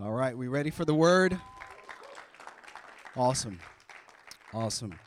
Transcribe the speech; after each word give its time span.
All 0.00 0.10
right, 0.10 0.34
we 0.34 0.48
ready 0.48 0.70
for 0.70 0.86
the 0.86 0.94
word? 0.94 1.38
Awesome. 3.14 3.58
Awesome. 4.54 4.98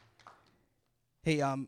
Hey, 1.23 1.41
um, 1.41 1.67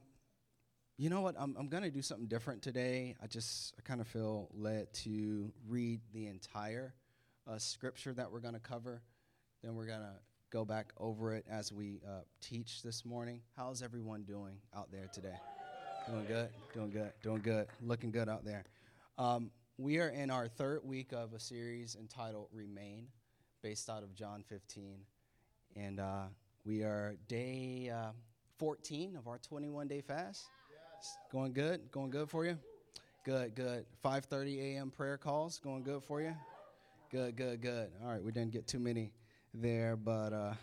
you 0.99 1.09
know 1.09 1.21
what? 1.21 1.33
I'm, 1.35 1.55
I'm 1.57 1.67
going 1.67 1.81
to 1.81 1.89
do 1.89 2.03
something 2.03 2.27
different 2.27 2.61
today. 2.61 3.15
I 3.19 3.25
just 3.25 3.73
I 3.79 3.81
kind 3.81 4.01
of 4.01 4.07
feel 4.07 4.49
led 4.53 4.93
to 5.05 5.51
read 5.67 6.01
the 6.13 6.27
entire 6.27 6.93
uh, 7.49 7.57
scripture 7.57 8.13
that 8.13 8.31
we're 8.31 8.39
going 8.39 8.53
to 8.53 8.59
cover. 8.59 9.01
Then 9.63 9.73
we're 9.73 9.87
going 9.87 10.01
to 10.01 10.13
go 10.51 10.63
back 10.63 10.93
over 10.97 11.33
it 11.33 11.45
as 11.49 11.73
we 11.73 12.01
uh, 12.07 12.21
teach 12.39 12.83
this 12.83 13.03
morning. 13.03 13.41
How's 13.55 13.81
everyone 13.81 14.25
doing 14.25 14.57
out 14.75 14.91
there 14.91 15.09
today? 15.11 15.35
Doing 16.07 16.25
good, 16.27 16.49
doing 16.71 16.91
good, 16.91 17.11
doing 17.23 17.41
good, 17.41 17.65
looking 17.81 18.11
good 18.11 18.29
out 18.29 18.45
there. 18.45 18.63
Um, 19.17 19.49
we 19.77 19.99
are 19.99 20.09
in 20.09 20.31
our 20.31 20.47
third 20.47 20.81
week 20.83 21.11
of 21.11 21.33
a 21.33 21.39
series 21.39 21.95
entitled 21.99 22.47
Remain, 22.51 23.07
based 23.61 23.89
out 23.89 24.01
of 24.01 24.15
John 24.15 24.43
15. 24.47 24.97
And 25.75 25.99
uh, 25.99 26.23
we 26.65 26.81
are 26.81 27.15
day 27.27 27.91
uh, 27.93 28.11
14 28.57 29.15
of 29.15 29.27
our 29.27 29.37
21 29.37 29.87
day 29.87 30.01
fast. 30.01 30.45
Yes. 30.71 31.17
Going 31.31 31.53
good? 31.53 31.91
Going 31.91 32.09
good 32.09 32.27
for 32.27 32.43
you? 32.43 32.57
Good, 33.23 33.53
good. 33.55 33.85
5:30 34.03 34.75
a.m. 34.75 34.89
prayer 34.89 35.17
calls 35.17 35.59
going 35.59 35.83
good 35.83 36.01
for 36.01 36.21
you? 36.21 36.33
Good, 37.11 37.35
good, 37.35 37.61
good. 37.61 37.91
All 38.03 38.09
right, 38.09 38.23
we 38.23 38.31
didn't 38.31 38.51
get 38.51 38.67
too 38.67 38.79
many 38.79 39.11
there, 39.53 39.95
but 39.95 40.33
uh, 40.33 40.53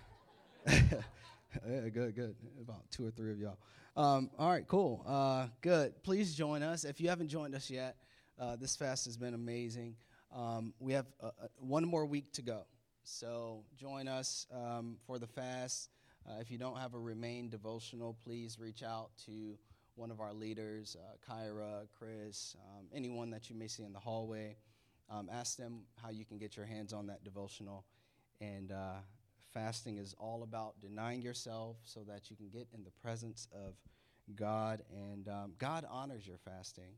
yeah, 0.66 1.88
good, 1.92 2.16
good. 2.16 2.34
About 2.60 2.90
two 2.90 3.06
or 3.06 3.10
three 3.10 3.30
of 3.30 3.38
y'all. 3.38 3.58
Um, 3.96 4.30
all 4.38 4.50
right, 4.50 4.66
cool. 4.66 5.04
Uh, 5.06 5.46
good. 5.60 6.02
Please 6.02 6.34
join 6.34 6.62
us 6.64 6.84
if 6.84 7.00
you 7.00 7.10
haven't 7.10 7.28
joined 7.28 7.54
us 7.54 7.70
yet. 7.70 7.96
Uh, 8.38 8.56
this 8.56 8.74
fast 8.74 9.04
has 9.04 9.16
been 9.16 9.34
amazing. 9.34 9.94
Um, 10.34 10.74
we 10.80 10.92
have 10.92 11.06
uh, 11.22 11.26
uh, 11.26 11.46
one 11.58 11.84
more 11.84 12.04
week 12.04 12.32
to 12.32 12.42
go. 12.42 12.62
So 13.04 13.62
join 13.76 14.08
us 14.08 14.46
um, 14.52 14.96
for 15.06 15.18
the 15.18 15.26
fast. 15.26 15.90
Uh, 16.26 16.40
if 16.40 16.50
you 16.50 16.58
don't 16.58 16.76
have 16.78 16.94
a 16.94 16.98
Remain 16.98 17.48
devotional, 17.48 18.16
please 18.24 18.58
reach 18.58 18.82
out 18.82 19.10
to 19.26 19.56
one 19.94 20.10
of 20.10 20.20
our 20.20 20.32
leaders, 20.32 20.96
uh, 20.98 21.32
Kyra, 21.32 21.86
Chris, 21.96 22.56
um, 22.66 22.86
anyone 22.92 23.30
that 23.30 23.48
you 23.48 23.54
may 23.54 23.68
see 23.68 23.84
in 23.84 23.92
the 23.92 24.00
hallway. 24.00 24.56
Um, 25.08 25.28
ask 25.32 25.56
them 25.56 25.82
how 26.02 26.10
you 26.10 26.24
can 26.24 26.38
get 26.38 26.56
your 26.56 26.66
hands 26.66 26.92
on 26.92 27.06
that 27.06 27.22
devotional. 27.22 27.84
And 28.40 28.72
uh, 28.72 28.96
fasting 29.52 29.98
is 29.98 30.14
all 30.18 30.42
about 30.42 30.80
denying 30.80 31.22
yourself 31.22 31.76
so 31.84 32.00
that 32.08 32.30
you 32.30 32.36
can 32.36 32.48
get 32.48 32.66
in 32.74 32.82
the 32.82 32.90
presence 32.90 33.46
of 33.52 33.74
God. 34.34 34.82
And 34.90 35.28
um, 35.28 35.52
God 35.58 35.86
honors 35.88 36.26
your 36.26 36.38
fasting. 36.38 36.94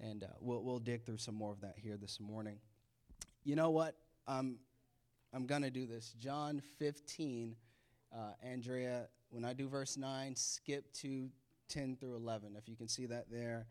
And 0.00 0.24
uh, 0.24 0.28
we'll, 0.40 0.62
we'll 0.62 0.78
dig 0.78 1.04
through 1.04 1.18
some 1.18 1.34
more 1.34 1.52
of 1.52 1.60
that 1.60 1.74
here 1.76 1.96
this 1.96 2.18
morning. 2.20 2.58
You 3.44 3.56
know 3.56 3.70
what? 3.70 3.96
Um, 4.26 4.56
I'm 5.32 5.46
going 5.46 5.62
to 5.62 5.70
do 5.70 5.86
this. 5.86 6.14
John 6.18 6.62
15, 6.78 7.54
uh, 8.12 8.16
Andrea, 8.42 9.08
when 9.30 9.44
I 9.44 9.52
do 9.52 9.68
verse 9.68 9.96
9, 9.96 10.34
skip 10.36 10.92
to 10.94 11.28
10 11.68 11.96
through 11.96 12.16
11, 12.16 12.56
if 12.56 12.68
you 12.68 12.76
can 12.76 12.88
see 12.88 13.06
that 13.06 13.30
there. 13.30 13.66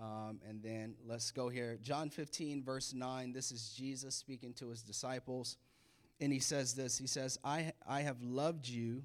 Um, 0.00 0.40
and 0.48 0.62
then 0.62 0.94
let's 1.06 1.30
go 1.30 1.48
here. 1.48 1.78
John 1.82 2.08
15, 2.08 2.62
verse 2.62 2.94
9, 2.94 3.32
this 3.32 3.50
is 3.50 3.74
Jesus 3.76 4.14
speaking 4.14 4.54
to 4.54 4.68
his 4.70 4.82
disciples. 4.82 5.56
And 6.20 6.32
he 6.32 6.38
says 6.38 6.74
this 6.74 6.98
He 6.98 7.06
says, 7.06 7.38
I, 7.44 7.72
I 7.86 8.02
have 8.02 8.22
loved 8.22 8.68
you 8.68 9.04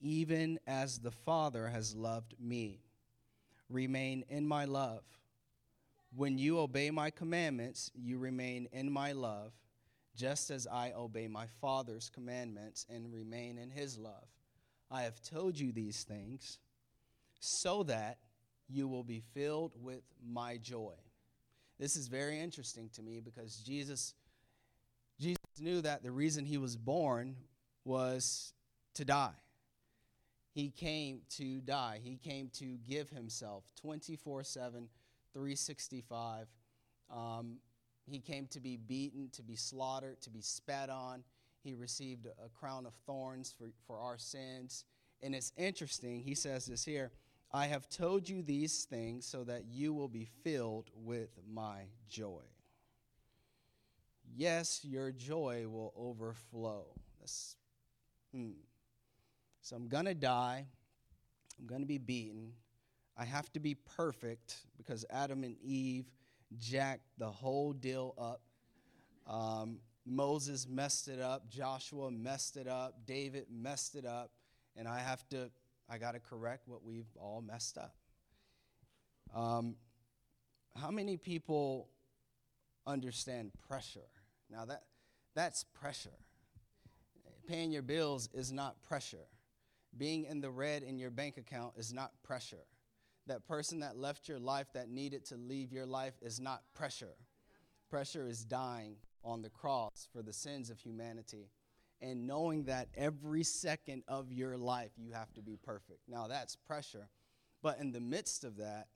even 0.00 0.58
as 0.66 0.98
the 0.98 1.10
Father 1.10 1.66
has 1.68 1.94
loved 1.94 2.34
me. 2.38 2.80
Remain 3.68 4.24
in 4.28 4.46
my 4.46 4.64
love. 4.64 5.02
When 6.18 6.36
you 6.36 6.58
obey 6.58 6.90
my 6.90 7.10
commandments, 7.10 7.92
you 7.94 8.18
remain 8.18 8.66
in 8.72 8.90
my 8.90 9.12
love, 9.12 9.52
just 10.16 10.50
as 10.50 10.66
I 10.66 10.90
obey 10.90 11.28
my 11.28 11.46
Father's 11.60 12.10
commandments 12.12 12.84
and 12.92 13.12
remain 13.12 13.56
in 13.56 13.70
his 13.70 13.96
love. 13.96 14.26
I 14.90 15.02
have 15.02 15.22
told 15.22 15.56
you 15.56 15.70
these 15.70 16.02
things 16.02 16.58
so 17.38 17.84
that 17.84 18.18
you 18.68 18.88
will 18.88 19.04
be 19.04 19.22
filled 19.32 19.74
with 19.80 20.02
my 20.28 20.56
joy. 20.56 20.94
This 21.78 21.94
is 21.94 22.08
very 22.08 22.40
interesting 22.40 22.90
to 22.96 23.02
me 23.02 23.20
because 23.20 23.58
Jesus 23.58 24.14
Jesus 25.20 25.38
knew 25.60 25.80
that 25.82 26.02
the 26.02 26.10
reason 26.10 26.44
he 26.44 26.58
was 26.58 26.76
born 26.76 27.36
was 27.84 28.54
to 28.94 29.04
die. 29.04 29.38
He 30.52 30.70
came 30.70 31.20
to 31.36 31.60
die. 31.60 32.00
He 32.02 32.16
came 32.16 32.50
to 32.54 32.76
give 32.88 33.08
himself 33.08 33.62
24 33.80 34.42
7 34.42 34.88
365. 35.32 36.46
Um, 37.10 37.56
he 38.06 38.18
came 38.20 38.46
to 38.48 38.60
be 38.60 38.76
beaten, 38.76 39.28
to 39.32 39.42
be 39.42 39.56
slaughtered, 39.56 40.20
to 40.22 40.30
be 40.30 40.40
spat 40.40 40.90
on. 40.90 41.22
He 41.62 41.74
received 41.74 42.26
a 42.26 42.48
crown 42.48 42.86
of 42.86 42.94
thorns 43.06 43.54
for, 43.56 43.66
for 43.86 43.98
our 43.98 44.18
sins. 44.18 44.84
And 45.22 45.34
it's 45.34 45.52
interesting, 45.56 46.20
he 46.20 46.34
says 46.34 46.66
this 46.66 46.84
here 46.84 47.10
I 47.52 47.66
have 47.66 47.88
told 47.88 48.28
you 48.28 48.42
these 48.42 48.84
things 48.84 49.26
so 49.26 49.44
that 49.44 49.64
you 49.70 49.94
will 49.94 50.08
be 50.08 50.28
filled 50.44 50.90
with 50.94 51.30
my 51.50 51.84
joy. 52.08 52.42
Yes, 54.36 54.84
your 54.84 55.10
joy 55.10 55.66
will 55.66 55.92
overflow. 55.96 56.84
That's, 57.18 57.56
hmm. 58.32 58.50
So 59.62 59.76
I'm 59.76 59.88
going 59.88 60.04
to 60.04 60.14
die. 60.14 60.66
I'm 61.58 61.66
going 61.66 61.80
to 61.80 61.86
be 61.86 61.98
beaten. 61.98 62.52
I 63.18 63.24
have 63.24 63.52
to 63.54 63.60
be 63.60 63.74
perfect 63.74 64.58
because 64.76 65.04
Adam 65.10 65.42
and 65.42 65.56
Eve 65.60 66.06
jacked 66.56 67.08
the 67.18 67.26
whole 67.26 67.72
deal 67.72 68.14
up. 68.16 68.42
Um, 69.26 69.80
Moses 70.06 70.68
messed 70.68 71.08
it 71.08 71.20
up. 71.20 71.50
Joshua 71.50 72.12
messed 72.12 72.56
it 72.56 72.68
up. 72.68 72.94
David 73.06 73.46
messed 73.50 73.96
it 73.96 74.06
up. 74.06 74.30
And 74.76 74.86
I 74.86 75.00
have 75.00 75.28
to, 75.30 75.50
I 75.90 75.98
got 75.98 76.12
to 76.12 76.20
correct 76.20 76.68
what 76.68 76.84
we've 76.84 77.08
all 77.16 77.42
messed 77.44 77.76
up. 77.76 77.96
Um, 79.34 79.74
how 80.76 80.92
many 80.92 81.16
people 81.16 81.88
understand 82.86 83.50
pressure? 83.68 84.08
Now, 84.48 84.64
that, 84.66 84.84
that's 85.34 85.64
pressure. 85.64 86.10
Paying 87.48 87.72
your 87.72 87.82
bills 87.82 88.28
is 88.32 88.52
not 88.52 88.80
pressure. 88.82 89.26
Being 89.96 90.24
in 90.24 90.40
the 90.40 90.50
red 90.50 90.84
in 90.84 90.98
your 90.98 91.10
bank 91.10 91.36
account 91.36 91.72
is 91.76 91.92
not 91.92 92.12
pressure 92.22 92.64
that 93.28 93.46
person 93.46 93.80
that 93.80 93.96
left 93.96 94.28
your 94.28 94.38
life 94.38 94.66
that 94.74 94.88
needed 94.88 95.24
to 95.26 95.36
leave 95.36 95.72
your 95.72 95.86
life 95.86 96.14
is 96.20 96.40
not 96.40 96.62
pressure. 96.74 97.14
Pressure 97.88 98.26
is 98.26 98.44
dying 98.44 98.96
on 99.24 99.42
the 99.42 99.50
cross 99.50 100.08
for 100.12 100.22
the 100.22 100.32
sins 100.32 100.70
of 100.70 100.80
humanity 100.80 101.50
and 102.00 102.26
knowing 102.26 102.64
that 102.64 102.88
every 102.96 103.42
second 103.42 104.02
of 104.08 104.32
your 104.32 104.56
life 104.56 104.92
you 104.96 105.12
have 105.12 105.32
to 105.34 105.42
be 105.42 105.56
perfect. 105.56 106.00
Now 106.08 106.26
that's 106.28 106.56
pressure. 106.56 107.08
But 107.62 107.78
in 107.78 107.92
the 107.92 108.00
midst 108.00 108.44
of 108.44 108.56
that, 108.58 108.88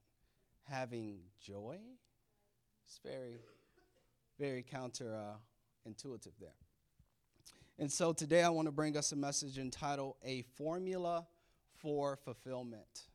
having 0.68 1.18
joy 1.40 1.78
is 2.88 3.00
very, 3.04 3.40
very 4.38 4.62
counter 4.62 5.14
uh, 5.14 5.90
there. 6.40 6.50
And 7.78 7.90
so 7.90 8.12
today 8.12 8.42
I 8.42 8.50
want 8.50 8.66
to 8.66 8.72
bring 8.72 8.96
us 8.96 9.10
a 9.12 9.16
message 9.16 9.58
entitled 9.58 10.14
A 10.24 10.42
Formula 10.56 11.26
for 11.74 12.16
Fulfillment 12.16 13.11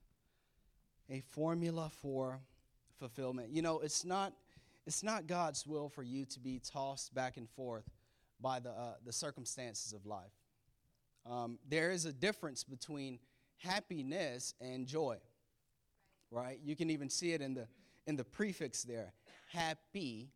a 1.10 1.22
formula 1.22 1.90
for 2.02 2.40
fulfillment. 3.00 3.50
You 3.52 3.62
know, 3.62 3.80
it's 3.80 4.06
not 4.06 4.34
it's 4.86 5.04
not 5.04 5.28
God's 5.28 5.68
will 5.68 5.90
for 5.90 6.04
you 6.04 6.26
to 6.26 6.40
be 6.40 6.60
tossed 6.60 7.14
back 7.14 7.38
and 7.38 7.50
forth 7.50 7.90
by 8.40 8.60
the 8.60 8.70
uh, 8.70 8.96
the 9.06 9.14
circumstances 9.14 9.94
of 9.94 10.06
life. 10.06 10.32
Um, 11.30 11.60
there 11.68 11.92
is 11.92 12.06
a 12.06 12.14
difference 12.14 12.64
between 12.64 13.20
happiness 13.58 14.54
and 14.62 14.88
joy, 14.88 15.18
right? 16.32 16.60
You 16.64 16.76
can 16.76 16.90
even 16.90 17.10
see 17.10 17.34
it 17.34 17.42
in 17.42 17.54
the 17.54 17.68
in 18.06 18.16
the 18.16 18.24
prefix 18.24 18.84
there. 18.84 19.14
Happy 19.52 20.30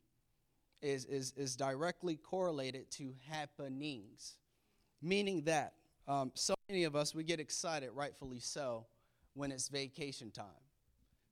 is 0.81 1.05
is 1.05 1.33
is 1.37 1.55
directly 1.55 2.17
correlated 2.17 2.89
to 2.91 3.13
happenings, 3.29 4.35
meaning 5.01 5.43
that 5.43 5.73
um, 6.07 6.31
so 6.33 6.55
many 6.67 6.83
of 6.83 6.95
us 6.95 7.15
we 7.15 7.23
get 7.23 7.39
excited, 7.39 7.91
rightfully 7.93 8.39
so, 8.39 8.85
when 9.33 9.51
it's 9.51 9.69
vacation 9.69 10.31
time. 10.31 10.45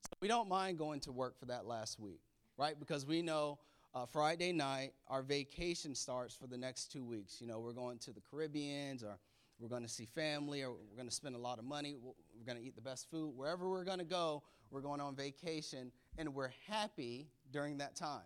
So 0.02 0.18
we 0.22 0.28
don't 0.28 0.48
mind 0.48 0.78
going 0.78 1.02
to 1.02 1.12
work 1.12 1.40
for 1.40 1.46
that 1.46 1.66
last 1.66 2.00
week, 2.00 2.22
right? 2.58 2.80
Because 2.80 3.06
we 3.06 3.22
know 3.22 3.60
uh, 3.94 4.06
Friday 4.06 4.52
night, 4.52 4.94
our 5.08 5.22
vacation 5.22 5.96
starts 5.96 6.36
for 6.36 6.48
the 6.48 6.58
next 6.58 6.92
two 6.92 7.04
weeks. 7.04 7.42
You 7.42 7.48
know, 7.48 7.60
we're 7.60 7.74
going 7.74 7.98
to 8.00 8.14
the 8.14 8.22
Caribbeans 8.22 9.04
or 9.04 9.20
we're 9.60 9.68
going 9.68 9.84
to 9.84 9.90
see 9.90 10.06
family 10.06 10.64
or 10.64 10.72
we're 10.72 10.96
going 10.96 11.10
to 11.10 11.14
spend 11.14 11.36
a 11.36 11.40
lot 11.40 11.60
of 11.60 11.66
money. 11.66 11.96
We're 12.02 12.46
going 12.46 12.58
to 12.58 12.64
eat 12.64 12.76
the 12.76 12.82
best 12.82 13.10
food. 13.10 13.34
Wherever 13.36 13.70
we're 13.70 13.84
going 13.84 14.00
to 14.00 14.06
go, 14.06 14.44
we're 14.72 14.82
going 14.82 15.02
on 15.02 15.16
vacation 15.16 15.92
and 16.18 16.34
we're 16.34 16.52
happy 16.68 17.28
during 17.52 17.80
that 17.80 17.96
time. 17.96 18.22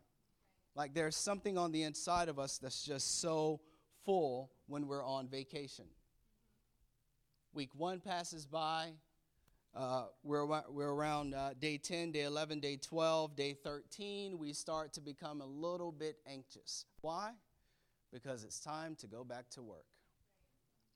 Like 0.75 0.94
there's 0.94 1.16
something 1.16 1.58
on 1.58 1.72
the 1.72 1.84
inside 1.84 2.30
of 2.30 2.40
us 2.40 2.58
that's 2.58 2.84
just 2.84 3.22
so 3.22 3.62
full 4.06 4.52
when 4.68 4.88
we're 4.88 5.06
on 5.06 5.28
vacation. 5.28 5.86
Week 7.54 7.70
one 7.75 8.00
passes 8.00 8.46
by, 8.46 8.94
uh, 9.75 10.06
we're, 10.24 10.46
we're 10.46 10.94
around 10.94 11.34
uh, 11.34 11.52
day 11.60 11.78
10, 11.78 12.12
day 12.12 12.24
11, 12.24 12.60
day 12.60 12.78
12, 12.78 13.36
day 13.36 13.54
13. 13.54 14.38
We 14.38 14.54
start 14.54 14.94
to 14.94 15.02
become 15.02 15.42
a 15.42 15.46
little 15.46 15.92
bit 15.92 16.18
anxious. 16.28 16.86
Why? 17.02 17.31
because 18.14 18.44
it's 18.44 18.60
time 18.60 18.96
to 19.00 19.08
go 19.08 19.24
back 19.24 19.50
to 19.50 19.62
work. 19.64 19.88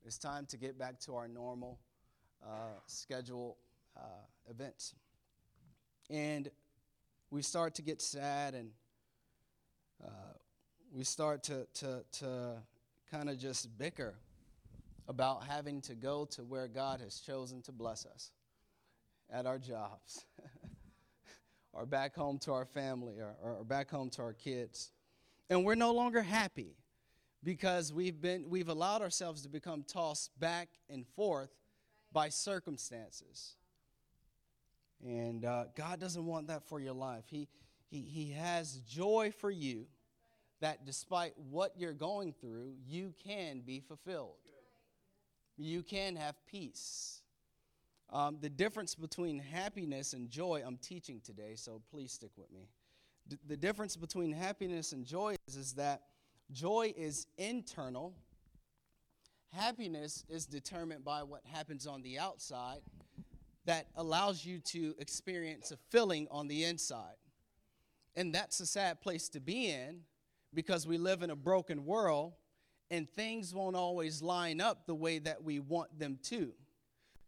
It's 0.06 0.20
time 0.20 0.46
to 0.50 0.58
get 0.58 0.78
back 0.78 1.00
to 1.02 1.16
our 1.16 1.28
normal 1.28 1.80
uh, 2.46 2.78
schedule 2.86 3.58
uh, 3.98 4.02
events. 4.50 4.94
And 6.10 6.50
we 7.32 7.42
start 7.42 7.76
to 7.76 7.82
get 7.82 8.02
sad 8.02 8.54
and 8.54 8.70
uh, 10.02 10.34
we 10.94 11.04
start 11.04 11.44
to, 11.46 11.68
to, 11.74 12.04
to 12.20 12.54
kind 13.12 13.30
of 13.30 13.40
just 13.40 13.76
bicker 13.78 14.14
about 15.08 15.44
having 15.44 15.82
to 15.82 15.96
go 15.96 16.26
to 16.26 16.44
where 16.44 16.68
God 16.68 17.02
has 17.02 17.20
chosen 17.20 17.62
to 17.64 17.72
bless 17.72 18.06
us 18.06 18.32
at 19.32 19.46
our 19.46 19.60
jobs 19.60 20.26
or 21.74 21.86
back 21.86 22.16
home 22.16 22.38
to 22.40 22.54
our 22.54 22.66
family 22.66 23.16
or, 23.20 23.36
or 23.42 23.64
back 23.64 23.90
home 23.90 24.10
to 24.12 24.22
our 24.22 24.34
kids. 24.34 24.92
And 25.50 25.64
we're 25.64 25.76
no 25.76 25.94
longer 25.94 26.22
happy 26.22 26.76
because 27.44 27.94
we've 27.94 28.20
been 28.20 28.50
we've 28.50 28.70
allowed 28.70 29.02
ourselves 29.02 29.44
to 29.44 29.50
become 29.50 29.84
tossed 29.84 30.38
back 30.40 30.70
and 30.90 31.08
forth 31.08 31.52
by 32.12 32.30
circumstances. 32.30 33.56
And 35.06 35.46
uh, 35.46 35.66
God 35.76 36.00
doesn't 36.00 36.26
want 36.26 36.48
that 36.48 36.64
for 36.64 36.80
your 36.80 36.94
life. 36.94 37.26
He, 37.28 37.48
he, 37.90 38.02
he 38.02 38.32
has 38.32 38.78
joy 38.88 39.32
for 39.38 39.52
you 39.52 39.86
that 40.60 40.86
despite 40.86 41.34
what 41.52 41.74
you're 41.78 41.94
going 41.94 42.34
through, 42.34 42.74
you 42.88 43.14
can 43.24 43.62
be 43.62 43.80
fulfilled. 43.80 44.38
You 45.58 45.84
can 45.84 46.16
have 46.16 46.36
peace. 46.48 47.22
Um, 48.12 48.38
the 48.40 48.50
difference 48.50 48.96
between 48.96 49.38
happiness 49.38 50.14
and 50.14 50.30
joy, 50.30 50.64
I'm 50.66 50.78
teaching 50.78 51.20
today, 51.24 51.54
so 51.56 51.82
please 51.92 52.14
stick 52.14 52.32
with 52.38 52.52
me. 52.54 52.70
D- 53.28 53.38
the 53.48 53.58
difference 53.58 53.98
between 53.98 54.32
happiness 54.32 54.94
and 54.94 55.06
joy 55.06 55.36
is, 55.48 55.58
is 55.58 55.74
that 55.74 56.04
joy 56.52 56.94
is 56.96 57.28
internal, 57.38 58.14
happiness 59.52 60.24
is 60.30 60.46
determined 60.46 61.04
by 61.04 61.24
what 61.24 61.42
happens 61.46 61.86
on 61.86 62.02
the 62.02 62.18
outside 62.18 62.80
that 63.66 63.88
allows 63.96 64.46
you 64.46 64.60
to 64.60 64.96
experience 65.00 65.72
a 65.72 65.78
feeling 65.90 66.28
on 66.32 66.48
the 66.48 66.64
inside. 66.64 67.16
And 68.16 68.34
that's 68.34 68.62
a 68.62 68.66
sad 68.66 69.02
place 69.02 69.28
to 69.30 69.42
be 69.42 69.70
in 69.70 70.02
because 70.54 70.88
we 70.88 70.98
live 70.98 71.22
in 71.24 71.30
a 71.30 71.36
broken 71.36 71.86
world 71.86 72.34
and 72.90 73.10
things 73.10 73.54
won't 73.54 73.76
always 73.76 74.22
line 74.22 74.62
up 74.62 74.88
the 74.88 74.96
way 74.96 75.20
that 75.20 75.44
we 75.44 75.60
want 75.60 76.00
them 76.00 76.18
to. 76.24 76.54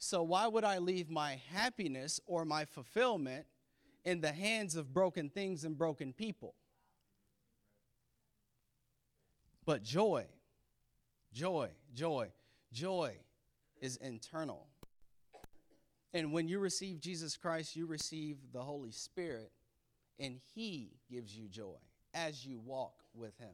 So, 0.01 0.23
why 0.23 0.47
would 0.47 0.63
I 0.63 0.77
leave 0.77 1.09
my 1.09 1.41
happiness 1.51 2.21
or 2.25 2.45
my 2.45 2.63
fulfillment 2.63 3.45
in 4.05 4.21
the 4.21 4.31
hands 4.31 4.77
of 4.77 4.93
broken 4.93 5.29
things 5.29 5.65
and 5.65 5.77
broken 5.77 6.13
people? 6.13 6.55
But 9.65 9.83
joy, 9.83 10.25
joy, 11.33 11.71
joy, 11.93 12.29
joy 12.71 13.17
is 13.81 13.97
internal. 13.97 14.67
And 16.13 16.31
when 16.31 16.47
you 16.47 16.59
receive 16.59 17.01
Jesus 17.01 17.35
Christ, 17.35 17.75
you 17.75 17.85
receive 17.85 18.37
the 18.53 18.61
Holy 18.61 18.91
Spirit, 18.91 19.51
and 20.17 20.39
He 20.55 20.93
gives 21.11 21.35
you 21.35 21.49
joy 21.49 21.77
as 22.13 22.45
you 22.45 22.57
walk 22.57 23.03
with 23.13 23.37
Him. 23.37 23.53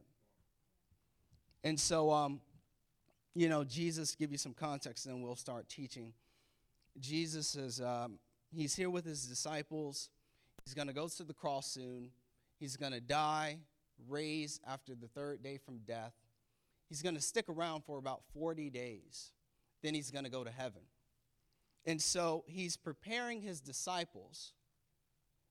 And 1.64 1.78
so, 1.78 2.12
um, 2.12 2.40
you 3.34 3.48
know, 3.48 3.64
Jesus, 3.64 4.14
give 4.14 4.30
you 4.30 4.38
some 4.38 4.54
context, 4.54 5.06
and 5.06 5.16
then 5.16 5.22
we'll 5.22 5.34
start 5.34 5.68
teaching. 5.68 6.12
Jesus 7.00 7.54
is, 7.54 7.80
um, 7.80 8.18
he's 8.52 8.74
here 8.74 8.90
with 8.90 9.04
his 9.04 9.24
disciples. 9.26 10.08
He's 10.64 10.74
going 10.74 10.88
to 10.88 10.94
go 10.94 11.08
to 11.08 11.24
the 11.24 11.34
cross 11.34 11.66
soon. 11.66 12.10
He's 12.58 12.76
going 12.76 12.92
to 12.92 13.00
die, 13.00 13.58
raise 14.08 14.60
after 14.66 14.94
the 14.94 15.08
third 15.08 15.42
day 15.42 15.58
from 15.58 15.78
death. 15.86 16.14
He's 16.88 17.02
going 17.02 17.14
to 17.14 17.20
stick 17.20 17.48
around 17.48 17.84
for 17.84 17.98
about 17.98 18.22
40 18.32 18.70
days. 18.70 19.32
Then 19.82 19.94
he's 19.94 20.10
going 20.10 20.24
to 20.24 20.30
go 20.30 20.44
to 20.44 20.50
heaven. 20.50 20.82
And 21.84 22.02
so 22.02 22.44
he's 22.48 22.76
preparing 22.76 23.40
his 23.40 23.60
disciples, 23.60 24.52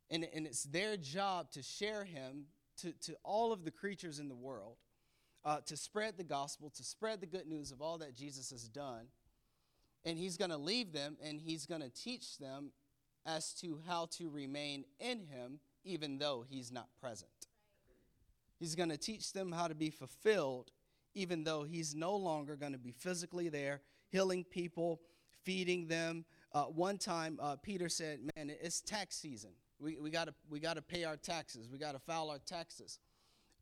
and, 0.10 0.28
and 0.34 0.46
it's 0.46 0.64
their 0.64 0.98
job 0.98 1.50
to 1.52 1.64
share 1.64 2.04
him 2.04 2.48
to, 2.82 2.92
to 3.04 3.16
all 3.24 3.54
of 3.54 3.64
the 3.64 3.72
creatures 3.72 4.20
in 4.20 4.28
the 4.28 4.36
world, 4.36 4.76
uh, 5.46 5.60
to 5.66 5.78
spread 5.78 6.18
the 6.18 6.24
gospel, 6.24 6.70
to 6.72 6.84
spread 6.84 7.22
the 7.22 7.26
good 7.26 7.48
news 7.48 7.72
of 7.72 7.82
all 7.82 7.98
that 8.00 8.16
Jesus 8.16 8.50
has 8.50 8.68
done. 8.68 9.08
And 10.06 10.18
he's 10.18 10.38
going 10.38 10.52
to 10.52 10.58
leave 10.58 10.94
them 10.94 11.18
and 11.24 11.42
he's 11.42 11.66
going 11.66 11.82
to 11.82 11.90
teach 11.90 12.38
them 12.38 12.72
as 13.26 13.54
to 13.56 13.80
how 13.88 14.08
to 14.18 14.30
remain 14.30 14.86
in 15.00 15.26
him 15.26 15.60
even 15.84 16.18
though 16.18 16.46
he's 16.48 16.72
not 16.72 16.88
present. 17.02 17.30
He's 18.60 18.76
going 18.76 18.90
to 18.90 18.98
teach 18.98 19.34
them 19.34 19.52
how 19.52 19.68
to 19.68 19.76
be 19.76 19.90
fulfilled 19.90 20.72
even 21.16 21.44
though 21.44 21.64
he's 21.64 21.96
no 21.96 22.16
longer 22.16 22.56
going 22.56 22.74
to 22.74 22.78
be 22.78 22.92
physically 22.92 23.50
there, 23.50 23.82
healing 24.10 24.44
people, 24.44 25.02
feeding 25.44 25.88
them. 25.88 26.26
Uh, 26.54 26.64
one 26.64 26.98
time, 26.98 27.40
uh, 27.42 27.56
Peter 27.56 27.90
said, 27.90 28.20
Man, 28.36 28.52
it's 28.62 28.82
tax 28.82 29.16
season. 29.16 29.52
We, 29.80 29.98
we 30.00 30.10
got 30.10 30.30
we 30.50 30.60
to 30.60 30.82
pay 30.82 31.04
our 31.04 31.18
taxes. 31.18 31.70
We 31.72 31.78
got 31.78 31.94
to 31.94 32.00
file 32.00 32.30
our 32.30 32.40
taxes. 32.40 33.00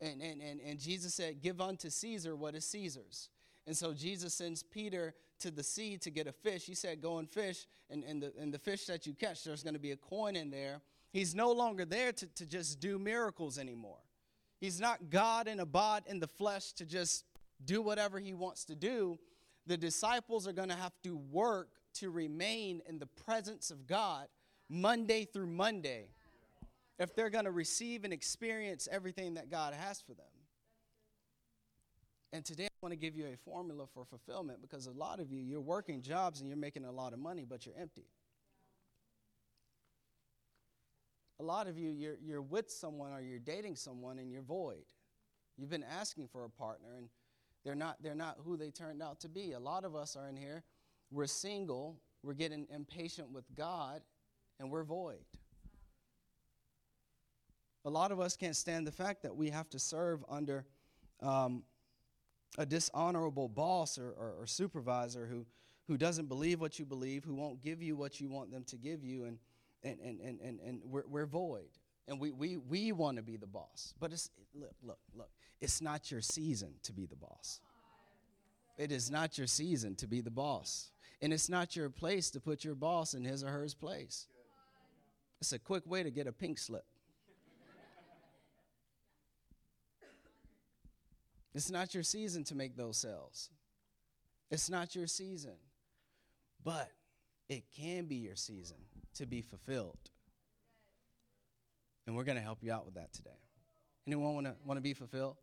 And, 0.01 0.21
and, 0.21 0.41
and, 0.41 0.59
and 0.61 0.79
Jesus 0.79 1.13
said, 1.13 1.41
Give 1.41 1.61
unto 1.61 1.89
Caesar 1.89 2.35
what 2.35 2.55
is 2.55 2.65
Caesar's. 2.65 3.29
And 3.65 3.75
so 3.75 3.93
Jesus 3.93 4.33
sends 4.33 4.63
Peter 4.63 5.13
to 5.39 5.51
the 5.51 5.63
sea 5.63 5.97
to 5.97 6.09
get 6.09 6.27
a 6.27 6.31
fish. 6.31 6.65
He 6.65 6.75
said, 6.75 7.01
Go 7.01 7.17
and 7.17 7.29
fish, 7.29 7.65
and, 7.89 8.03
and, 8.03 8.21
the, 8.21 8.33
and 8.39 8.53
the 8.53 8.59
fish 8.59 8.85
that 8.85 9.05
you 9.07 9.13
catch, 9.13 9.43
there's 9.43 9.63
going 9.63 9.73
to 9.73 9.79
be 9.79 9.91
a 9.91 9.97
coin 9.97 10.35
in 10.35 10.49
there. 10.49 10.81
He's 11.11 11.35
no 11.35 11.51
longer 11.51 11.85
there 11.85 12.11
to, 12.11 12.25
to 12.25 12.45
just 12.45 12.79
do 12.79 12.97
miracles 12.97 13.57
anymore. 13.57 13.99
He's 14.59 14.79
not 14.79 15.09
God 15.09 15.47
in 15.47 15.59
a 15.59 15.65
bod 15.65 16.03
in 16.07 16.19
the 16.19 16.27
flesh 16.27 16.73
to 16.73 16.85
just 16.85 17.25
do 17.63 17.81
whatever 17.81 18.19
he 18.19 18.33
wants 18.33 18.65
to 18.65 18.75
do 18.75 19.19
the 19.65 19.77
disciples 19.77 20.47
are 20.47 20.53
going 20.53 20.69
to 20.69 20.75
have 20.75 20.93
to 21.03 21.15
work 21.15 21.69
to 21.95 22.09
remain 22.09 22.81
in 22.87 22.99
the 22.99 23.05
presence 23.05 23.71
of 23.71 23.87
God 23.87 24.27
Monday 24.69 25.25
through 25.25 25.47
Monday 25.47 26.07
if 26.99 27.15
they're 27.15 27.29
going 27.29 27.45
to 27.45 27.51
receive 27.51 28.03
and 28.03 28.13
experience 28.13 28.87
everything 28.91 29.35
that 29.35 29.49
God 29.49 29.73
has 29.73 30.01
for 30.01 30.13
them. 30.13 30.25
And 32.33 32.43
today 32.43 32.65
I 32.65 32.69
want 32.81 32.93
to 32.93 32.97
give 32.97 33.15
you 33.15 33.27
a 33.27 33.37
formula 33.37 33.85
for 33.93 34.05
fulfillment 34.05 34.59
because 34.59 34.87
a 34.87 34.91
lot 34.91 35.19
of 35.19 35.31
you, 35.31 35.39
you're 35.39 35.61
working 35.61 36.01
jobs 36.01 36.39
and 36.39 36.49
you're 36.49 36.57
making 36.57 36.83
a 36.83 36.91
lot 36.91 37.13
of 37.13 37.19
money, 37.19 37.45
but 37.47 37.63
you're 37.63 37.75
empty. 37.79 38.07
A 41.39 41.43
lot 41.43 41.67
of 41.67 41.77
you, 41.77 41.91
you're, 41.91 42.17
you're 42.19 42.41
with 42.41 42.71
someone 42.71 43.13
or 43.13 43.21
you're 43.21 43.37
dating 43.37 43.75
someone 43.75 44.17
and 44.17 44.31
you're 44.31 44.41
void. 44.41 44.85
You've 45.57 45.69
been 45.69 45.83
asking 45.83 46.27
for 46.27 46.43
a 46.45 46.49
partner 46.49 46.95
and 46.97 47.07
they're 47.63 47.75
not, 47.75 47.97
they're 48.01 48.15
not 48.15 48.37
who 48.43 48.57
they 48.57 48.71
turned 48.71 49.03
out 49.03 49.19
to 49.19 49.29
be. 49.29 49.51
A 49.51 49.59
lot 49.59 49.85
of 49.85 49.95
us 49.95 50.15
are 50.15 50.27
in 50.27 50.35
here, 50.35 50.63
we're 51.11 51.27
single, 51.27 51.99
we're 52.23 52.33
getting 52.33 52.65
impatient 52.73 53.29
with 53.31 53.45
God, 53.55 54.01
and 54.59 54.71
we're 54.71 54.83
void. 54.83 55.23
A 57.85 57.89
lot 57.91 58.11
of 58.11 58.19
us 58.19 58.35
can't 58.35 58.55
stand 58.55 58.87
the 58.87 58.91
fact 58.91 59.21
that 59.21 59.35
we 59.35 59.51
have 59.51 59.69
to 59.69 59.77
serve 59.77 60.25
under 60.27 60.65
um, 61.21 61.63
a 62.57 62.65
dishonorable 62.65 63.49
boss 63.49 63.97
or, 63.97 64.09
or, 64.09 64.33
or, 64.41 64.47
supervisor 64.47 65.25
who, 65.25 65.45
who 65.87 65.97
doesn't 65.97 66.27
believe 66.27 66.61
what 66.61 66.77
you 66.77 66.85
believe, 66.85 67.23
who 67.23 67.33
won't 67.33 67.61
give 67.63 67.81
you 67.81 67.95
what 67.95 68.21
you 68.21 68.29
want 68.29 68.51
them 68.51 68.63
to 68.65 68.77
give 68.77 69.03
you, 69.03 69.25
and, 69.25 69.37
and, 69.83 69.99
and, 69.99 70.19
and, 70.19 70.39
and, 70.41 70.59
and 70.59 70.81
we're, 70.85 71.03
we're 71.07 71.25
void. 71.25 71.69
And 72.07 72.19
we, 72.19 72.31
we, 72.31 72.57
we 72.57 72.91
want 72.91 73.17
to 73.17 73.23
be 73.23 73.37
the 73.37 73.47
boss. 73.47 73.93
But 73.99 74.11
it's, 74.11 74.29
look, 74.53 74.75
look, 74.83 74.99
look. 75.15 75.29
It's 75.61 75.81
not 75.81 76.11
your 76.11 76.21
season 76.21 76.73
to 76.83 76.91
be 76.91 77.05
the 77.05 77.15
boss. 77.15 77.61
It 78.77 78.91
is 78.91 79.09
not 79.09 79.37
your 79.37 79.47
season 79.47 79.95
to 79.95 80.07
be 80.07 80.21
the 80.21 80.31
boss. 80.31 80.91
And 81.21 81.31
it's 81.31 81.47
not 81.47 81.75
your 81.75 81.89
place 81.89 82.29
to 82.31 82.41
put 82.41 82.65
your 82.65 82.75
boss 82.75 83.13
in 83.13 83.23
his 83.23 83.43
or 83.43 83.47
her 83.47 83.67
place. 83.79 84.27
It's 85.39 85.53
a 85.53 85.59
quick 85.59 85.85
way 85.85 86.03
to 86.03 86.11
get 86.11 86.27
a 86.27 86.31
pink 86.31 86.59
slip. 86.59 86.85
It's 91.53 91.69
not 91.69 91.93
your 91.93 92.03
season 92.03 92.43
to 92.45 92.55
make 92.55 92.75
those 92.75 92.97
sales. 92.97 93.49
It's 94.49 94.69
not 94.69 94.95
your 94.95 95.07
season. 95.07 95.55
But 96.63 96.89
it 97.49 97.63
can 97.77 98.05
be 98.05 98.15
your 98.15 98.35
season 98.35 98.77
to 99.15 99.25
be 99.25 99.41
fulfilled. 99.41 99.97
And 102.07 102.15
we're 102.15 102.23
going 102.23 102.37
to 102.37 102.43
help 102.43 102.59
you 102.61 102.71
out 102.71 102.85
with 102.85 102.95
that 102.95 103.13
today. 103.13 103.29
Anyone 104.07 104.33
want 104.33 104.47
to 104.47 104.55
want 104.65 104.77
to 104.77 104.81
be 104.81 104.93
fulfilled? 104.93 105.37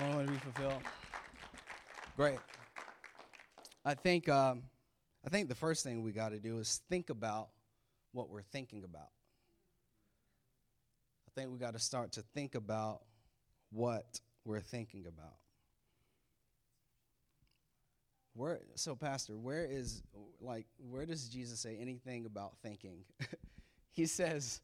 Want 0.00 0.26
to 0.26 0.32
be 0.32 0.38
fulfilled? 0.38 0.82
Great. 2.16 2.38
I 3.84 3.94
think 3.94 4.28
um, 4.28 4.62
I 5.24 5.30
think 5.30 5.48
the 5.48 5.54
first 5.54 5.82
thing 5.82 6.02
we 6.02 6.12
got 6.12 6.30
to 6.30 6.38
do 6.38 6.58
is 6.58 6.82
think 6.88 7.10
about 7.10 7.48
what 8.12 8.28
we're 8.28 8.42
thinking 8.42 8.84
about. 8.84 9.08
I 11.26 11.40
think 11.40 11.52
we 11.52 11.58
got 11.58 11.72
to 11.72 11.78
start 11.78 12.12
to 12.12 12.22
think 12.34 12.54
about 12.54 13.00
what 13.70 14.20
we're 14.48 14.60
thinking 14.60 15.04
about. 15.06 15.36
Where 18.32 18.60
so 18.76 18.96
pastor, 18.96 19.36
where 19.36 19.66
is 19.66 20.02
like 20.40 20.66
where 20.78 21.04
does 21.04 21.28
Jesus 21.28 21.60
say 21.60 21.76
anything 21.78 22.24
about 22.24 22.52
thinking? 22.62 23.04
he 23.92 24.06
says 24.06 24.62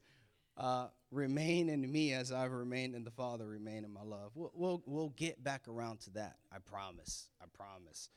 uh, 0.57 0.87
remain 1.11 1.69
in 1.69 1.91
me 1.91 2.15
as 2.15 2.33
I've 2.33 2.53
remained 2.53 2.95
in 2.95 3.05
the 3.05 3.11
Father, 3.11 3.47
remain 3.47 3.85
in 3.85 3.93
my 3.93 4.03
love. 4.03 4.31
We'll, 4.35 4.53
we'll, 4.55 4.83
we'll 4.87 5.09
get 5.11 5.43
back 5.43 5.67
around 5.67 6.01
to 6.03 6.11
that. 6.11 6.37
I 6.53 6.59
promise. 6.59 7.29
I 7.43 7.47
promise. 7.53 8.09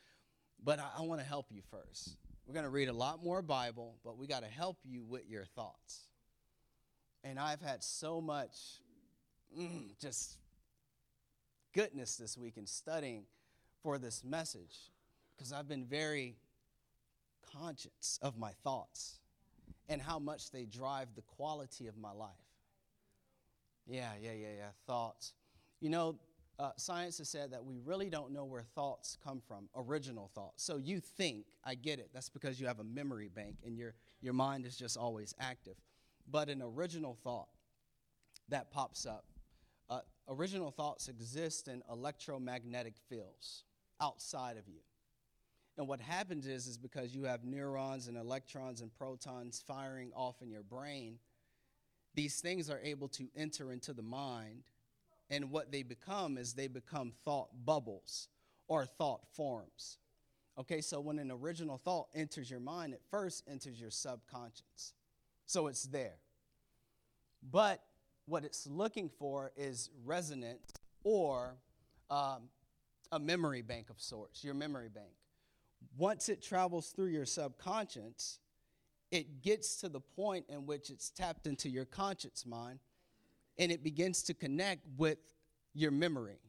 But 0.63 0.79
I, 0.79 0.89
I 0.99 1.01
want 1.01 1.19
to 1.19 1.25
help 1.25 1.47
you 1.49 1.61
first. 1.71 2.15
We're 2.45 2.53
going 2.53 2.65
to 2.65 2.69
read 2.69 2.89
a 2.89 2.93
lot 2.93 3.23
more 3.23 3.41
Bible, 3.41 3.95
but 4.05 4.19
we 4.19 4.27
got 4.27 4.43
to 4.43 4.49
help 4.49 4.77
you 4.85 5.03
with 5.03 5.27
your 5.27 5.45
thoughts. 5.45 6.03
And 7.23 7.39
I've 7.39 7.61
had 7.61 7.83
so 7.83 8.21
much 8.21 8.55
mm, 9.57 9.99
just 9.99 10.37
goodness 11.77 12.15
this 12.15 12.35
week 12.35 12.57
in 12.57 12.65
studying 12.65 13.21
for 13.83 13.99
this 13.99 14.23
message 14.23 14.89
because 15.35 15.53
I've 15.53 15.67
been 15.67 15.85
very 15.85 16.35
conscious 17.53 18.17
of 18.23 18.35
my 18.35 18.49
thoughts 18.63 19.19
and 19.87 20.01
how 20.01 20.17
much 20.17 20.49
they 20.49 20.65
drive 20.65 21.09
the 21.15 21.21
quality 21.21 21.85
of 21.85 21.95
my 21.95 22.11
life. 22.11 22.31
Yeah, 23.85 24.09
yeah, 24.19 24.31
yeah, 24.31 24.47
yeah. 24.57 24.69
Thoughts. 24.87 25.33
You 25.79 25.89
know, 25.89 26.15
uh, 26.57 26.71
science 26.77 27.19
has 27.19 27.29
said 27.29 27.51
that 27.51 27.63
we 27.63 27.77
really 27.85 28.09
don't 28.09 28.33
know 28.33 28.45
where 28.45 28.63
thoughts 28.63 29.15
come 29.23 29.39
from, 29.47 29.69
original 29.75 30.31
thoughts. 30.33 30.63
So 30.63 30.77
you 30.77 30.99
think, 30.99 31.45
I 31.63 31.75
get 31.75 31.99
it. 31.99 32.09
That's 32.11 32.29
because 32.29 32.59
you 32.59 32.65
have 32.65 32.79
a 32.79 32.83
memory 32.83 33.29
bank 33.29 33.57
and 33.63 33.77
your, 33.77 33.93
your 34.19 34.33
mind 34.33 34.65
is 34.65 34.77
just 34.77 34.97
always 34.97 35.35
active. 35.39 35.75
But 36.27 36.49
an 36.49 36.63
original 36.63 37.15
thought 37.23 37.49
that 38.49 38.71
pops 38.71 39.05
up, 39.05 39.25
uh, 39.89 39.99
original 40.27 40.71
thoughts 40.71 41.07
exist 41.07 41.67
in 41.67 41.81
electromagnetic 41.91 42.95
fields 43.09 43.63
outside 44.01 44.57
of 44.57 44.67
you. 44.67 44.81
And 45.77 45.87
what 45.87 46.01
happens 46.01 46.47
is, 46.47 46.67
is 46.67 46.77
because 46.77 47.13
you 47.13 47.23
have 47.23 47.43
neurons 47.43 48.07
and 48.07 48.17
electrons 48.17 48.81
and 48.81 48.93
protons 48.93 49.63
firing 49.65 50.11
off 50.15 50.41
in 50.41 50.49
your 50.49 50.63
brain, 50.63 51.19
these 52.15 52.39
things 52.39 52.69
are 52.69 52.79
able 52.83 53.07
to 53.09 53.27
enter 53.35 53.71
into 53.71 53.93
the 53.93 54.01
mind. 54.01 54.63
And 55.29 55.51
what 55.51 55.71
they 55.71 55.83
become 55.83 56.37
is 56.37 56.53
they 56.53 56.67
become 56.67 57.13
thought 57.23 57.49
bubbles 57.65 58.27
or 58.67 58.85
thought 58.85 59.21
forms. 59.35 59.99
Okay, 60.57 60.81
so 60.81 60.99
when 60.99 61.19
an 61.19 61.29
original 61.29 61.77
thought 61.77 62.07
enters 62.15 62.49
your 62.49 62.59
mind, 62.59 62.93
it 62.93 63.01
first 63.11 63.43
enters 63.47 63.79
your 63.79 63.91
subconscious. 63.91 64.93
So 65.45 65.67
it's 65.67 65.83
there. 65.83 66.15
But 67.51 67.83
what 68.27 68.43
it's 68.43 68.67
looking 68.67 69.09
for 69.09 69.51
is 69.55 69.89
resonance 70.05 70.71
or 71.03 71.55
um, 72.09 72.49
a 73.11 73.19
memory 73.19 73.61
bank 73.61 73.89
of 73.89 73.99
sorts, 73.99 74.43
your 74.43 74.53
memory 74.53 74.89
bank 74.89 75.09
once 75.97 76.29
it 76.29 76.41
travels 76.41 76.89
through 76.89 77.07
your 77.07 77.25
subconscious, 77.25 78.39
it 79.11 79.41
gets 79.41 79.77
to 79.77 79.89
the 79.89 79.99
point 79.99 80.45
in 80.49 80.65
which 80.65 80.89
it's 80.89 81.09
tapped 81.09 81.47
into 81.47 81.69
your 81.69 81.85
conscious 81.85 82.45
mind 82.45 82.79
and 83.57 83.71
it 83.71 83.83
begins 83.83 84.21
to 84.23 84.33
connect 84.33 84.85
with 84.97 85.17
your 85.73 85.91
memory. 85.91 86.39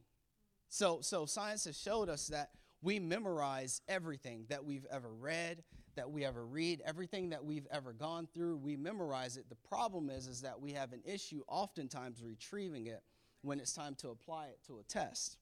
So, 0.68 1.00
so 1.00 1.24
science 1.24 1.64
has 1.64 1.78
showed 1.78 2.08
us 2.08 2.26
that 2.28 2.50
we 2.82 2.98
memorize 2.98 3.80
everything 3.88 4.44
that 4.50 4.64
we've 4.64 4.86
ever 4.90 5.08
read, 5.08 5.62
that 5.98 6.10
we 6.12 6.24
ever 6.24 6.46
read, 6.46 6.80
everything 6.86 7.30
that 7.30 7.44
we've 7.44 7.66
ever 7.72 7.92
gone 7.92 8.28
through, 8.32 8.56
we 8.58 8.76
memorize 8.76 9.36
it. 9.36 9.48
The 9.48 9.56
problem 9.68 10.10
is, 10.10 10.28
is 10.28 10.42
that 10.42 10.60
we 10.60 10.72
have 10.72 10.92
an 10.92 11.02
issue 11.04 11.42
oftentimes 11.48 12.22
retrieving 12.22 12.86
it 12.86 13.02
when 13.42 13.58
it's 13.58 13.72
time 13.72 13.96
to 13.96 14.10
apply 14.10 14.46
it 14.46 14.60
to 14.68 14.78
a 14.78 14.84
test. 14.84 15.38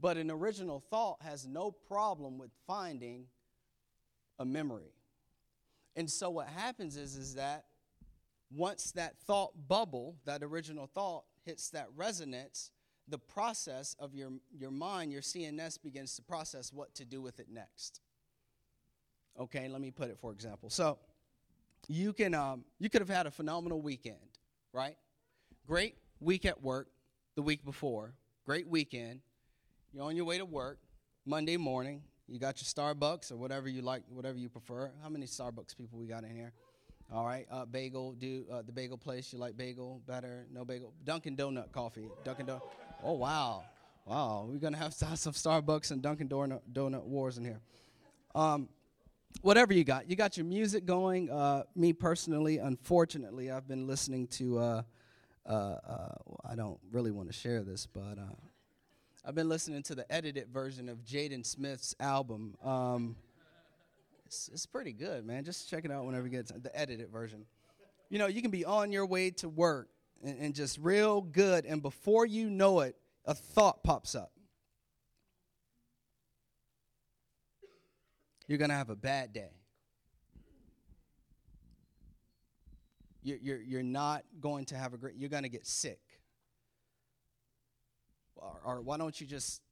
But 0.00 0.18
an 0.18 0.30
original 0.30 0.84
thought 0.88 1.18
has 1.22 1.48
no 1.48 1.72
problem 1.72 2.38
with 2.38 2.50
finding 2.64 3.26
a 4.38 4.44
memory. 4.44 4.92
And 5.96 6.08
so 6.08 6.30
what 6.30 6.46
happens 6.46 6.96
is, 6.96 7.16
is 7.16 7.34
that 7.34 7.64
once 8.54 8.92
that 8.92 9.18
thought 9.18 9.52
bubble, 9.66 10.16
that 10.26 10.44
original 10.44 10.86
thought, 10.86 11.24
hits 11.44 11.70
that 11.70 11.88
resonance, 11.96 12.70
the 13.08 13.18
process 13.18 13.96
of 13.98 14.14
your, 14.14 14.30
your 14.56 14.70
mind, 14.70 15.12
your 15.12 15.22
CNS 15.22 15.82
begins 15.82 16.14
to 16.16 16.22
process 16.22 16.72
what 16.72 16.94
to 16.94 17.04
do 17.04 17.20
with 17.20 17.40
it 17.40 17.48
next. 17.50 18.00
Okay, 19.38 19.68
let 19.68 19.80
me 19.80 19.90
put 19.90 20.10
it 20.10 20.18
for 20.18 20.32
example. 20.32 20.70
So 20.70 20.98
you 21.88 22.12
can 22.12 22.34
um, 22.34 22.64
you 22.78 22.88
could 22.88 23.00
have 23.00 23.08
had 23.08 23.26
a 23.26 23.30
phenomenal 23.30 23.80
weekend, 23.80 24.16
right? 24.72 24.96
Great 25.66 25.96
week 26.20 26.44
at 26.44 26.62
work 26.62 26.88
the 27.36 27.42
week 27.42 27.64
before, 27.64 28.14
great 28.44 28.68
weekend. 28.68 29.20
You're 29.92 30.04
on 30.04 30.16
your 30.16 30.24
way 30.24 30.38
to 30.38 30.44
work 30.44 30.78
Monday 31.26 31.56
morning. 31.56 32.02
You 32.26 32.38
got 32.38 32.60
your 32.60 32.66
Starbucks 32.66 33.30
or 33.32 33.36
whatever 33.36 33.68
you 33.68 33.82
like, 33.82 34.02
whatever 34.08 34.38
you 34.38 34.48
prefer. 34.48 34.90
How 35.02 35.08
many 35.08 35.26
Starbucks 35.26 35.76
people 35.76 35.98
we 35.98 36.06
got 36.06 36.24
in 36.24 36.34
here? 36.34 36.52
All 37.12 37.24
right, 37.24 37.46
uh, 37.50 37.66
bagel. 37.66 38.12
Do 38.12 38.44
uh, 38.50 38.62
the 38.62 38.72
bagel 38.72 38.96
place? 38.96 39.32
You 39.32 39.38
like 39.38 39.56
bagel 39.56 40.00
better? 40.06 40.46
No 40.52 40.64
bagel. 40.64 40.92
Dunkin' 41.04 41.36
Donut 41.36 41.70
coffee. 41.70 42.08
Dunkin' 42.24 42.46
Donut. 42.46 42.62
Oh 43.02 43.12
wow, 43.12 43.64
wow. 44.06 44.46
We're 44.48 44.58
gonna 44.58 44.78
have 44.78 44.94
some 44.94 45.32
Starbucks 45.32 45.90
and 45.90 46.02
Dunkin' 46.02 46.28
Donut, 46.28 46.60
donut 46.72 47.04
wars 47.04 47.36
in 47.36 47.44
here. 47.44 47.60
Um, 48.34 48.68
whatever 49.42 49.72
you 49.72 49.84
got, 49.84 50.08
you 50.08 50.16
got 50.16 50.36
your 50.36 50.46
music 50.46 50.86
going. 50.86 51.30
Uh, 51.30 51.64
me 51.74 51.92
personally, 51.92 52.58
unfortunately, 52.58 53.50
I've 53.50 53.68
been 53.68 53.86
listening 53.86 54.26
to. 54.28 54.58
Uh, 54.58 54.82
uh, 55.46 55.52
uh, 55.52 56.14
I 56.48 56.54
don't 56.54 56.78
really 56.90 57.10
want 57.10 57.28
to 57.28 57.34
share 57.34 57.62
this, 57.62 57.86
but 57.86 58.16
I've 59.26 59.34
been 59.34 59.48
listening 59.48 59.82
to 59.84 59.94
the 59.94 60.10
edited 60.12 60.48
version 60.48 60.88
of 60.88 61.04
Jaden 61.04 61.46
Smith's 61.46 61.94
album. 62.00 62.56
Um, 62.62 63.16
it's, 64.26 64.50
it's 64.52 64.66
pretty 64.66 64.92
good, 64.92 65.24
man. 65.24 65.44
Just 65.44 65.70
check 65.70 65.84
it 65.84 65.90
out 65.90 66.04
whenever 66.04 66.24
you 66.24 66.30
get 66.30 66.62
the 66.62 66.78
edited 66.78 67.10
version. 67.10 67.44
You 68.10 68.18
know, 68.18 68.26
you 68.26 68.42
can 68.42 68.50
be 68.50 68.64
on 68.64 68.92
your 68.92 69.06
way 69.06 69.30
to 69.32 69.48
work 69.48 69.88
and, 70.22 70.38
and 70.38 70.54
just 70.54 70.78
real 70.78 71.20
good, 71.20 71.64
and 71.66 71.82
before 71.82 72.26
you 72.26 72.50
know 72.50 72.80
it, 72.80 72.96
a 73.24 73.34
thought 73.34 73.82
pops 73.82 74.14
up. 74.14 74.32
You're 78.46 78.58
going 78.58 78.70
to 78.70 78.76
have 78.76 78.90
a 78.90 78.96
bad 78.96 79.32
day. 79.32 79.50
You're, 83.22 83.38
you're, 83.38 83.62
you're 83.62 83.82
not 83.82 84.24
going 84.40 84.66
to 84.66 84.76
have 84.76 84.92
a 84.92 84.98
great, 84.98 85.14
you're 85.16 85.30
going 85.30 85.44
to 85.44 85.48
get 85.48 85.66
sick 85.66 86.00
or, 88.44 88.60
or 88.64 88.80
why 88.82 88.96
don't 88.96 89.18
you 89.20 89.26
just 89.26 89.62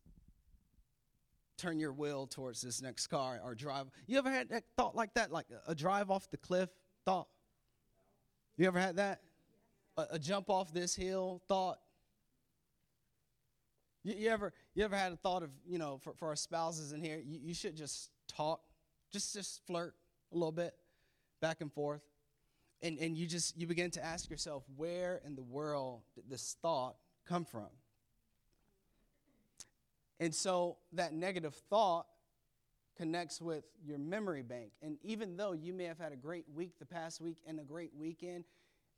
turn 1.59 1.79
your 1.79 1.93
will 1.93 2.26
towards 2.26 2.61
this 2.61 2.83
next 2.83 3.07
car 3.07 3.41
or 3.45 3.55
drive. 3.55 3.87
You 4.07 4.19
ever 4.19 4.31
had 4.31 4.49
that 4.50 4.64
thought 4.76 4.97
like 4.97 5.14
that, 5.14 5.31
like 5.31 5.47
a, 5.67 5.75
drive 5.75 6.11
off 6.11 6.31
the 6.31 6.37
cliff 6.37 6.71
thought? 7.05 7.29
You 8.57 8.67
ever 8.67 8.79
had 8.79 8.97
that? 8.97 9.21
A, 9.97 10.07
a 10.12 10.19
jump 10.19 10.50
off 10.50 10.73
this 10.73 10.95
hill 10.95 11.43
thought? 11.49 11.79
You, 14.02 14.14
you, 14.14 14.31
ever 14.31 14.52
you 14.75 14.85
ever 14.85 14.97
had 14.97 15.12
a 15.12 15.17
thought 15.17 15.43
of 15.43 15.50
you 15.69 15.79
know 15.79 15.99
for, 16.02 16.14
for 16.14 16.29
our 16.29 16.37
spouses 16.37 16.93
in 16.93 17.02
here? 17.02 17.21
You, 17.25 17.38
you 17.43 17.55
should 17.55 17.76
just 17.76 18.11
talk, 18.36 18.60
just 19.12 19.34
just 19.34 19.66
flirt 19.66 19.94
a 20.32 20.34
little 20.34 20.52
bit, 20.52 20.74
back 21.40 21.60
and 21.60 21.72
forth, 21.72 22.02
and 22.82 22.98
and 22.98 23.16
you 23.16 23.26
just 23.26 23.56
you 23.56 23.66
begin 23.66 23.90
to 23.92 24.04
ask 24.04 24.30
yourself 24.30 24.64
where 24.76 25.20
in 25.24 25.34
the 25.34 25.42
world 25.42 26.02
did 26.14 26.24
this 26.28 26.56
thought 26.62 26.96
come 27.26 27.44
from? 27.44 27.68
And 30.20 30.34
so 30.34 30.76
that 30.92 31.12
negative 31.12 31.54
thought 31.68 32.06
connects 32.96 33.40
with 33.40 33.64
your 33.84 33.98
memory 33.98 34.42
bank. 34.42 34.70
And 34.80 34.98
even 35.02 35.36
though 35.36 35.52
you 35.52 35.72
may 35.72 35.84
have 35.84 35.98
had 35.98 36.12
a 36.12 36.16
great 36.16 36.44
week 36.54 36.78
the 36.78 36.86
past 36.86 37.20
week 37.20 37.38
and 37.46 37.58
a 37.58 37.64
great 37.64 37.90
weekend, 37.96 38.44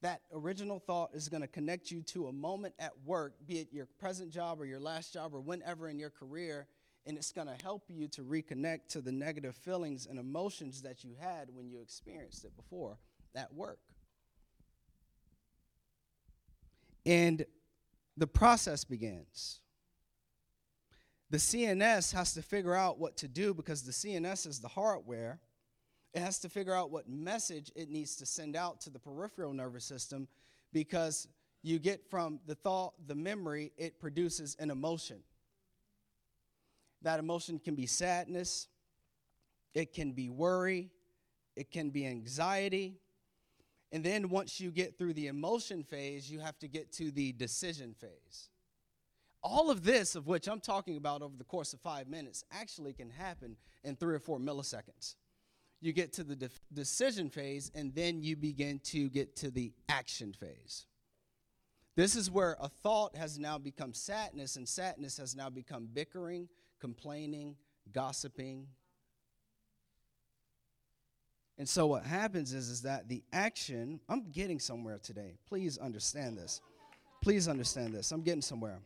that 0.02 0.20
original 0.34 0.78
thought 0.78 1.10
is 1.14 1.30
going 1.30 1.40
to 1.40 1.48
connect 1.48 1.90
you 1.90 2.02
to 2.02 2.26
a 2.26 2.32
moment 2.32 2.74
at 2.78 2.92
work, 3.06 3.34
be 3.46 3.58
it 3.58 3.68
your 3.72 3.86
present 3.98 4.30
job 4.30 4.60
or 4.60 4.66
your 4.66 4.80
last 4.80 5.14
job 5.14 5.34
or 5.34 5.40
whenever 5.40 5.88
in 5.88 5.98
your 5.98 6.10
career, 6.10 6.66
and 7.06 7.16
it's 7.16 7.32
going 7.32 7.46
to 7.46 7.56
help 7.62 7.84
you 7.88 8.08
to 8.08 8.22
reconnect 8.22 8.88
to 8.90 9.00
the 9.00 9.12
negative 9.12 9.54
feelings 9.54 10.06
and 10.06 10.18
emotions 10.18 10.82
that 10.82 11.04
you 11.04 11.14
had 11.20 11.48
when 11.52 11.68
you 11.68 11.80
experienced 11.80 12.44
it 12.44 12.56
before 12.56 12.96
at 13.34 13.52
work. 13.52 13.80
And 17.04 17.44
the 18.16 18.26
process 18.26 18.84
begins 18.84 19.60
the 21.30 21.38
CNS 21.38 22.12
has 22.12 22.32
to 22.34 22.42
figure 22.42 22.76
out 22.76 23.00
what 23.00 23.16
to 23.16 23.26
do 23.26 23.54
because 23.54 23.82
the 23.82 23.90
CNS 23.90 24.46
is 24.46 24.60
the 24.60 24.68
hardware. 24.68 25.40
It 26.12 26.20
has 26.20 26.38
to 26.40 26.48
figure 26.48 26.74
out 26.74 26.92
what 26.92 27.08
message 27.08 27.72
it 27.74 27.90
needs 27.90 28.14
to 28.16 28.26
send 28.26 28.54
out 28.54 28.80
to 28.82 28.90
the 28.90 29.00
peripheral 29.00 29.52
nervous 29.52 29.84
system 29.84 30.28
because 30.72 31.26
you 31.62 31.80
get 31.80 32.08
from 32.08 32.38
the 32.46 32.54
thought, 32.54 32.92
the 33.08 33.16
memory, 33.16 33.72
it 33.76 33.98
produces 33.98 34.56
an 34.60 34.70
emotion. 34.70 35.24
That 37.04 37.20
emotion 37.20 37.58
can 37.58 37.74
be 37.74 37.86
sadness, 37.86 38.68
it 39.74 39.92
can 39.92 40.12
be 40.12 40.28
worry, 40.28 40.90
it 41.54 41.70
can 41.70 41.90
be 41.90 42.06
anxiety. 42.06 42.96
And 43.92 44.02
then 44.02 44.28
once 44.28 44.58
you 44.58 44.72
get 44.72 44.98
through 44.98 45.12
the 45.12 45.28
emotion 45.28 45.84
phase, 45.84 46.28
you 46.28 46.40
have 46.40 46.58
to 46.58 46.66
get 46.68 46.90
to 46.94 47.12
the 47.12 47.32
decision 47.32 47.94
phase. 47.94 48.48
All 49.42 49.70
of 49.70 49.84
this, 49.84 50.16
of 50.16 50.26
which 50.26 50.48
I'm 50.48 50.60
talking 50.60 50.96
about 50.96 51.22
over 51.22 51.36
the 51.36 51.44
course 51.44 51.74
of 51.74 51.80
five 51.80 52.08
minutes, 52.08 52.42
actually 52.50 52.94
can 52.94 53.10
happen 53.10 53.56
in 53.84 53.94
three 53.94 54.14
or 54.14 54.18
four 54.18 54.40
milliseconds. 54.40 55.14
you 55.80 55.92
get 55.92 56.14
to 56.14 56.24
the 56.24 56.34
de- 56.34 56.48
decision 56.72 57.28
phase, 57.28 57.70
and 57.74 57.94
then 57.94 58.22
you 58.22 58.36
begin 58.36 58.78
to 58.78 59.10
get 59.10 59.36
to 59.36 59.50
the 59.50 59.70
action 59.90 60.32
phase. 60.32 60.86
This 61.94 62.16
is 62.16 62.30
where 62.30 62.56
a 62.58 62.68
thought 62.68 63.14
has 63.16 63.38
now 63.38 63.58
become 63.58 63.92
sadness, 63.92 64.56
and 64.56 64.66
sadness 64.66 65.18
has 65.18 65.36
now 65.36 65.50
become 65.50 65.86
bickering, 65.92 66.48
complaining, 66.80 67.56
gossiping. 67.92 68.66
And 71.56 71.68
so 71.68 71.86
what 71.86 72.04
happens 72.04 72.52
is, 72.52 72.68
is 72.68 72.82
that 72.82 73.08
the 73.08 73.22
action, 73.32 74.00
I'm 74.08 74.30
getting 74.32 74.58
somewhere 74.58 74.98
today. 74.98 75.38
Please 75.46 75.78
understand 75.78 76.36
this. 76.36 76.60
Please 77.22 77.46
understand 77.48 77.94
this. 77.94 78.10
I'm 78.10 78.22
getting 78.22 78.42
somewhere. 78.42 78.80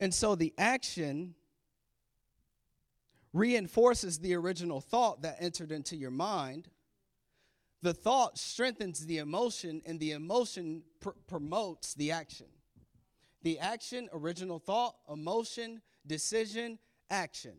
And 0.00 0.14
so 0.14 0.34
the 0.34 0.54
action 0.56 1.34
reinforces 3.32 4.18
the 4.18 4.34
original 4.34 4.80
thought 4.80 5.22
that 5.22 5.36
entered 5.40 5.72
into 5.72 5.94
your 5.94 6.10
mind. 6.10 6.68
The 7.82 7.94
thought 7.94 8.38
strengthens 8.38 9.06
the 9.06 9.18
emotion, 9.18 9.82
and 9.86 10.00
the 10.00 10.12
emotion 10.12 10.82
pr- 11.00 11.10
promotes 11.26 11.94
the 11.94 12.12
action. 12.12 12.46
The 13.42 13.58
action, 13.58 14.08
original 14.12 14.58
thought, 14.58 14.96
emotion, 15.08 15.80
decision, 16.10 16.76
action. 17.08 17.54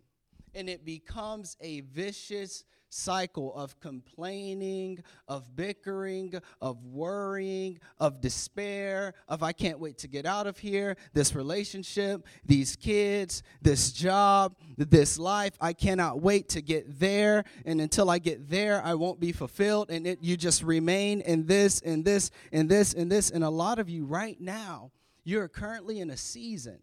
And 0.54 0.70
it 0.70 0.84
becomes 0.84 1.56
a 1.62 1.80
vicious 1.80 2.66
cycle 2.90 3.56
of 3.56 3.80
complaining, 3.80 5.02
of 5.30 5.56
bickering, 5.56 6.34
of 6.60 6.84
worrying, 6.84 7.80
of 7.98 8.20
despair, 8.20 9.14
of 9.30 9.42
I 9.42 9.54
can't 9.54 9.80
wait 9.80 10.00
to 10.00 10.10
get 10.10 10.26
out 10.26 10.48
of 10.48 10.58
here, 10.58 10.98
this 11.14 11.34
relationship, 11.34 12.26
these 12.44 12.76
kids, 12.76 13.42
this 13.62 13.94
job, 13.94 14.58
this 14.76 15.18
life. 15.18 15.54
I 15.62 15.72
cannot 15.72 16.22
wait 16.22 16.50
to 16.50 16.62
get 16.62 17.00
there. 17.00 17.46
And 17.64 17.80
until 17.80 18.10
I 18.10 18.20
get 18.20 18.50
there, 18.50 18.84
I 18.84 18.96
won't 18.96 19.22
be 19.22 19.32
fulfilled. 19.32 19.90
And 19.90 20.06
it, 20.06 20.20
you 20.22 20.36
just 20.36 20.62
remain 20.62 21.22
in 21.22 21.46
this 21.46 21.80
and 21.80 22.04
this 22.04 22.32
and 22.52 22.68
this 22.68 22.94
and 22.94 23.10
this. 23.10 23.30
And 23.30 23.46
a 23.46 23.50
lot 23.50 23.80
of 23.80 23.90
you 23.90 24.04
right 24.04 24.42
now, 24.42 24.92
you're 25.24 25.48
currently 25.48 26.02
in 26.02 26.10
a 26.10 26.18
season 26.18 26.80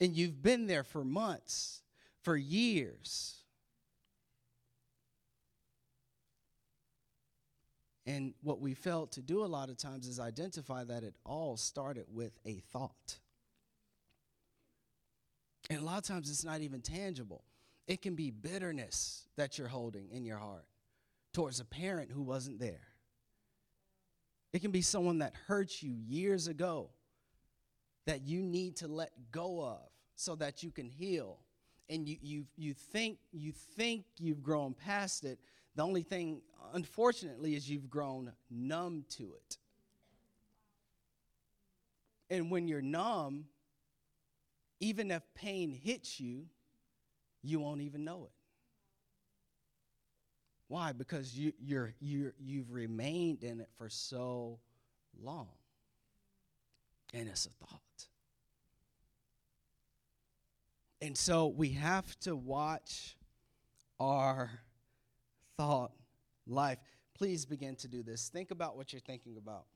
and 0.00 0.16
you've 0.16 0.42
been 0.42 0.66
there 0.66 0.84
for 0.84 1.04
months, 1.04 1.82
for 2.22 2.36
years 2.36 3.44
And 8.06 8.34
what 8.42 8.60
we 8.60 8.74
failed 8.74 9.12
to 9.12 9.22
do 9.22 9.44
a 9.44 9.46
lot 9.46 9.70
of 9.70 9.76
times 9.76 10.06
is 10.06 10.20
identify 10.20 10.84
that 10.84 11.02
it 11.04 11.14
all 11.24 11.56
started 11.56 12.04
with 12.12 12.38
a 12.44 12.60
thought. 12.70 13.18
And 15.70 15.80
a 15.80 15.84
lot 15.84 15.98
of 15.98 16.04
times 16.04 16.28
it's 16.28 16.44
not 16.44 16.60
even 16.60 16.82
tangible. 16.82 17.44
It 17.86 18.02
can 18.02 18.14
be 18.14 18.30
bitterness 18.30 19.26
that 19.36 19.56
you're 19.56 19.68
holding 19.68 20.10
in 20.10 20.24
your 20.24 20.36
heart 20.36 20.66
towards 21.32 21.60
a 21.60 21.64
parent 21.64 22.10
who 22.10 22.22
wasn't 22.22 22.58
there. 22.58 22.88
It 24.52 24.60
can 24.60 24.70
be 24.70 24.82
someone 24.82 25.18
that 25.18 25.32
hurt 25.46 25.82
you 25.82 25.90
years 25.90 26.46
ago 26.46 26.90
that 28.06 28.26
you 28.26 28.42
need 28.42 28.76
to 28.76 28.88
let 28.88 29.12
go 29.30 29.62
of 29.64 29.80
so 30.16 30.34
that 30.36 30.62
you 30.62 30.70
can 30.70 30.88
heal. 30.88 31.38
And 31.88 32.08
you, 32.08 32.16
you, 32.22 32.44
you, 32.56 32.74
think, 32.74 33.18
you 33.32 33.52
think 33.52 34.04
you've 34.18 34.42
grown 34.42 34.74
past 34.74 35.24
it, 35.24 35.38
the 35.76 35.82
only 35.82 36.02
thing, 36.02 36.40
unfortunately, 36.72 37.54
is 37.54 37.68
you've 37.68 37.90
grown 37.90 38.32
numb 38.50 39.04
to 39.10 39.34
it. 39.34 39.58
And 42.30 42.50
when 42.50 42.68
you're 42.68 42.82
numb, 42.82 43.46
even 44.80 45.10
if 45.10 45.22
pain 45.34 45.70
hits 45.70 46.18
you, 46.20 46.46
you 47.42 47.60
won't 47.60 47.82
even 47.82 48.04
know 48.04 48.24
it. 48.24 48.32
Why? 50.68 50.92
Because 50.92 51.36
you, 51.36 51.52
you're, 51.60 51.94
you're, 52.00 52.34
you've 52.38 52.72
remained 52.72 53.44
in 53.44 53.60
it 53.60 53.68
for 53.76 53.88
so 53.88 54.58
long. 55.22 55.48
And 57.12 57.28
it's 57.28 57.46
a 57.46 57.50
thought. 57.50 57.80
And 61.04 61.18
so 61.18 61.48
we 61.48 61.68
have 61.72 62.18
to 62.20 62.34
watch 62.34 63.14
our 64.00 64.50
thought 65.58 65.92
life. 66.46 66.78
Please 67.12 67.44
begin 67.44 67.76
to 67.76 67.88
do 67.88 68.02
this. 68.02 68.30
Think 68.30 68.50
about 68.50 68.74
what 68.74 68.90
you're 68.90 69.00
thinking 69.00 69.36
about. 69.36 69.66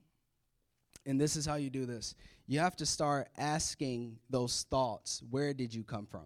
And 1.04 1.20
this 1.20 1.36
is 1.36 1.44
how 1.44 1.56
you 1.56 1.68
do 1.68 1.84
this 1.84 2.14
you 2.46 2.60
have 2.60 2.76
to 2.76 2.86
start 2.86 3.28
asking 3.36 4.16
those 4.30 4.64
thoughts 4.70 5.22
where 5.28 5.52
did 5.52 5.74
you 5.74 5.84
come 5.84 6.06
from? 6.06 6.24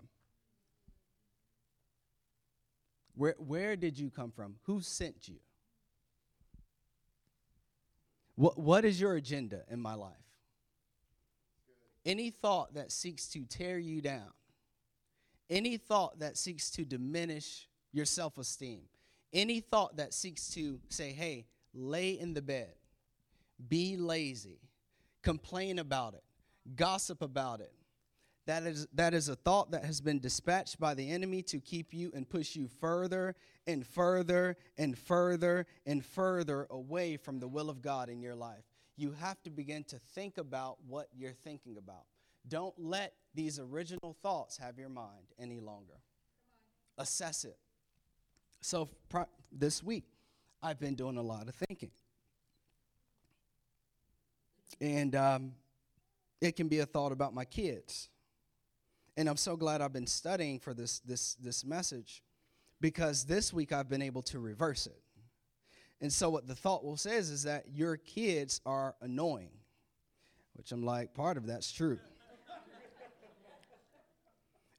Where, 3.17 3.35
where 3.39 3.75
did 3.75 3.99
you 3.99 4.09
come 4.09 4.31
from? 4.31 4.55
Who 4.67 4.83
sent 4.83 5.27
you? 5.27 5.41
What, 8.37 8.57
what 8.57 8.85
is 8.85 9.01
your 9.01 9.17
agenda 9.17 9.63
in 9.69 9.81
my 9.81 9.95
life? 9.95 10.13
Any 12.07 12.31
thought 12.31 12.75
that 12.75 12.93
seeks 12.93 13.27
to 13.31 13.45
tear 13.47 13.81
you 13.81 14.01
down, 14.01 14.31
any 15.53 15.77
thought 15.77 16.19
that 16.21 16.37
seeks 16.37 16.71
to 16.71 16.85
diminish 16.85 17.69
your 17.93 18.07
self 18.07 18.39
esteem, 18.39 18.81
any 19.33 19.61
thought 19.61 19.99
that 19.99 20.15
seeks 20.15 20.49
to 20.55 20.81
say, 20.89 21.13
hey, 21.13 21.47
lay 21.75 22.19
in 22.19 22.35
the 22.35 22.43
bed, 22.43 22.73
be 23.69 23.97
lazy, 23.97 24.59
complain 25.23 25.79
about 25.79 26.15
it, 26.15 26.25
gossip 26.75 27.23
about 27.23 27.61
it, 27.61 27.73
that 28.47 28.65
is, 28.65 28.89
that 28.95 29.15
is 29.15 29.29
a 29.29 29.37
thought 29.37 29.71
that 29.71 29.85
has 29.85 30.01
been 30.01 30.19
dispatched 30.19 30.81
by 30.81 30.95
the 30.95 31.11
enemy 31.11 31.43
to 31.43 31.61
keep 31.61 31.95
you 31.95 32.11
and 32.15 32.29
push 32.29 32.57
you 32.57 32.67
further 32.67 33.37
and 33.67 33.87
further 33.87 34.57
and 34.77 34.99
further 34.99 35.67
and 35.87 36.05
further 36.05 36.67
away 36.71 37.17
from 37.17 37.39
the 37.39 37.47
will 37.47 37.71
of 37.71 37.83
God 37.83 38.09
in 38.09 38.21
your 38.21 38.35
life. 38.35 38.65
You 38.97 39.13
have 39.13 39.41
to 39.43 39.51
begin 39.51 39.85
to 39.85 39.99
think 39.99 40.39
about 40.39 40.79
what 40.89 41.09
you're 41.15 41.33
thinking 41.33 41.77
about. 41.77 42.05
Don't 42.49 42.75
let 42.77 43.15
these 43.35 43.59
original 43.59 44.17
thoughts 44.23 44.57
have 44.59 44.79
your 44.79 44.89
mind 44.89 45.27
any 45.39 45.61
longer. 45.61 46.01
Assess 46.99 47.45
it. 47.45 47.57
So 48.61 48.89
pro- 49.09 49.29
this 49.51 49.83
week, 49.83 50.05
I've 50.63 50.79
been 50.79 50.95
doing 50.95 51.17
a 51.17 51.23
lot 51.23 51.49
of 51.49 51.55
thinking. 51.55 51.91
And 54.81 55.15
um, 55.15 55.53
it 56.41 56.57
can 56.57 56.69
be 56.69 56.81
a 56.81 56.87
thought 56.87 57.13
about 57.13 57.35
my 57.35 57.45
kids. 57.45 58.09
And 59.17 59.29
I'm 59.29 59.37
so 59.37 59.57
glad 59.57 59.81
I've 59.81 59.93
been 59.93 60.07
studying 60.07 60.59
for 60.59 60.75
this, 60.75 61.01
this, 61.01 61.35
this 61.35 61.65
message 61.65 62.23
because 62.81 63.25
this 63.25 63.53
week 63.53 63.73
I've 63.73 63.89
been 63.89 64.03
able 64.03 64.23
to 64.23 64.39
reverse 64.39 64.87
it. 64.87 65.01
And 66.01 66.13
so, 66.13 66.31
what 66.31 66.49
the 66.49 66.55
thought 66.55 66.85
will 66.85 66.97
says 66.97 67.31
is 67.31 67.45
that 67.45 67.67
your 67.73 67.97
kids 67.97 68.61
are 68.67 68.97
annoying, 69.01 69.53
which 70.55 70.73
I'm 70.73 70.85
like, 70.85 71.15
part 71.15 71.37
of 71.37 71.47
that's 71.47 71.71
true. 71.71 72.01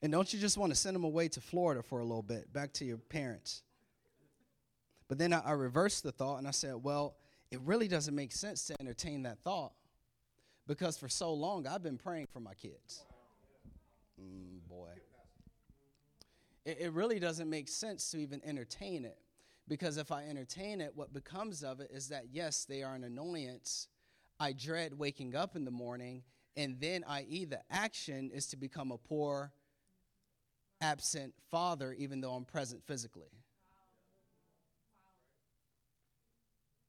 And 0.03 0.11
don't 0.11 0.33
you 0.33 0.39
just 0.39 0.57
want 0.57 0.71
to 0.71 0.75
send 0.75 0.95
them 0.95 1.05
away 1.05 1.29
to 1.29 1.39
Florida 1.39 1.81
for 1.81 1.99
a 1.99 2.03
little 2.03 2.21
bit, 2.21 2.51
back 2.51 2.73
to 2.73 2.85
your 2.85 2.97
parents? 2.97 3.63
But 5.07 5.17
then 5.17 5.31
I, 5.31 5.39
I 5.39 5.51
reversed 5.53 6.03
the 6.03 6.11
thought 6.11 6.37
and 6.39 6.47
I 6.47 6.51
said, 6.51 6.75
well, 6.75 7.15
it 7.51 7.61
really 7.61 7.87
doesn't 7.87 8.13
make 8.13 8.33
sense 8.33 8.65
to 8.65 8.75
entertain 8.81 9.23
that 9.23 9.39
thought 9.39 9.71
because 10.67 10.97
for 10.97 11.07
so 11.07 11.33
long 11.33 11.65
I've 11.65 11.81
been 11.81 11.97
praying 11.97 12.27
for 12.33 12.41
my 12.41 12.53
kids. 12.53 13.05
Mm, 14.21 14.67
boy. 14.67 14.89
It, 16.65 16.79
it 16.81 16.91
really 16.91 17.19
doesn't 17.19 17.49
make 17.49 17.69
sense 17.69 18.11
to 18.11 18.17
even 18.17 18.41
entertain 18.43 19.05
it 19.05 19.17
because 19.69 19.95
if 19.95 20.11
I 20.11 20.25
entertain 20.25 20.81
it, 20.81 20.91
what 20.95 21.13
becomes 21.13 21.63
of 21.63 21.79
it 21.79 21.91
is 21.93 22.09
that, 22.09 22.25
yes, 22.29 22.65
they 22.65 22.83
are 22.83 22.93
an 22.93 23.05
annoyance. 23.05 23.87
I 24.37 24.51
dread 24.51 24.97
waking 24.97 25.33
up 25.33 25.55
in 25.55 25.63
the 25.63 25.71
morning, 25.71 26.23
and 26.57 26.77
then, 26.81 27.05
i.e., 27.07 27.45
the 27.45 27.61
action 27.71 28.29
is 28.33 28.47
to 28.47 28.57
become 28.57 28.91
a 28.91 28.97
poor, 28.97 29.53
absent 30.83 31.33
father, 31.49 31.95
even 31.97 32.19
though 32.19 32.33
I'm 32.33 32.43
present 32.43 32.83
physically. 32.85 33.29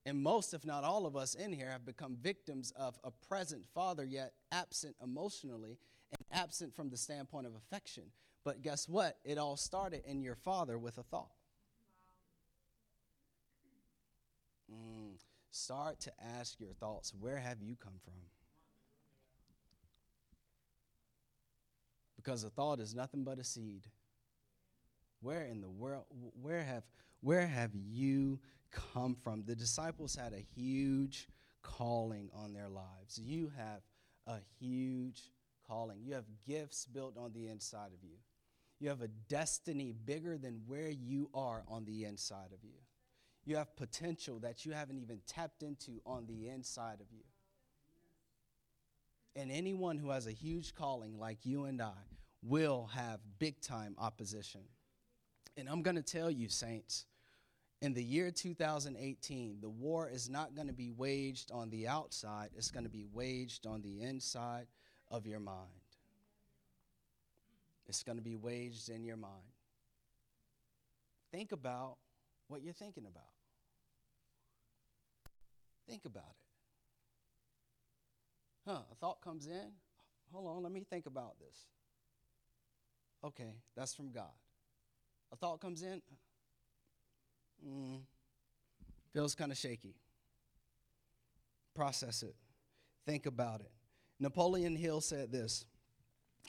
And 0.05 0.23
most, 0.23 0.53
if 0.53 0.67
not 0.67 0.85
all 0.85 1.07
of 1.07 1.17
us 1.17 1.35
in 1.35 1.53
here, 1.53 1.71
have 1.71 1.87
become 1.87 2.17
victims 2.21 2.73
of 2.77 2.99
a 3.05 3.11
present 3.11 3.65
father, 3.73 4.05
yet 4.05 4.33
absent 4.53 4.97
emotionally 5.03 5.79
and 6.11 6.41
absent 6.41 6.75
from 6.75 6.91
the 6.91 6.97
standpoint 6.97 7.47
of 7.47 7.55
affection. 7.55 8.05
But 8.45 8.61
guess 8.61 8.87
what? 8.87 9.17
It 9.25 9.39
all 9.39 9.57
started 9.57 10.03
in 10.05 10.21
your 10.21 10.35
father 10.35 10.77
with 10.77 10.99
a 10.99 11.03
thought. 11.05 11.33
Mm, 14.71 15.13
start 15.51 16.01
to 16.01 16.13
ask 16.39 16.61
your 16.61 16.73
thoughts 16.75 17.15
where 17.19 17.39
have 17.39 17.63
you 17.63 17.77
come 17.77 17.95
from? 18.05 18.15
Because 22.25 22.45
a 22.45 22.51
thought 22.51 22.81
is 22.81 22.95
nothing 22.95 23.23
but 23.23 23.39
a 23.39 23.45
seed. 23.45 23.83
Where 25.21 25.45
in 25.45 25.61
the 25.61 25.71
world, 25.71 26.05
where 26.41 26.63
have, 26.63 26.85
where 27.21 27.47
have 27.47 27.71
you 27.75 28.41
come 28.75 29.15
from. 29.15 29.45
The 29.47 29.55
disciples 29.55 30.15
had 30.15 30.33
a 30.33 30.45
huge 30.61 31.29
calling 31.63 32.31
on 32.35 32.53
their 32.53 32.69
lives. 32.69 33.19
You 33.19 33.53
have 33.57 33.81
a 34.27 34.39
huge 34.59 35.23
calling. 35.67 36.01
You 36.03 36.15
have 36.15 36.25
gifts 36.47 36.87
built 36.87 37.17
on 37.17 37.33
the 37.33 37.49
inside 37.49 37.93
of 37.95 38.03
you. 38.03 38.17
You 38.81 38.89
have 38.89 39.03
a 39.03 39.09
destiny 39.09 39.93
bigger 39.93 40.37
than 40.37 40.63
where 40.67 40.91
you 40.91 41.31
are 41.33 41.63
on 41.69 41.85
the 41.85 42.05
inside 42.05 42.53
of 42.53 42.63
you. 42.63 42.77
You 43.47 43.57
have 43.57 43.77
potential 43.77 44.39
that 44.41 44.67
you 44.67 44.73
haven't 44.73 44.99
even 44.99 45.21
tapped 45.27 45.63
into 45.63 46.01
on 46.05 46.27
the 46.27 46.49
inside 46.49 47.01
of 47.01 47.07
you. 47.13 47.25
And 49.37 49.51
anyone 49.51 49.99
who 49.99 50.11
has 50.11 50.27
a 50.27 50.33
huge 50.33 50.75
calling 50.75 51.19
like 51.19 51.39
you 51.45 51.65
and 51.65 51.83
I 51.83 51.93
will 52.43 52.89
have 52.95 53.21
big 53.39 53.61
time 53.61 53.97
opposition. 53.99 54.61
And 55.57 55.69
I'm 55.69 55.83
going 55.83 55.97
to 55.97 56.03
tell 56.03 56.31
you, 56.31 56.49
saints, 56.49 57.07
in 57.81 57.95
the 57.95 58.03
year 58.03 58.31
2018, 58.31 59.59
the 59.61 59.69
war 59.69 60.09
is 60.09 60.29
not 60.29 60.55
going 60.55 60.69
to 60.69 60.73
be 60.73 60.91
waged 60.91 61.51
on 61.53 61.71
the 61.71 61.89
outside, 61.89 62.51
it's 62.57 62.71
going 62.71 62.85
to 62.85 62.91
be 62.91 63.05
waged 63.13 63.67
on 63.67 63.83
the 63.83 64.03
inside 64.03 64.67
of 65.11 65.27
your 65.27 65.41
mind. 65.41 65.69
It's 67.87 68.03
going 68.03 68.17
to 68.17 68.25
be 68.25 68.37
waged 68.37 68.89
in 68.89 69.05
your 69.05 69.17
mind. 69.17 69.33
Think 71.31 71.53
about 71.53 71.97
what 72.49 72.63
you're 72.63 72.73
thinking 72.73 73.05
about. 73.05 73.23
Think 75.87 76.05
about 76.07 76.23
it. 76.39 76.44
Huh, 78.67 78.81
a 78.91 78.95
thought 78.95 79.21
comes 79.21 79.47
in. 79.47 79.73
Hold 80.33 80.57
on, 80.57 80.63
let 80.63 80.73
me 80.73 80.85
think 80.89 81.07
about 81.07 81.39
this. 81.39 81.67
Okay, 83.23 83.55
that's 83.77 83.95
from 83.95 84.11
God. 84.11 84.33
A 85.33 85.37
thought 85.37 85.61
comes 85.61 85.83
in. 85.83 86.03
Mm, 87.67 88.01
feels 89.13 89.35
kind 89.35 89.53
of 89.53 89.59
shaky. 89.59 89.95
Process 91.75 92.23
it. 92.23 92.37
Think 93.07 93.27
about 93.27 93.61
it. 93.61 93.71
Napoleon 94.21 94.77
Hill 94.77 95.01
said 95.01 95.33
this. 95.33 95.65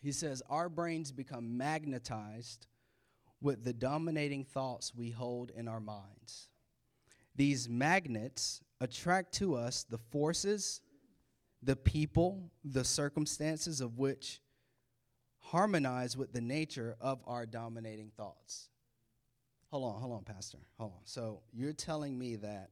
He 0.01 0.11
says, 0.11 0.41
Our 0.49 0.69
brains 0.69 1.11
become 1.11 1.57
magnetized 1.57 2.67
with 3.41 3.63
the 3.63 3.73
dominating 3.73 4.43
thoughts 4.43 4.93
we 4.95 5.09
hold 5.09 5.51
in 5.51 5.67
our 5.67 5.79
minds. 5.79 6.49
These 7.35 7.67
magnets 7.67 8.61
attract 8.79 9.33
to 9.35 9.55
us 9.55 9.83
the 9.83 9.97
forces, 9.97 10.81
the 11.65 11.75
people, 11.75 12.51
the 12.63 12.83
circumstances 12.83 13.81
of 13.81 13.97
which 13.97 14.39
harmonize 15.39 16.15
with 16.15 16.31
the 16.31 16.41
nature 16.41 16.95
of 17.01 17.21
our 17.25 17.45
dominating 17.45 18.11
thoughts. 18.15 18.69
Hold 19.71 19.95
on, 19.95 20.01
hold 20.01 20.13
on, 20.13 20.23
Pastor. 20.23 20.59
Hold 20.77 20.91
on. 20.93 20.99
So 21.05 21.41
you're 21.51 21.73
telling 21.73 22.17
me 22.17 22.35
that 22.37 22.69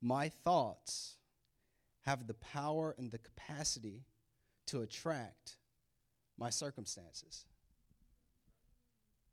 my 0.00 0.28
thoughts 0.28 1.14
have 2.02 2.26
the 2.26 2.34
power 2.34 2.94
and 2.98 3.10
the 3.10 3.18
capacity 3.18 4.04
to 4.66 4.82
attract 4.82 5.56
my 6.38 6.50
circumstances. 6.50 7.44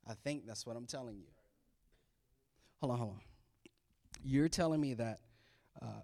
I 0.07 0.13
think 0.13 0.45
that's 0.45 0.65
what 0.65 0.75
I'm 0.75 0.85
telling 0.85 1.17
you. 1.17 1.27
Hold 2.81 2.93
on, 2.93 2.99
hold 2.99 3.11
on. 3.11 3.19
You're 4.23 4.49
telling 4.49 4.79
me 4.81 4.93
that 4.95 5.19
uh, 5.81 6.01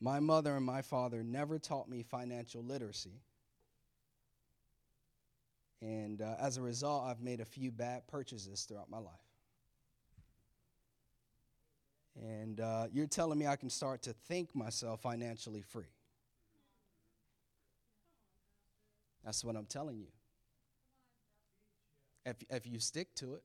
my 0.00 0.20
mother 0.20 0.56
and 0.56 0.64
my 0.64 0.82
father 0.82 1.22
never 1.22 1.58
taught 1.58 1.88
me 1.88 2.02
financial 2.02 2.62
literacy. 2.62 3.20
And 5.80 6.22
uh, 6.22 6.34
as 6.40 6.56
a 6.56 6.62
result, 6.62 7.04
I've 7.04 7.20
made 7.20 7.40
a 7.40 7.44
few 7.44 7.70
bad 7.70 8.06
purchases 8.06 8.62
throughout 8.62 8.90
my 8.90 8.98
life. 8.98 9.12
And 12.20 12.60
uh, 12.60 12.86
you're 12.92 13.06
telling 13.06 13.38
me 13.38 13.46
I 13.46 13.56
can 13.56 13.68
start 13.68 14.02
to 14.02 14.12
think 14.12 14.54
myself 14.54 15.02
financially 15.02 15.62
free. 15.62 15.92
That's 19.24 19.44
what 19.44 19.56
I'm 19.56 19.66
telling 19.66 19.98
you. 19.98 20.06
If, 22.24 22.36
if 22.48 22.66
you 22.66 22.80
stick 22.80 23.14
to 23.16 23.34
it. 23.34 23.42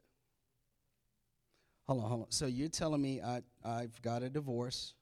Hold 1.87 2.03
on, 2.03 2.09
hold 2.09 2.21
on. 2.21 2.31
So 2.31 2.45
you're 2.45 2.69
telling 2.69 3.01
me 3.01 3.21
I, 3.21 3.41
I've 3.65 4.01
got 4.01 4.23
a 4.23 4.29
divorce. 4.29 4.93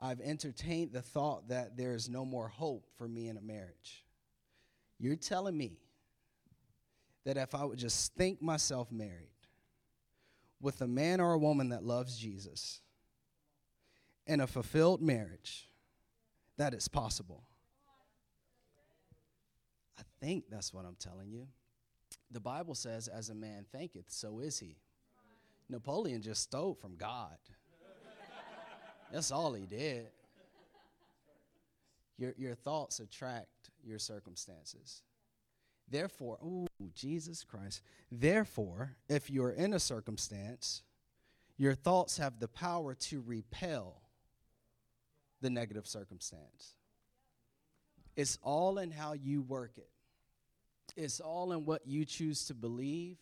I've 0.00 0.20
entertained 0.20 0.92
the 0.92 1.02
thought 1.02 1.48
that 1.48 1.76
there 1.76 1.94
is 1.94 2.08
no 2.08 2.24
more 2.24 2.48
hope 2.48 2.86
for 2.96 3.08
me 3.08 3.28
in 3.28 3.36
a 3.36 3.40
marriage. 3.40 4.04
You're 4.98 5.16
telling 5.16 5.56
me 5.56 5.78
that 7.24 7.36
if 7.36 7.54
I 7.54 7.64
would 7.64 7.78
just 7.78 8.14
think 8.14 8.42
myself 8.42 8.92
married 8.92 9.30
with 10.60 10.80
a 10.80 10.86
man 10.86 11.20
or 11.20 11.32
a 11.32 11.38
woman 11.38 11.70
that 11.70 11.82
loves 11.82 12.18
Jesus 12.18 12.80
in 14.26 14.40
a 14.40 14.46
fulfilled 14.46 15.02
marriage, 15.02 15.68
that 16.56 16.74
it's 16.74 16.88
possible. 16.88 17.44
I 19.98 20.02
think 20.20 20.44
that's 20.50 20.72
what 20.72 20.84
I'm 20.84 20.96
telling 20.98 21.30
you. 21.30 21.46
The 22.30 22.40
Bible 22.40 22.74
says, 22.74 23.08
as 23.08 23.28
a 23.28 23.34
man 23.34 23.66
thinketh, 23.70 24.06
so 24.08 24.40
is 24.40 24.58
he. 24.58 24.76
Napoleon 25.68 26.22
just 26.22 26.42
stole 26.42 26.74
from 26.74 26.96
God. 26.96 27.36
That's 29.12 29.30
all 29.30 29.52
he 29.52 29.66
did. 29.66 30.08
Your, 32.18 32.34
your 32.38 32.54
thoughts 32.54 33.00
attract 33.00 33.70
your 33.84 33.98
circumstances. 33.98 35.02
Therefore, 35.88 36.38
oh, 36.42 36.66
Jesus 36.94 37.44
Christ. 37.44 37.82
Therefore, 38.10 38.96
if 39.08 39.30
you're 39.30 39.50
in 39.50 39.72
a 39.74 39.78
circumstance, 39.78 40.82
your 41.56 41.74
thoughts 41.74 42.18
have 42.18 42.40
the 42.40 42.48
power 42.48 42.94
to 42.94 43.22
repel 43.24 44.00
the 45.40 45.50
negative 45.50 45.86
circumstance. 45.86 46.74
It's 48.16 48.38
all 48.42 48.78
in 48.78 48.90
how 48.90 49.12
you 49.12 49.42
work 49.42 49.72
it, 49.76 49.90
it's 50.96 51.20
all 51.20 51.52
in 51.52 51.64
what 51.64 51.86
you 51.86 52.04
choose 52.04 52.46
to 52.46 52.54
believe. 52.54 53.18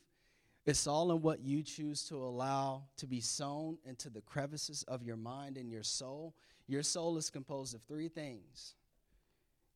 It's 0.66 0.86
all 0.86 1.12
in 1.12 1.20
what 1.20 1.40
you 1.40 1.62
choose 1.62 2.04
to 2.08 2.16
allow 2.16 2.84
to 2.96 3.06
be 3.06 3.20
sown 3.20 3.78
into 3.84 4.08
the 4.08 4.22
crevices 4.22 4.82
of 4.84 5.02
your 5.02 5.16
mind 5.16 5.58
and 5.58 5.70
your 5.70 5.82
soul. 5.82 6.34
Your 6.66 6.82
soul 6.82 7.18
is 7.18 7.28
composed 7.28 7.74
of 7.74 7.82
three 7.82 8.08
things 8.08 8.74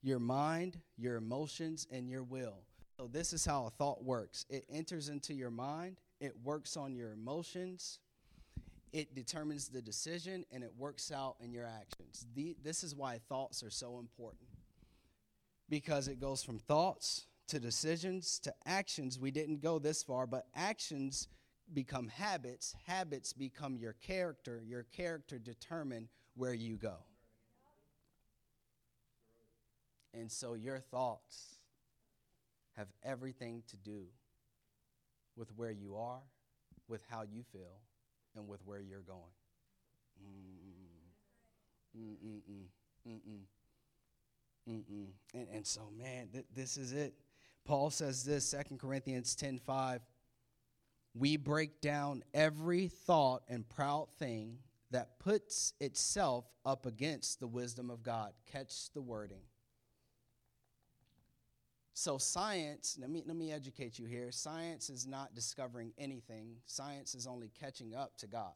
your 0.02 0.20
mind, 0.20 0.78
your 0.96 1.16
emotions, 1.16 1.86
and 1.90 2.08
your 2.08 2.22
will. 2.22 2.60
So, 2.98 3.08
this 3.08 3.32
is 3.32 3.44
how 3.44 3.66
a 3.66 3.70
thought 3.70 4.02
works 4.02 4.46
it 4.48 4.64
enters 4.70 5.08
into 5.08 5.34
your 5.34 5.50
mind, 5.50 6.00
it 6.20 6.34
works 6.42 6.76
on 6.76 6.94
your 6.94 7.12
emotions, 7.12 7.98
it 8.92 9.14
determines 9.14 9.68
the 9.68 9.82
decision, 9.82 10.46
and 10.50 10.64
it 10.64 10.72
works 10.78 11.12
out 11.12 11.36
in 11.40 11.52
your 11.52 11.66
actions. 11.66 12.26
The, 12.34 12.56
this 12.62 12.82
is 12.82 12.94
why 12.94 13.20
thoughts 13.28 13.62
are 13.62 13.70
so 13.70 13.98
important 13.98 14.48
because 15.68 16.08
it 16.08 16.18
goes 16.18 16.42
from 16.42 16.58
thoughts 16.58 17.26
to 17.48 17.58
decisions 17.58 18.38
to 18.40 18.54
actions. 18.66 19.18
We 19.18 19.30
didn't 19.30 19.60
go 19.60 19.78
this 19.78 20.02
far, 20.02 20.26
but 20.26 20.46
actions 20.54 21.28
become 21.74 22.08
habits, 22.08 22.74
habits 22.86 23.32
become 23.32 23.76
your 23.76 23.94
character, 23.94 24.62
your 24.66 24.84
character 24.84 25.38
determine 25.38 26.08
where 26.34 26.54
you 26.54 26.76
go. 26.76 26.96
And 30.14 30.30
so 30.30 30.54
your 30.54 30.78
thoughts 30.78 31.56
have 32.76 32.88
everything 33.02 33.62
to 33.68 33.76
do 33.76 34.04
with 35.36 35.50
where 35.56 35.70
you 35.70 35.96
are, 35.96 36.22
with 36.88 37.02
how 37.10 37.22
you 37.22 37.42
feel, 37.52 37.80
and 38.36 38.48
with 38.48 38.60
where 38.64 38.80
you're 38.80 39.00
going. 39.00 39.34
Mm-mm. 41.96 42.16
Mm-mm. 42.20 42.64
Mm-mm. 43.08 43.42
Mm-mm. 44.68 45.06
And, 45.34 45.48
and 45.52 45.66
so, 45.66 45.90
man, 45.96 46.28
th- 46.32 46.46
this 46.54 46.76
is 46.76 46.92
it. 46.92 47.14
Paul 47.68 47.90
says 47.90 48.24
this, 48.24 48.50
2 48.50 48.76
Corinthians 48.78 49.36
10 49.36 49.58
5. 49.58 50.00
We 51.14 51.36
break 51.36 51.82
down 51.82 52.24
every 52.32 52.88
thought 52.88 53.42
and 53.46 53.68
proud 53.68 54.08
thing 54.18 54.60
that 54.90 55.18
puts 55.18 55.74
itself 55.78 56.46
up 56.64 56.86
against 56.86 57.40
the 57.40 57.46
wisdom 57.46 57.90
of 57.90 58.02
God. 58.02 58.32
Catch 58.50 58.90
the 58.94 59.02
wording. 59.02 59.42
So 61.92 62.16
science, 62.16 62.96
let 62.98 63.10
me 63.10 63.22
let 63.26 63.36
me 63.36 63.52
educate 63.52 63.98
you 63.98 64.06
here. 64.06 64.32
Science 64.32 64.88
is 64.88 65.06
not 65.06 65.34
discovering 65.34 65.92
anything. 65.98 66.56
Science 66.64 67.14
is 67.14 67.26
only 67.26 67.50
catching 67.60 67.94
up 67.94 68.16
to 68.18 68.26
God. 68.26 68.54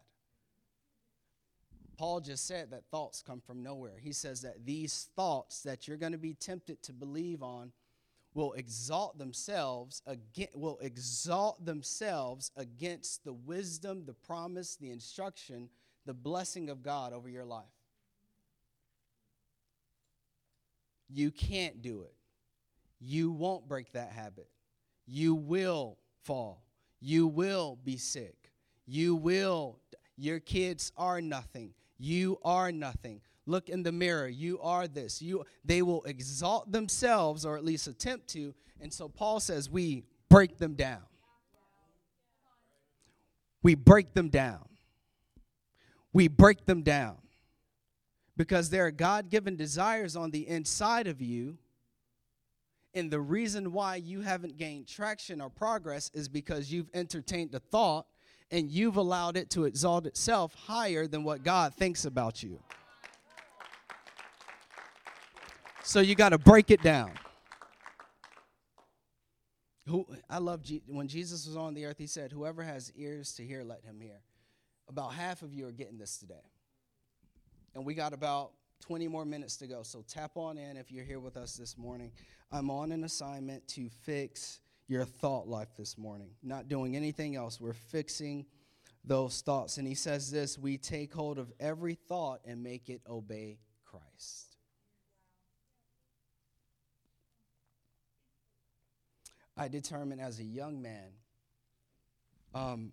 Paul 1.98 2.20
just 2.20 2.46
said 2.46 2.70
that 2.70 2.86
thoughts 2.90 3.20
come 3.20 3.42
from 3.42 3.62
nowhere. 3.62 3.98
He 4.00 4.12
says 4.12 4.40
that 4.40 4.64
these 4.64 5.10
thoughts 5.14 5.62
that 5.64 5.86
you're 5.86 5.98
going 5.98 6.12
to 6.12 6.18
be 6.18 6.32
tempted 6.32 6.82
to 6.84 6.94
believe 6.94 7.42
on 7.42 7.72
will 8.34 8.52
exalt 8.54 9.18
themselves 9.18 10.02
against, 10.06 10.56
will 10.56 10.78
exalt 10.80 11.64
themselves 11.64 12.50
against 12.56 13.24
the 13.24 13.32
wisdom, 13.32 14.04
the 14.06 14.14
promise, 14.14 14.76
the 14.76 14.90
instruction, 14.90 15.68
the 16.06 16.14
blessing 16.14 16.70
of 16.70 16.82
God 16.82 17.12
over 17.12 17.28
your 17.28 17.44
life. 17.44 17.64
You 21.08 21.30
can't 21.30 21.82
do 21.82 22.02
it 22.02 22.14
you 23.02 23.32
won't 23.32 23.66
break 23.66 23.92
that 23.92 24.12
habit. 24.12 24.48
You 25.06 25.34
will 25.34 25.98
fall. 26.22 26.62
You 27.00 27.26
will 27.26 27.78
be 27.84 27.96
sick. 27.96 28.52
You 28.86 29.16
will, 29.16 29.80
your 30.16 30.38
kids 30.38 30.92
are 30.96 31.20
nothing. 31.20 31.74
You 31.98 32.38
are 32.44 32.70
nothing. 32.70 33.20
Look 33.46 33.68
in 33.68 33.82
the 33.82 33.92
mirror. 33.92 34.28
You 34.28 34.60
are 34.60 34.86
this. 34.86 35.20
You 35.20 35.44
they 35.64 35.82
will 35.82 36.02
exalt 36.04 36.70
themselves 36.70 37.44
or 37.44 37.56
at 37.56 37.64
least 37.64 37.88
attempt 37.88 38.28
to. 38.28 38.54
And 38.80 38.92
so 38.92 39.08
Paul 39.08 39.40
says 39.40 39.68
we 39.68 40.04
break 40.28 40.58
them 40.58 40.74
down. 40.74 41.02
We 43.62 43.74
break 43.74 44.14
them 44.14 44.28
down. 44.28 44.68
We 46.12 46.28
break 46.28 46.66
them 46.66 46.82
down. 46.82 47.16
Because 48.36 48.70
there 48.70 48.86
are 48.86 48.90
God-given 48.90 49.56
desires 49.56 50.16
on 50.16 50.30
the 50.30 50.48
inside 50.48 51.06
of 51.06 51.20
you. 51.20 51.58
And 52.94 53.10
the 53.10 53.20
reason 53.20 53.72
why 53.72 53.96
you 53.96 54.20
haven't 54.20 54.56
gained 54.56 54.86
traction 54.86 55.40
or 55.40 55.48
progress 55.48 56.10
is 56.14 56.28
because 56.28 56.70
you've 56.70 56.90
entertained 56.92 57.52
the 57.52 57.60
thought 57.60 58.06
and 58.50 58.70
you've 58.70 58.96
allowed 58.96 59.36
it 59.36 59.48
to 59.50 59.64
exalt 59.64 60.06
itself 60.06 60.54
higher 60.54 61.06
than 61.06 61.24
what 61.24 61.42
God 61.42 61.74
thinks 61.74 62.04
about 62.04 62.42
you. 62.42 62.60
So 65.82 66.00
you 66.00 66.14
got 66.14 66.30
to 66.30 66.38
break 66.38 66.70
it 66.70 66.82
down. 66.82 67.12
Who 69.86 70.06
I 70.30 70.38
love 70.38 70.62
Je- 70.62 70.82
when 70.86 71.08
Jesus 71.08 71.46
was 71.46 71.56
on 71.56 71.74
the 71.74 71.86
earth, 71.86 71.98
he 71.98 72.06
said, 72.06 72.30
Whoever 72.30 72.62
has 72.62 72.92
ears 72.94 73.32
to 73.34 73.44
hear, 73.44 73.64
let 73.64 73.82
him 73.84 74.00
hear. 74.00 74.20
About 74.88 75.12
half 75.12 75.42
of 75.42 75.52
you 75.52 75.66
are 75.66 75.72
getting 75.72 75.98
this 75.98 76.18
today. 76.18 76.44
And 77.74 77.84
we 77.84 77.94
got 77.94 78.12
about 78.12 78.52
20 78.80 79.08
more 79.08 79.24
minutes 79.24 79.56
to 79.58 79.66
go. 79.66 79.82
So 79.82 80.04
tap 80.06 80.36
on 80.36 80.56
in 80.56 80.76
if 80.76 80.92
you're 80.92 81.04
here 81.04 81.20
with 81.20 81.36
us 81.36 81.56
this 81.56 81.76
morning. 81.76 82.12
I'm 82.50 82.70
on 82.70 82.92
an 82.92 83.04
assignment 83.04 83.66
to 83.68 83.88
fix 83.88 84.60
your 84.86 85.04
thought 85.04 85.48
life 85.48 85.70
this 85.76 85.96
morning. 85.98 86.30
Not 86.42 86.68
doing 86.68 86.94
anything 86.94 87.34
else. 87.34 87.60
We're 87.60 87.72
fixing 87.72 88.46
those 89.04 89.40
thoughts. 89.40 89.78
And 89.78 89.86
he 89.86 89.94
says 89.94 90.30
this 90.30 90.58
we 90.58 90.78
take 90.78 91.12
hold 91.12 91.38
of 91.38 91.52
every 91.58 91.94
thought 91.94 92.40
and 92.44 92.62
make 92.62 92.88
it 92.88 93.00
obey 93.08 93.58
Christ. 93.84 94.51
I 99.56 99.68
determined 99.68 100.20
as 100.20 100.38
a 100.38 100.44
young 100.44 100.80
man, 100.80 101.10
um, 102.54 102.92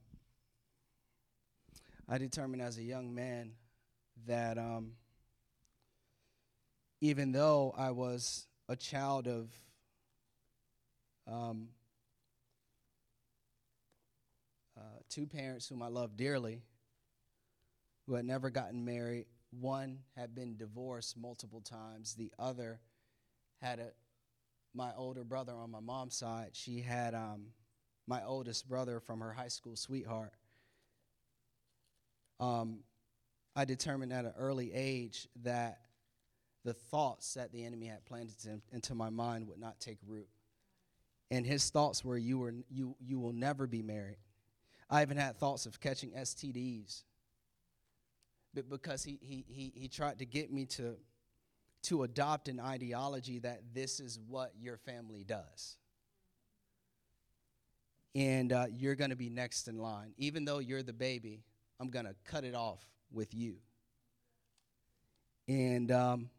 I 2.08 2.18
determined 2.18 2.62
as 2.62 2.78
a 2.78 2.84
young 2.84 3.14
man 3.14 3.54
that 4.28 4.58
um, 4.58 4.94
even 7.02 7.32
though 7.32 7.74
I 7.78 7.92
was 7.92 8.48
a 8.68 8.76
child 8.76 9.28
of 9.28 9.50
um, 11.28 11.70
uh, 14.78 15.00
two 15.10 15.28
parents 15.28 15.68
whom 15.70 15.82
I 15.82 15.88
loved 15.88 16.18
dearly, 16.18 16.64
who 18.06 18.16
had 18.16 18.26
never 18.26 18.50
gotten 18.50 18.84
married, 18.84 19.28
one 19.52 20.00
had 20.18 20.36
been 20.36 20.58
divorced 20.58 21.18
multiple 21.18 21.62
times, 21.62 22.16
the 22.16 22.32
other 22.38 22.80
had 23.62 23.80
a 23.80 23.92
my 24.74 24.92
older 24.96 25.24
brother 25.24 25.54
on 25.54 25.72
my 25.72 25.80
mom's 25.80 26.16
side, 26.16 26.50
she 26.54 26.82
had 26.82 27.14
um, 27.14 27.48
my 28.08 28.24
oldest 28.24 28.68
brother 28.68 29.00
from 29.00 29.20
her 29.20 29.32
high 29.32 29.48
school 29.48 29.76
sweetheart. 29.76 30.34
Um, 32.40 32.80
I 33.56 33.66
determined 33.66 34.14
at 34.14 34.26
an 34.26 34.34
early 34.38 34.72
age 34.74 35.28
that 35.44 35.80
the 36.64 36.74
thoughts 36.74 37.34
that 37.34 37.52
the 37.52 37.66
enemy 37.66 37.88
had 37.88 38.06
planted 38.06 38.62
into 38.72 38.96
my 38.96 39.10
mind 39.10 39.48
would 39.48 39.60
not 39.60 39.80
take 39.80 39.98
root. 40.06 40.28
And 41.32 41.46
his 41.46 41.70
thoughts 41.70 42.04
were, 42.04 42.18
you, 42.18 42.40
were 42.40 42.54
you, 42.70 42.96
you 43.00 43.20
will 43.20 43.34
never 43.34 43.68
be 43.68 43.82
married. 43.82 44.18
I 44.90 45.02
even 45.04 45.18
had 45.18 45.38
thoughts 45.38 45.66
of 45.66 45.80
catching 45.80 46.12
STDs. 46.12 47.04
But 48.54 48.70
because 48.70 49.04
he, 49.04 49.20
he, 49.22 49.46
he, 49.48 49.72
he 49.76 49.88
tried 49.88 50.20
to 50.20 50.26
get 50.26 50.52
me 50.52 50.66
to 50.66 50.96
to 51.84 52.04
adopt 52.04 52.48
an 52.48 52.60
ideology 52.60 53.40
that 53.40 53.62
this 53.74 54.00
is 54.00 54.20
what 54.28 54.52
your 54.60 54.78
family 54.78 55.24
does. 55.24 55.78
And 58.16 58.52
uh, 58.52 58.66
you're 58.72 58.96
going 58.96 59.12
to 59.12 59.16
be 59.16 59.30
next 59.30 59.68
in 59.68 59.78
line. 59.78 60.14
Even 60.18 60.46
though 60.46 60.60
you're 60.60 60.84
the 60.84 60.94
baby, 60.94 61.44
I'm 61.80 61.90
going 61.90 62.06
to 62.06 62.16
cut 62.26 62.44
it 62.44 62.56
off 62.56 62.80
with 63.12 63.34
you. 63.34 63.56
And 65.48 65.92
um, 65.92 66.30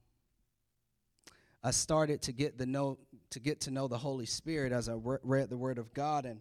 I 1.63 1.71
started 1.71 2.23
to 2.23 2.33
get 2.33 2.59
the 2.59 2.67
know 2.67 2.99
to 3.31 3.41
get 3.41 3.61
to 3.63 3.71
know 3.71 3.87
the 3.87 3.99
Holy 3.99 4.27
Spirit 4.27 4.73
as 4.73 4.89
I 4.89 4.95
re- 4.95 5.19
read 5.23 5.51
the 5.51 5.57
Word 5.57 5.79
of 5.79 5.95
God. 5.95 6.27
And 6.27 6.41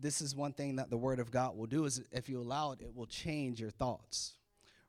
this 0.00 0.20
is 0.20 0.34
one 0.34 0.52
thing 0.52 0.76
that 0.76 0.90
the 0.90 0.96
Word 0.96 1.18
of 1.18 1.30
God 1.30 1.56
will 1.56 1.66
do 1.66 1.84
is 1.84 2.02
if 2.12 2.28
you 2.28 2.40
allow 2.40 2.72
it, 2.72 2.80
it 2.80 2.94
will 2.94 3.06
change 3.06 3.60
your 3.60 3.70
thoughts. 3.70 4.34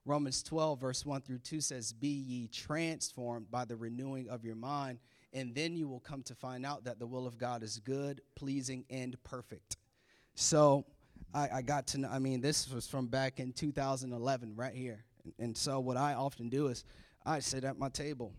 Romans 0.06 0.44
12, 0.44 0.80
verse 0.80 1.04
1 1.04 1.22
through 1.22 1.40
2 1.40 1.60
says, 1.62 1.92
Be 1.92 2.08
ye 2.08 2.48
transformed 2.48 3.50
by 3.50 3.66
the 3.66 3.76
renewing 3.76 4.30
of 4.30 4.46
your 4.46 4.56
mind, 4.56 5.00
and 5.34 5.56
then 5.56 5.76
you 5.76 5.88
will 5.88 6.00
come 6.00 6.22
to 6.24 6.36
find 6.36 6.64
out 6.64 6.84
that 6.84 7.00
the 7.00 7.08
will 7.08 7.26
of 7.26 7.40
God 7.40 7.64
is 7.64 7.80
good, 7.80 8.22
pleasing, 8.36 8.86
and 8.92 9.22
perfect. 9.24 9.78
So 10.36 10.86
I, 11.34 11.50
I 11.56 11.62
got 11.64 11.88
to 11.88 11.98
know, 11.98 12.10
I 12.10 12.20
mean, 12.20 12.40
this 12.40 12.72
was 12.72 12.88
from 12.88 13.08
back 13.08 13.40
in 13.40 13.52
2011, 13.52 14.54
right 14.56 14.74
here. 14.74 15.04
And, 15.40 15.58
so 15.58 15.80
what 15.80 15.98
I 15.98 16.14
often 16.14 16.50
do 16.50 16.68
is 16.68 16.84
I 17.26 17.40
sit 17.40 17.64
at 17.64 17.80
my 17.80 17.90
table, 17.90 18.32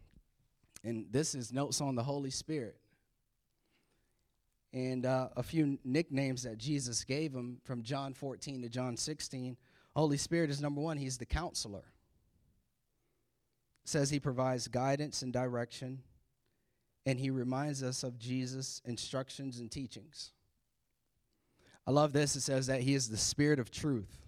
and 0.84 1.06
this 1.10 1.34
is 1.34 1.52
notes 1.52 1.80
on 1.80 1.96
the 1.96 2.02
Holy 2.04 2.30
Spirit. 2.30 2.76
And 4.72 5.04
uh, 5.04 5.30
a 5.36 5.42
few 5.42 5.78
nicknames 5.84 6.44
that 6.44 6.58
Jesus 6.58 7.02
gave 7.02 7.32
him 7.32 7.58
from 7.64 7.82
John 7.82 8.14
14 8.14 8.62
to 8.62 8.68
John 8.68 8.96
16 8.96 9.56
Holy 9.96 10.18
Spirit 10.18 10.50
is 10.50 10.60
number 10.60 10.82
one, 10.82 10.98
He's 10.98 11.16
the 11.16 11.24
counselor. 11.24 11.84
It 13.84 13.88
says 13.88 14.10
He 14.10 14.20
provides 14.20 14.68
guidance 14.68 15.22
and 15.22 15.32
direction, 15.32 16.02
and 17.06 17.18
He 17.18 17.30
reminds 17.30 17.82
us 17.82 18.02
of 18.02 18.18
Jesus' 18.18 18.82
instructions 18.84 19.58
and 19.58 19.70
teachings. 19.70 20.32
I 21.86 21.92
love 21.92 22.12
this. 22.12 22.36
It 22.36 22.42
says 22.42 22.66
that 22.66 22.82
He 22.82 22.94
is 22.94 23.08
the 23.08 23.16
Spirit 23.16 23.58
of 23.58 23.70
truth. 23.70 24.18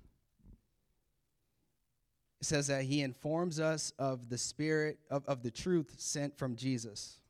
It 2.40 2.46
says 2.46 2.68
that 2.68 2.84
He 2.84 3.02
informs 3.02 3.60
us 3.60 3.92
of 3.98 4.30
the 4.30 4.38
Spirit 4.38 4.98
of, 5.10 5.26
of 5.26 5.42
the 5.42 5.50
truth 5.50 5.96
sent 5.98 6.38
from 6.38 6.56
Jesus. 6.56 7.20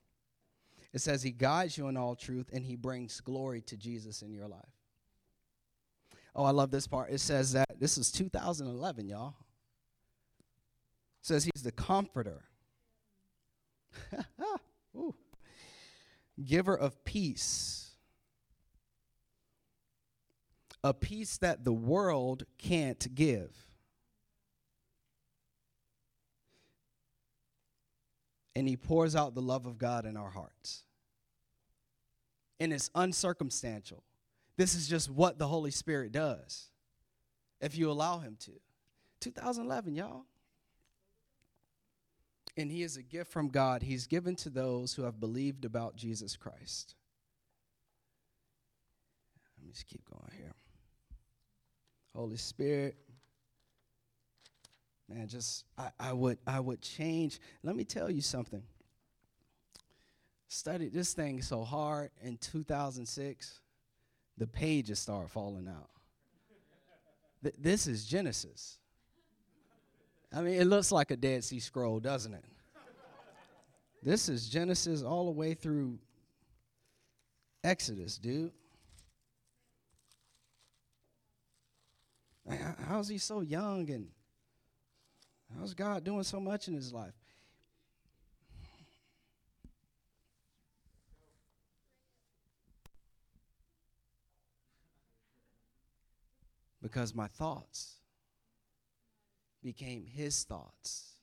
It 0.92 1.00
says 1.00 1.24
He 1.24 1.32
guides 1.32 1.76
you 1.76 1.88
in 1.88 1.96
all 1.96 2.14
truth 2.14 2.50
and 2.52 2.64
He 2.64 2.76
brings 2.76 3.20
glory 3.20 3.62
to 3.62 3.76
Jesus 3.76 4.22
in 4.22 4.32
your 4.32 4.46
life. 4.46 4.77
Oh, 6.38 6.44
I 6.44 6.52
love 6.52 6.70
this 6.70 6.86
part. 6.86 7.10
It 7.10 7.18
says 7.18 7.54
that 7.54 7.80
this 7.80 7.98
is 7.98 8.12
2011, 8.12 9.08
y'all. 9.08 9.34
It 11.20 11.26
says 11.26 11.42
he's 11.42 11.64
the 11.64 11.72
comforter. 11.72 12.44
Giver 16.44 16.76
of 16.76 17.04
peace. 17.04 17.90
A 20.84 20.94
peace 20.94 21.38
that 21.38 21.64
the 21.64 21.72
world 21.72 22.44
can't 22.56 23.12
give. 23.16 23.66
And 28.54 28.68
he 28.68 28.76
pours 28.76 29.16
out 29.16 29.34
the 29.34 29.42
love 29.42 29.66
of 29.66 29.76
God 29.76 30.06
in 30.06 30.16
our 30.16 30.30
hearts. 30.30 30.84
And 32.60 32.72
it's 32.72 32.90
uncircumstantial. 32.90 34.02
This 34.58 34.74
is 34.74 34.88
just 34.88 35.08
what 35.08 35.38
the 35.38 35.46
Holy 35.46 35.70
Spirit 35.70 36.10
does 36.10 36.66
if 37.60 37.78
you 37.78 37.90
allow 37.90 38.18
Him 38.18 38.36
to. 38.40 38.50
2011, 39.20 39.94
y'all. 39.94 40.24
And 42.56 42.68
He 42.68 42.82
is 42.82 42.96
a 42.96 43.02
gift 43.02 43.30
from 43.30 43.50
God. 43.50 43.84
He's 43.84 44.08
given 44.08 44.34
to 44.36 44.50
those 44.50 44.94
who 44.94 45.02
have 45.02 45.20
believed 45.20 45.64
about 45.64 45.94
Jesus 45.94 46.36
Christ. 46.36 46.96
Let 49.56 49.64
me 49.64 49.70
just 49.70 49.86
keep 49.86 50.04
going 50.10 50.36
here. 50.36 50.54
Holy 52.12 52.36
Spirit. 52.36 52.96
Man, 55.08 55.28
just 55.28 55.66
I, 55.78 55.90
I 56.00 56.12
would 56.12 56.38
I 56.46 56.58
would 56.58 56.82
change. 56.82 57.38
Let 57.62 57.76
me 57.76 57.84
tell 57.84 58.10
you 58.10 58.22
something. 58.22 58.62
Studied 60.48 60.92
this 60.92 61.14
thing 61.14 61.42
so 61.42 61.62
hard 61.62 62.10
in 62.22 62.38
2006 62.38 63.60
the 64.38 64.46
pages 64.46 64.98
start 64.98 65.28
falling 65.30 65.68
out. 65.68 65.90
Th- 67.42 67.54
this 67.58 67.86
is 67.86 68.06
Genesis. 68.06 68.78
I 70.32 70.40
mean, 70.40 70.60
it 70.60 70.66
looks 70.66 70.92
like 70.92 71.10
a 71.10 71.16
Dead 71.16 71.42
Sea 71.44 71.60
Scroll, 71.60 72.00
doesn't 72.00 72.34
it? 72.34 72.44
This 74.02 74.28
is 74.28 74.48
Genesis 74.48 75.02
all 75.02 75.26
the 75.26 75.32
way 75.32 75.54
through 75.54 75.98
Exodus, 77.64 78.16
dude. 78.16 78.52
How's 82.86 83.08
he 83.08 83.18
so 83.18 83.40
young 83.40 83.90
and 83.90 84.08
how's 85.58 85.74
God 85.74 86.04
doing 86.04 86.22
so 86.22 86.40
much 86.40 86.68
in 86.68 86.74
his 86.74 86.92
life? 86.92 87.17
Because 96.88 97.14
my 97.14 97.26
thoughts 97.26 97.96
became 99.62 100.06
his 100.06 100.42
thoughts. 100.44 101.16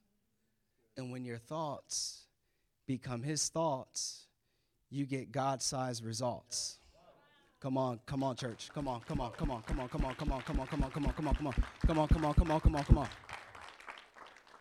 And 0.96 1.12
when 1.12 1.26
your 1.26 1.40
thoughts 1.40 2.26
become 2.86 3.24
his 3.24 3.50
thoughts, 3.50 4.28
you 4.92 5.08
get 5.08 5.32
God 5.32 5.64
sized 5.64 6.06
results. 6.06 6.78
Come 7.60 7.80
on, 7.80 8.00
come 8.06 8.22
on, 8.22 8.36
church. 8.36 8.70
Come 8.76 8.88
on, 8.88 9.02
come 9.08 9.20
on, 9.20 9.32
come 9.32 9.50
on, 9.50 9.64
come 9.64 9.80
on, 9.80 9.88
come 9.88 10.06
on, 10.06 10.14
come 10.14 10.32
on, 10.32 10.44
come 10.44 10.62
on, 10.62 10.68
come 10.68 10.86
on, 10.86 10.92
come 10.92 11.02
on, 11.02 11.14
come 11.14 11.28
on, 11.28 11.34
come 11.34 11.48
on, 11.48 11.54
come 11.88 11.98
on, 11.98 12.08
come 12.08 12.26
on, 12.26 12.34
come 12.36 12.52
on, 12.52 12.60
come 12.60 12.76
on, 12.76 12.84
come 12.84 12.98
on. 13.00 13.08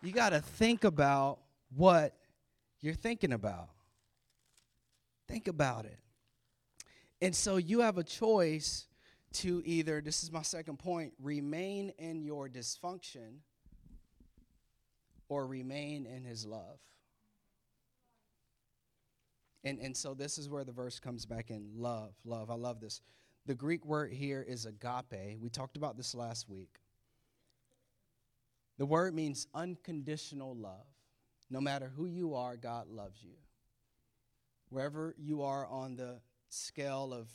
You 0.01 0.11
got 0.11 0.31
to 0.31 0.39
think 0.39 0.85
about 0.85 1.37
what 1.75 2.15
you're 2.81 2.95
thinking 2.95 3.31
about. 3.31 3.69
Think 5.27 5.47
about 5.47 5.85
it. 5.85 5.99
And 7.21 7.35
so 7.35 7.57
you 7.57 7.81
have 7.81 7.99
a 7.99 8.03
choice 8.03 8.87
to 9.35 9.61
either, 9.65 10.01
this 10.01 10.23
is 10.23 10.31
my 10.31 10.41
second 10.41 10.79
point, 10.79 11.13
remain 11.21 11.91
in 11.97 12.23
your 12.23 12.47
dysfunction 12.47 13.39
or 15.27 15.45
remain 15.45 16.05
in 16.05 16.23
his 16.23 16.45
love. 16.45 16.79
And, 19.63 19.79
and 19.79 19.97
so 19.97 20.13
this 20.13 20.37
is 20.37 20.47
where 20.47 20.63
the 20.63 20.71
verse 20.71 20.99
comes 20.99 21.25
back 21.25 21.49
in 21.49 21.69
love. 21.75 22.13
Love. 22.23 22.51
I 22.51 22.53
love 22.53 22.79
this. 22.79 23.01
The 23.47 23.55
Greek 23.55 23.85
word 23.85 24.11
here 24.13 24.45
is 24.47 24.65
agape. 24.65 25.39
We 25.39 25.49
talked 25.49 25.75
about 25.75 25.97
this 25.97 26.15
last 26.15 26.47
week. 26.47 26.79
The 28.77 28.85
word 28.85 29.13
means 29.13 29.47
unconditional 29.53 30.55
love. 30.55 30.85
No 31.49 31.61
matter 31.61 31.91
who 31.95 32.05
you 32.05 32.35
are, 32.35 32.57
God 32.57 32.87
loves 32.89 33.23
you. 33.23 33.35
Wherever 34.69 35.15
you 35.17 35.43
are 35.43 35.67
on 35.67 35.95
the 35.95 36.19
scale 36.49 37.13
of, 37.13 37.27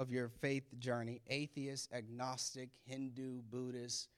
of 0.00 0.10
your 0.10 0.30
faith 0.40 0.64
journey 0.78 1.20
atheist, 1.28 1.92
agnostic, 1.92 2.70
Hindu, 2.86 3.42
Buddhist, 3.50 4.08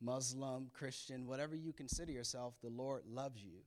Muslim, 0.00 0.70
Christian, 0.72 1.26
whatever 1.26 1.56
you 1.56 1.72
consider 1.72 2.12
yourself, 2.12 2.54
the 2.62 2.70
Lord 2.70 3.02
loves 3.10 3.42
you. 3.42 3.58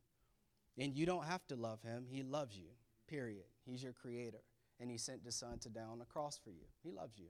And 0.77 0.95
you 0.95 1.05
don't 1.05 1.25
have 1.25 1.45
to 1.47 1.55
love 1.55 1.81
him, 1.83 2.05
he 2.09 2.23
loves 2.23 2.57
you, 2.57 2.69
period. 3.07 3.43
He's 3.65 3.83
your 3.83 3.91
creator. 3.91 4.41
And 4.79 4.89
he 4.89 4.97
sent 4.97 5.23
his 5.23 5.35
son 5.35 5.59
to 5.59 5.69
die 5.69 5.81
on 5.81 5.99
the 5.99 6.05
cross 6.05 6.39
for 6.41 6.49
you. 6.49 6.65
He 6.81 6.91
loves 6.91 7.17
you. 7.17 7.27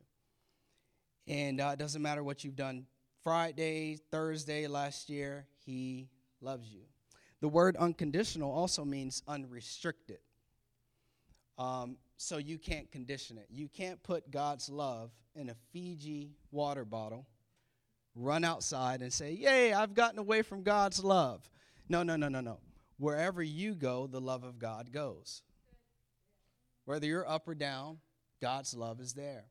And 1.27 1.59
uh, 1.59 1.71
it 1.73 1.79
doesn't 1.79 2.01
matter 2.01 2.23
what 2.23 2.43
you've 2.43 2.55
done 2.55 2.85
Friday, 3.23 3.97
Thursday, 4.11 4.67
last 4.67 5.09
year, 5.09 5.47
he 5.65 6.07
loves 6.39 6.67
you. 6.71 6.81
The 7.41 7.47
word 7.49 7.75
unconditional 7.77 8.51
also 8.51 8.85
means 8.85 9.23
unrestricted. 9.27 10.19
Um, 11.57 11.97
so 12.17 12.37
you 12.37 12.57
can't 12.57 12.91
condition 12.91 13.37
it. 13.37 13.47
You 13.49 13.67
can't 13.67 14.01
put 14.03 14.31
God's 14.31 14.69
love 14.69 15.11
in 15.35 15.49
a 15.49 15.55
Fiji 15.71 16.31
water 16.51 16.85
bottle, 16.85 17.27
run 18.15 18.43
outside 18.43 19.01
and 19.01 19.11
say, 19.11 19.33
Yay, 19.33 19.73
I've 19.73 19.93
gotten 19.93 20.19
away 20.19 20.41
from 20.41 20.63
God's 20.63 21.03
love. 21.03 21.49
No, 21.89 22.03
no, 22.03 22.15
no, 22.15 22.29
no, 22.29 22.41
no. 22.41 22.59
Wherever 22.97 23.43
you 23.43 23.75
go, 23.75 24.07
the 24.07 24.21
love 24.21 24.43
of 24.43 24.57
God 24.57 24.91
goes. 24.91 25.43
Whether 26.85 27.07
you're 27.07 27.27
up 27.27 27.47
or 27.47 27.55
down, 27.55 27.97
God's 28.41 28.73
love 28.73 28.99
is 29.01 29.13
there. 29.13 29.45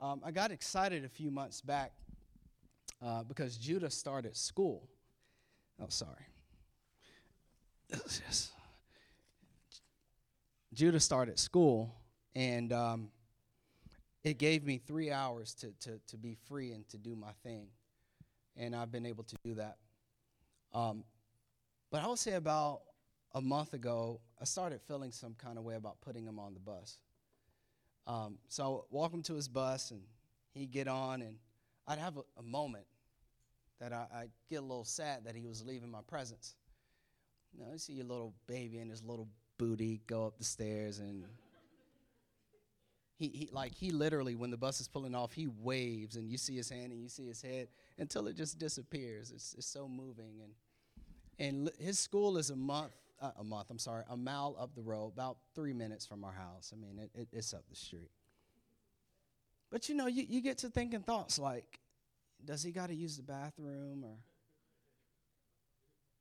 Um, 0.00 0.20
I 0.24 0.30
got 0.30 0.50
excited 0.50 1.04
a 1.04 1.08
few 1.08 1.30
months 1.30 1.60
back 1.60 1.92
uh, 3.04 3.22
because 3.22 3.56
Judah 3.56 3.90
started 3.90 4.36
school. 4.36 4.88
Oh, 5.80 5.86
sorry. 5.88 6.26
Yes. 8.26 8.52
Judah 10.78 11.00
started 11.00 11.40
school, 11.40 11.92
and 12.36 12.72
um, 12.72 13.10
it 14.22 14.38
gave 14.38 14.64
me 14.64 14.78
three 14.78 15.10
hours 15.10 15.52
to, 15.54 15.72
to, 15.80 15.98
to 16.06 16.16
be 16.16 16.36
free 16.46 16.70
and 16.70 16.88
to 16.90 16.96
do 16.96 17.16
my 17.16 17.32
thing. 17.42 17.66
And 18.56 18.76
I've 18.76 18.92
been 18.92 19.04
able 19.04 19.24
to 19.24 19.36
do 19.44 19.54
that. 19.54 19.78
Um, 20.72 21.02
but 21.90 22.04
I 22.04 22.06
would 22.06 22.20
say 22.20 22.34
about 22.34 22.82
a 23.34 23.40
month 23.40 23.74
ago, 23.74 24.20
I 24.40 24.44
started 24.44 24.80
feeling 24.86 25.10
some 25.10 25.34
kind 25.34 25.58
of 25.58 25.64
way 25.64 25.74
about 25.74 26.00
putting 26.00 26.24
him 26.24 26.38
on 26.38 26.54
the 26.54 26.60
bus. 26.60 26.98
Um, 28.06 28.38
so 28.46 28.62
I 28.64 28.68
would 28.68 28.82
walk 28.92 29.12
him 29.12 29.22
to 29.22 29.34
his 29.34 29.48
bus, 29.48 29.90
and 29.90 30.02
he'd 30.54 30.70
get 30.70 30.86
on, 30.86 31.22
and 31.22 31.38
I'd 31.88 31.98
have 31.98 32.18
a, 32.18 32.22
a 32.38 32.42
moment 32.44 32.86
that 33.80 33.92
I, 33.92 34.06
I'd 34.14 34.30
get 34.48 34.60
a 34.60 34.62
little 34.62 34.84
sad 34.84 35.24
that 35.24 35.34
he 35.34 35.44
was 35.44 35.64
leaving 35.64 35.90
my 35.90 36.02
presence. 36.06 36.54
You 37.52 37.64
you 37.72 37.78
see 37.78 37.94
your 37.94 38.06
little 38.06 38.32
baby 38.46 38.78
and 38.78 38.88
his 38.88 39.02
little 39.02 39.26
booty 39.58 40.00
go 40.06 40.26
up 40.26 40.38
the 40.38 40.44
stairs 40.44 40.98
and 41.00 41.24
he, 43.18 43.28
he 43.28 43.48
like 43.52 43.74
he 43.74 43.90
literally 43.90 44.36
when 44.36 44.50
the 44.50 44.56
bus 44.56 44.80
is 44.80 44.86
pulling 44.88 45.14
off 45.14 45.32
he 45.32 45.48
waves 45.48 46.16
and 46.16 46.30
you 46.30 46.38
see 46.38 46.56
his 46.56 46.70
hand 46.70 46.92
and 46.92 47.02
you 47.02 47.08
see 47.08 47.26
his 47.26 47.42
head 47.42 47.68
until 47.98 48.28
it 48.28 48.36
just 48.36 48.58
disappears. 48.58 49.32
It's, 49.32 49.54
it's 49.58 49.66
so 49.66 49.88
moving 49.88 50.40
and 50.42 50.52
and 51.40 51.70
his 51.78 51.98
school 51.98 52.38
is 52.38 52.50
a 52.50 52.56
month 52.56 52.92
uh, 53.20 53.32
a 53.38 53.44
month 53.44 53.66
i'm 53.70 53.78
sorry 53.78 54.04
a 54.08 54.16
mile 54.16 54.56
up 54.58 54.74
the 54.76 54.82
road 54.82 55.12
about 55.12 55.38
three 55.54 55.72
minutes 55.72 56.06
from 56.06 56.24
our 56.24 56.32
house. 56.32 56.72
I 56.72 56.80
mean 56.80 56.98
it, 56.98 57.10
it, 57.14 57.28
it's 57.32 57.52
up 57.52 57.64
the 57.68 57.76
street. 57.76 58.10
But 59.70 59.88
you 59.88 59.96
know 59.96 60.06
you, 60.06 60.24
you 60.26 60.40
get 60.40 60.58
to 60.58 60.68
thinking 60.68 61.00
thoughts 61.00 61.38
like 61.38 61.80
does 62.44 62.62
he 62.62 62.70
got 62.70 62.86
to 62.86 62.94
use 62.94 63.16
the 63.16 63.24
bathroom 63.24 64.04
or 64.04 64.16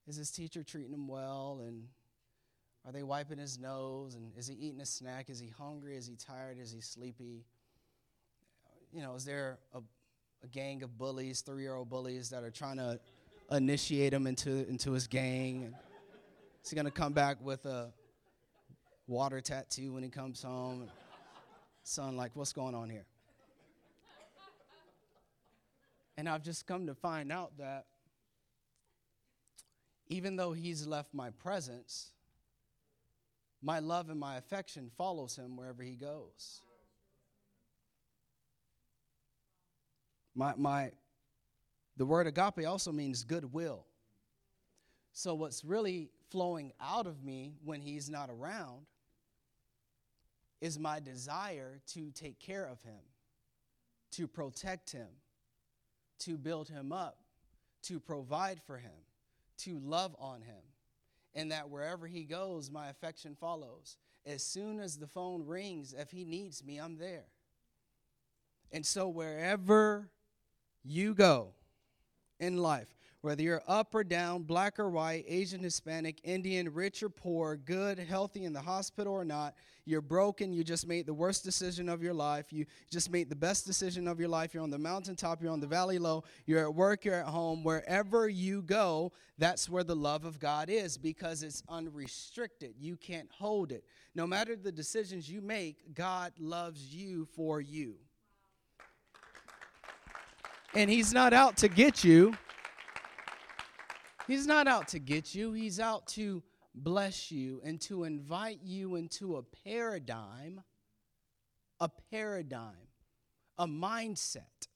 is 0.08 0.15
his 0.15 0.32
teacher 0.32 0.63
treating 0.63 0.93
him 0.93 1.08
well 1.08 1.62
and 1.63 1.84
are 2.88 2.93
they 2.93 3.04
wiping 3.04 3.38
his 3.38 3.60
nose? 3.60 4.15
And 4.15 4.32
is 4.38 4.47
he 4.47 4.56
eating 4.56 4.80
a 4.80 4.86
snack? 4.86 5.30
Is 5.30 5.39
he 5.39 5.50
hungry? 5.50 5.97
Is 5.97 6.08
he 6.08 6.15
tired? 6.15 6.58
Is 6.58 6.71
he 6.71 6.80
sleepy? 6.80 7.43
You 8.93 9.02
know, 9.02 9.15
is 9.15 9.26
there 9.26 9.60
a, 9.73 9.80
a 10.41 10.47
gang 10.47 10.84
of 10.84 10.97
bullies, 10.97 11.41
three 11.41 11.63
year 11.63 11.76
old 11.76 11.89
bullies, 11.89 12.30
that 12.30 12.43
are 12.43 12.50
trying 12.50 12.78
to 12.78 12.97
initiate 13.52 14.13
him 14.13 14.26
into, 14.26 14.65
into 14.69 14.93
his 14.93 15.06
gang? 15.06 15.76
Is 16.63 16.69
he 16.69 16.76
going 16.76 16.86
to 16.86 16.91
come 16.91 17.12
back 17.12 17.38
with 17.41 17.65
a 17.65 17.91
water 19.06 19.41
tattoo 19.41 19.91
when 19.91 20.04
he 20.04 20.10
comes 20.10 20.41
home? 20.41 20.88
Son, 21.84 22.15
like, 22.15 22.32
what's 22.36 22.54
going 22.54 22.73
on 22.73 22.89
here? 22.89 23.06
And 26.15 26.30
I've 26.30 26.41
just 26.41 26.65
come 26.65 26.88
to 26.88 26.95
find 26.95 27.34
out 27.34 27.58
that 27.58 27.86
even 30.08 30.38
though 30.38 30.54
he's 30.54 30.88
left 30.88 31.13
my 31.13 31.32
presence, 31.32 32.13
my 33.62 33.80
love 33.80 34.10
and 34.10 34.20
my 34.20 34.38
affection 34.38 34.91
follows 34.98 35.36
him 35.36 35.56
wherever 35.56 35.82
he 35.84 35.96
goes. 35.96 36.62
My, 40.36 40.54
my, 40.56 40.91
the 41.98 42.06
word 42.06 42.28
agape 42.28 42.67
also 42.67 42.91
means 42.91 43.24
goodwill. 43.24 43.86
So, 45.13 45.34
what's 45.34 45.65
really 45.65 46.12
flowing 46.30 46.72
out 46.80 47.08
of 47.08 47.24
me 47.24 47.56
when 47.63 47.82
he's 47.82 48.08
not 48.08 48.30
around 48.30 48.86
is 50.62 50.78
my 50.78 51.00
desire 51.00 51.80
to 51.93 52.12
take 52.12 52.39
care 52.39 52.65
of 52.65 52.80
him, 52.84 53.02
to 54.12 54.28
protect 54.28 54.91
him, 54.91 55.08
to 56.20 56.38
build 56.38 56.70
him 56.70 56.91
up, 56.91 57.17
to 57.84 58.00
provide 58.00 58.62
for 58.67 58.78
him, 58.78 58.91
to 59.58 59.80
love 59.80 60.15
on 60.20 60.41
him 60.41 60.62
and 61.38 61.52
that 61.52 61.69
wherever 61.69 62.08
he 62.08 62.23
goes, 62.23 62.71
my 62.71 62.89
affection 62.89 63.38
follows. 63.39 63.95
As 64.26 64.43
soon 64.43 64.80
as 64.80 64.97
the 64.97 65.06
phone 65.06 65.45
rings, 65.45 65.93
if 65.97 66.10
he 66.10 66.26
needs 66.26 66.65
me, 66.65 66.80
I'm 66.80 66.97
there. 66.97 67.26
And 68.71 68.84
so, 68.84 69.08
wherever 69.08 70.10
you 70.84 71.13
go 71.13 71.54
in 72.39 72.58
life, 72.58 72.89
whether 73.28 73.44
you're 73.44 73.62
up 73.68 73.94
or 73.94 74.06
down, 74.06 74.44
black 74.44 74.80
or 74.80 74.90
white, 74.90 75.26
Asian, 75.28 75.60
Hispanic, 75.60 76.22
Indian, 76.24 76.74
rich 76.74 77.04
or 77.04 77.10
poor, 77.10 77.58
good, 77.58 78.00
healthy, 78.00 78.46
in 78.46 78.54
the 78.54 78.62
hospital 78.62 79.13
or 79.13 79.26
not, 79.26 79.54
you're 79.84 80.00
broken, 80.00 80.54
you 80.54 80.63
just 80.63 80.88
made 80.88 81.06
the 81.06 81.13
worst 81.13 81.44
decision 81.44 81.90
of 81.90 82.02
your 82.02 82.13
life, 82.13 82.54
you 82.54 82.66
just 82.90 83.12
made 83.12 83.30
the 83.30 83.36
best 83.36 83.66
decision 83.66 84.08
of 84.08 84.18
your 84.18 84.30
life, 84.30 84.54
you're 84.54 84.63
on 84.63 84.70
the 84.70 84.80
mountaintop, 84.80 85.44
you're 85.44 85.52
on 85.52 85.60
the 85.60 85.68
valley 85.68 86.00
low, 86.00 86.24
you're 86.46 86.62
at 86.62 86.74
work, 86.74 87.04
you're 87.04 87.16
at 87.16 87.26
home, 87.26 87.66
wherever 87.66 88.30
you 88.30 88.62
go, 88.62 89.12
that's 89.38 89.68
where 89.70 89.84
the 89.84 89.94
love 89.94 90.24
of 90.24 90.40
God 90.40 90.70
is 90.70 90.98
because 90.98 91.44
it's 91.44 91.63
unrestricted. 91.68 92.76
You 92.80 92.96
can't 92.96 93.30
hold 93.30 93.74
it. 93.74 93.84
No 94.16 94.26
matter 94.26 94.56
the 94.56 94.72
decisions 94.72 95.30
you 95.30 95.42
make, 95.42 95.94
God 95.94 96.32
loves 96.40 96.96
you 96.96 97.28
for 97.36 97.60
you. 97.60 97.96
And 100.74 100.90
He's 100.90 101.13
not 101.13 101.34
out 101.34 101.58
to 101.58 101.68
get 101.68 102.06
you. 102.06 102.34
He's 104.28 104.46
not 104.46 104.67
out 104.67 104.90
to 104.90 105.00
get 105.00 105.34
you, 105.34 105.54
He's 105.54 105.80
out 105.80 106.08
to 106.10 106.44
bless 106.75 107.32
you 107.32 107.62
and 107.63 107.80
to 107.82 108.04
invite 108.04 108.60
you 108.63 108.96
into 108.96 109.38
a 109.38 109.44
paradigm, 109.44 110.62
a 111.80 111.90
paradigm, 112.12 112.88
a 113.58 113.65
mindset 113.65 114.67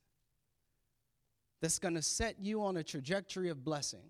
that's 1.62 1.80
going 1.80 1.94
to 1.94 2.02
set 2.02 2.40
you 2.40 2.64
on 2.64 2.78
a 2.78 2.84
trajectory 2.84 3.50
of 3.50 3.64
blessing. 3.64 4.10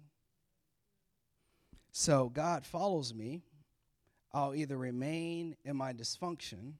So 1.91 2.29
God 2.29 2.65
follows 2.65 3.13
me. 3.13 3.41
I'll 4.33 4.55
either 4.55 4.77
remain 4.77 5.57
in 5.65 5.75
my 5.75 5.91
dysfunction, 5.91 6.73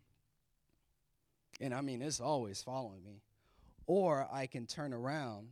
and 1.59 1.73
I 1.73 1.81
mean, 1.81 2.01
it's 2.01 2.21
always 2.21 2.61
following 2.61 3.03
me, 3.03 3.21
or 3.85 4.25
I 4.31 4.45
can 4.47 4.65
turn 4.65 4.93
around 4.93 5.49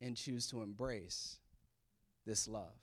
and 0.00 0.16
choose 0.16 0.48
to 0.48 0.62
embrace 0.62 1.38
this 2.28 2.46
love. 2.46 2.76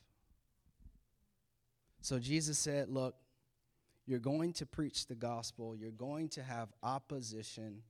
So 2.01 2.19
Jesus 2.19 2.57
said, 2.57 2.89
Look, 2.89 3.15
you're 4.07 4.19
going 4.19 4.53
to 4.53 4.65
preach 4.65 5.07
the 5.07 5.15
gospel, 5.15 5.75
you're 5.75 5.91
going 5.91 6.29
to 6.29 6.43
have 6.43 6.69
opposition, 6.83 7.83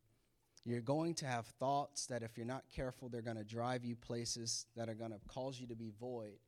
you're 0.66 0.82
going 0.82 1.14
to 1.16 1.26
have 1.26 1.46
thoughts 1.60 2.08
that, 2.08 2.24
if 2.24 2.38
you're 2.38 2.46
not 2.46 2.64
careful, 2.76 3.08
they're 3.10 3.22
going 3.22 3.38
to 3.38 3.44
drive 3.44 3.86
you 3.86 3.96
places 3.96 4.66
that 4.76 4.90
are 4.90 4.94
going 4.94 5.12
to 5.12 5.20
cause 5.28 5.60
you 5.60 5.68
to 5.68 5.76
be 5.76 5.92
void. 6.00 6.40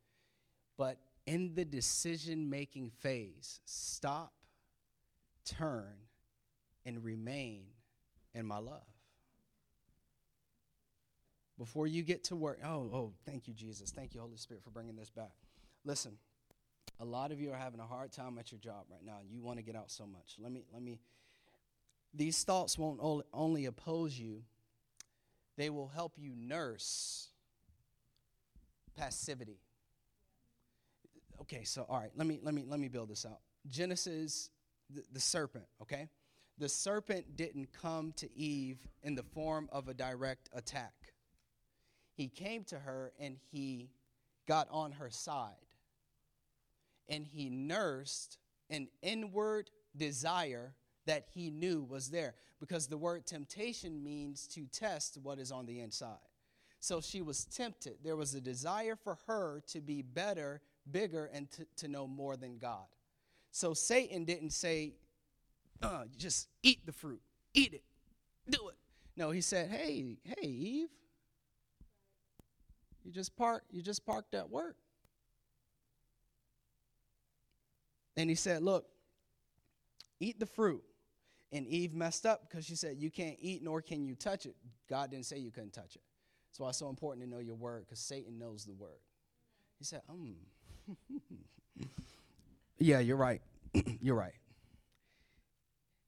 But 0.76 0.98
in 1.26 1.54
the 1.54 1.64
decision 1.64 2.48
making 2.48 2.90
phase, 2.90 3.60
stop, 3.64 4.32
turn, 5.44 5.94
and 6.84 7.02
remain 7.02 7.64
in 8.34 8.46
my 8.46 8.58
love. 8.58 8.82
Before 11.58 11.86
you 11.86 12.02
get 12.02 12.24
to 12.24 12.36
work, 12.36 12.60
oh, 12.64 12.88
oh, 12.92 13.12
thank 13.26 13.48
you, 13.48 13.54
Jesus. 13.54 13.90
Thank 13.90 14.14
you, 14.14 14.20
Holy 14.20 14.36
Spirit, 14.36 14.62
for 14.62 14.70
bringing 14.70 14.96
this 14.96 15.10
back. 15.10 15.32
Listen, 15.84 16.16
a 17.00 17.04
lot 17.04 17.32
of 17.32 17.40
you 17.40 17.52
are 17.52 17.56
having 17.56 17.80
a 17.80 17.86
hard 17.86 18.12
time 18.12 18.38
at 18.38 18.52
your 18.52 18.60
job 18.60 18.84
right 18.90 19.04
now, 19.04 19.18
and 19.20 19.30
you 19.30 19.42
want 19.42 19.58
to 19.58 19.64
get 19.64 19.74
out 19.74 19.90
so 19.90 20.06
much. 20.06 20.36
Let 20.38 20.52
me, 20.52 20.64
let 20.72 20.82
me, 20.82 21.00
these 22.14 22.44
thoughts 22.44 22.78
won't 22.78 23.00
only 23.32 23.66
oppose 23.66 24.18
you, 24.18 24.42
they 25.56 25.70
will 25.70 25.88
help 25.88 26.12
you 26.16 26.32
nurse 26.36 27.28
passivity. 28.96 29.58
Okay, 31.40 31.64
so 31.64 31.86
all 31.88 31.98
right, 31.98 32.10
let 32.16 32.26
me 32.26 32.38
let 32.42 32.54
me 32.54 32.64
let 32.66 32.78
me 32.80 32.88
build 32.88 33.08
this 33.08 33.24
out. 33.24 33.40
Genesis 33.66 34.50
the, 34.90 35.02
the 35.12 35.20
serpent, 35.20 35.64
okay? 35.82 36.08
The 36.58 36.68
serpent 36.68 37.36
didn't 37.36 37.72
come 37.72 38.12
to 38.16 38.32
Eve 38.36 38.78
in 39.02 39.14
the 39.14 39.22
form 39.22 39.68
of 39.70 39.88
a 39.88 39.94
direct 39.94 40.48
attack. 40.52 40.92
He 42.18 42.26
came 42.26 42.64
to 42.64 42.80
her 42.80 43.12
and 43.20 43.36
he 43.52 43.90
got 44.48 44.66
on 44.72 44.90
her 44.90 45.08
side. 45.08 45.54
And 47.08 47.24
he 47.24 47.48
nursed 47.48 48.38
an 48.68 48.88
inward 49.02 49.70
desire 49.96 50.74
that 51.06 51.26
he 51.32 51.48
knew 51.48 51.84
was 51.84 52.10
there 52.10 52.34
because 52.58 52.88
the 52.88 52.98
word 52.98 53.24
temptation 53.24 54.02
means 54.02 54.48
to 54.48 54.66
test 54.66 55.16
what 55.22 55.38
is 55.38 55.52
on 55.52 55.64
the 55.64 55.78
inside. 55.78 56.18
So 56.80 57.00
she 57.00 57.22
was 57.22 57.44
tempted. 57.44 57.98
There 58.02 58.16
was 58.16 58.34
a 58.34 58.40
desire 58.40 58.96
for 58.96 59.16
her 59.28 59.62
to 59.68 59.80
be 59.80 60.02
better, 60.02 60.60
bigger, 60.90 61.30
and 61.32 61.48
to, 61.52 61.66
to 61.76 61.88
know 61.88 62.08
more 62.08 62.36
than 62.36 62.58
God. 62.58 62.86
So 63.52 63.74
Satan 63.74 64.24
didn't 64.24 64.50
say, 64.50 64.94
uh, 65.82 66.04
just 66.16 66.48
eat 66.64 66.84
the 66.84 66.92
fruit, 66.92 67.22
eat 67.54 67.74
it, 67.74 67.84
do 68.50 68.70
it. 68.70 68.76
No, 69.16 69.30
he 69.30 69.40
said, 69.40 69.70
hey, 69.70 70.18
hey, 70.24 70.46
Eve, 70.46 70.88
you 73.04 73.12
just 73.12 73.36
parked, 73.36 73.72
you 73.72 73.82
just 73.82 74.04
parked 74.04 74.34
at 74.34 74.50
work. 74.50 74.76
And 78.16 78.28
he 78.28 78.36
said, 78.36 78.62
look, 78.62 78.86
eat 80.20 80.40
the 80.40 80.46
fruit. 80.46 80.82
And 81.52 81.66
Eve 81.66 81.94
messed 81.94 82.26
up 82.26 82.48
because 82.48 82.66
she 82.66 82.76
said, 82.76 82.96
You 82.98 83.10
can't 83.10 83.36
eat 83.40 83.62
nor 83.62 83.80
can 83.80 84.04
you 84.04 84.14
touch 84.14 84.44
it. 84.44 84.54
God 84.88 85.10
didn't 85.10 85.26
say 85.26 85.38
you 85.38 85.50
couldn't 85.50 85.72
touch 85.72 85.96
it. 85.96 86.02
That's 86.50 86.60
why 86.60 86.68
it's 86.68 86.78
so 86.78 86.88
important 86.88 87.24
to 87.24 87.30
know 87.30 87.40
your 87.40 87.54
word 87.54 87.84
because 87.86 88.00
Satan 88.00 88.38
knows 88.38 88.64
the 88.64 88.74
word. 88.74 89.00
He 89.78 89.84
said, 89.84 90.02
Um, 90.10 90.34
yeah, 92.78 92.98
you're 92.98 93.16
right. 93.16 93.40
you're 94.00 94.14
right. 94.14 94.34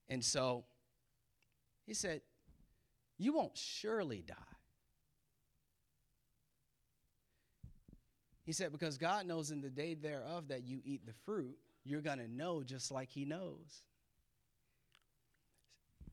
And 0.08 0.22
so 0.22 0.64
he 1.86 1.94
said, 1.94 2.20
You 3.16 3.32
won't 3.32 3.56
surely 3.56 4.22
die. 4.26 4.34
He 8.50 8.54
said, 8.54 8.72
Because 8.72 8.98
God 8.98 9.26
knows 9.26 9.52
in 9.52 9.60
the 9.60 9.70
day 9.70 9.94
thereof 9.94 10.48
that 10.48 10.64
you 10.64 10.80
eat 10.84 11.06
the 11.06 11.12
fruit, 11.24 11.56
you're 11.84 12.00
going 12.00 12.18
to 12.18 12.26
know 12.26 12.64
just 12.64 12.90
like 12.90 13.08
He 13.08 13.24
knows. 13.24 13.84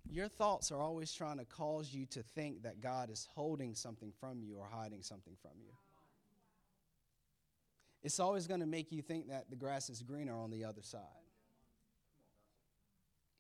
Your 0.08 0.28
thoughts 0.28 0.72
are 0.72 0.80
always 0.80 1.12
trying 1.12 1.40
to 1.40 1.46
cause 1.46 1.92
you 1.92 2.06
to 2.12 2.22
think 2.22 2.62
that 2.62 2.80
God 2.80 3.10
is 3.10 3.28
holding 3.34 3.74
something 3.74 4.14
from 4.20 4.44
you 4.44 4.56
or 4.56 4.68
hiding 4.72 5.02
something 5.02 5.34
from 5.42 5.54
you. 5.60 5.72
It's 8.04 8.20
always 8.20 8.46
going 8.46 8.60
to 8.60 8.68
make 8.68 8.92
you 8.92 9.02
think 9.02 9.30
that 9.30 9.50
the 9.50 9.56
grass 9.56 9.90
is 9.90 10.04
greener 10.04 10.38
on 10.38 10.52
the 10.52 10.64
other 10.64 10.84
side. 10.84 11.02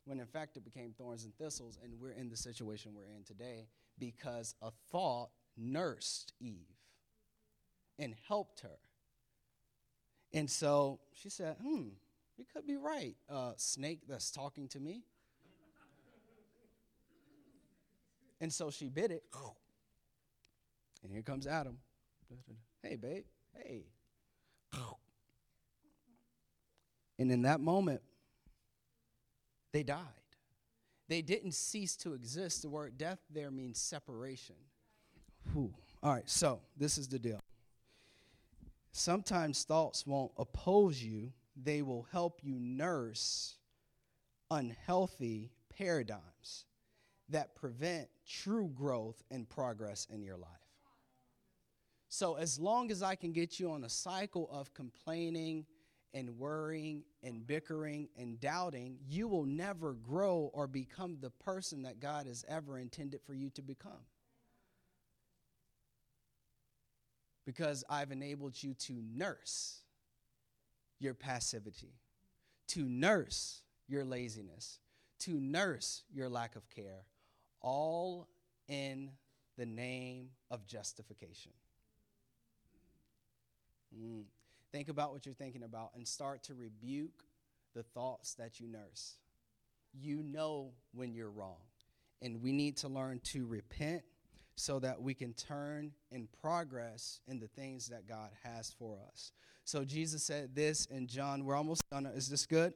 When 0.05 0.19
in 0.19 0.25
fact 0.25 0.57
it 0.57 0.65
became 0.65 0.95
thorns 0.97 1.23
and 1.23 1.35
thistles, 1.35 1.77
and 1.83 1.93
we're 2.01 2.13
in 2.13 2.29
the 2.29 2.35
situation 2.35 2.95
we're 2.95 3.15
in 3.15 3.23
today 3.23 3.67
because 3.99 4.55
a 4.59 4.71
thought 4.89 5.29
nursed 5.55 6.33
Eve 6.39 6.65
and 7.99 8.15
helped 8.27 8.61
her. 8.61 8.79
And 10.33 10.49
so 10.49 10.99
she 11.13 11.29
said, 11.29 11.55
Hmm, 11.61 11.89
you 12.37 12.45
could 12.53 12.67
be 12.67 12.75
right. 12.75 13.15
Uh, 13.29 13.53
snake 13.57 14.01
that's 14.07 14.31
talking 14.31 14.67
to 14.69 14.79
me. 14.79 15.03
And 18.39 18.53
so 18.53 18.69
she 18.69 18.87
bit 18.87 19.11
it. 19.11 19.23
And 21.03 21.11
here 21.11 21.23
comes 21.23 21.47
Adam. 21.47 21.77
Hey, 22.83 22.95
babe. 22.95 23.23
Hey. 23.53 23.85
And 27.19 27.31
in 27.31 27.41
that 27.43 27.59
moment, 27.59 28.01
they 29.71 29.83
died. 29.83 29.99
They 31.07 31.21
didn't 31.21 31.53
cease 31.53 31.95
to 31.97 32.13
exist. 32.13 32.61
The 32.61 32.69
word 32.69 32.97
death 32.97 33.19
there 33.33 33.49
means 33.49 33.79
separation. 33.79 34.55
Whew. 35.53 35.73
All 36.03 36.13
right, 36.13 36.29
so 36.29 36.59
this 36.77 36.97
is 36.97 37.07
the 37.07 37.17
deal. 37.17 37.39
Sometimes 38.97 39.63
thoughts 39.63 40.07
won't 40.07 40.31
oppose 40.37 41.03
you, 41.03 41.31
they 41.55 41.83
will 41.83 42.07
help 42.11 42.39
you 42.41 42.55
nurse 42.59 43.57
unhealthy 44.49 45.51
paradigms 45.69 46.65
that 47.29 47.53
prevent 47.53 48.07
true 48.27 48.71
growth 48.73 49.21
and 49.29 49.47
progress 49.47 50.07
in 50.09 50.23
your 50.23 50.35
life. 50.35 50.49
So, 52.09 52.37
as 52.37 52.59
long 52.59 52.89
as 52.89 53.03
I 53.03 53.13
can 53.13 53.33
get 53.33 53.59
you 53.59 53.69
on 53.69 53.83
a 53.83 53.89
cycle 53.89 54.49
of 54.51 54.73
complaining 54.73 55.67
and 56.15 56.35
worrying 56.39 57.03
and 57.21 57.45
bickering 57.45 58.09
and 58.17 58.39
doubting, 58.39 58.97
you 59.07 59.27
will 59.27 59.45
never 59.45 59.93
grow 59.93 60.49
or 60.55 60.65
become 60.65 61.19
the 61.21 61.29
person 61.29 61.83
that 61.83 61.99
God 61.99 62.25
has 62.25 62.43
ever 62.49 62.79
intended 62.79 63.21
for 63.21 63.35
you 63.35 63.51
to 63.51 63.61
become. 63.61 64.07
Because 67.47 67.85
I've 67.89 68.11
enabled 68.11 68.61
you 68.61 68.73
to 68.73 68.93
nurse 69.15 69.79
your 70.99 71.13
passivity, 71.13 71.93
to 72.67 72.83
nurse 72.83 73.61
your 73.87 74.03
laziness, 74.03 74.79
to 75.19 75.39
nurse 75.39 76.03
your 76.13 76.27
lack 76.27 76.57
of 76.57 76.69
care, 76.69 77.05
all 77.61 78.27
in 78.67 79.11
the 79.57 79.65
name 79.65 80.31
of 80.51 80.67
justification. 80.67 81.53
Mm. 83.97 84.23
Think 84.73 84.89
about 84.89 85.13
what 85.13 85.25
you're 85.25 85.33
thinking 85.33 85.63
about 85.63 85.91
and 85.95 86.05
start 86.05 86.43
to 86.43 86.53
rebuke 86.53 87.23
the 87.73 87.83
thoughts 87.83 88.33
that 88.33 88.59
you 88.59 88.67
nurse. 88.67 89.15
You 89.93 90.21
know 90.21 90.71
when 90.93 91.13
you're 91.13 91.31
wrong, 91.31 91.61
and 92.21 92.43
we 92.43 92.51
need 92.51 92.75
to 92.77 92.89
learn 92.89 93.21
to 93.31 93.45
repent 93.45 94.03
so 94.57 94.79
that 94.79 95.01
we 95.01 95.13
can 95.13 95.33
turn 95.33 95.91
and 96.11 96.27
progress 96.41 97.21
in 97.27 97.39
the 97.39 97.47
things 97.47 97.87
that 97.87 98.07
God 98.07 98.31
has 98.43 98.73
for 98.77 98.97
us. 99.11 99.31
So 99.63 99.85
Jesus 99.85 100.23
said 100.23 100.55
this 100.55 100.87
in 100.87 101.07
John. 101.07 101.45
We're 101.45 101.55
almost 101.55 101.87
done. 101.91 102.07
Is 102.07 102.27
this 102.27 102.45
good? 102.45 102.73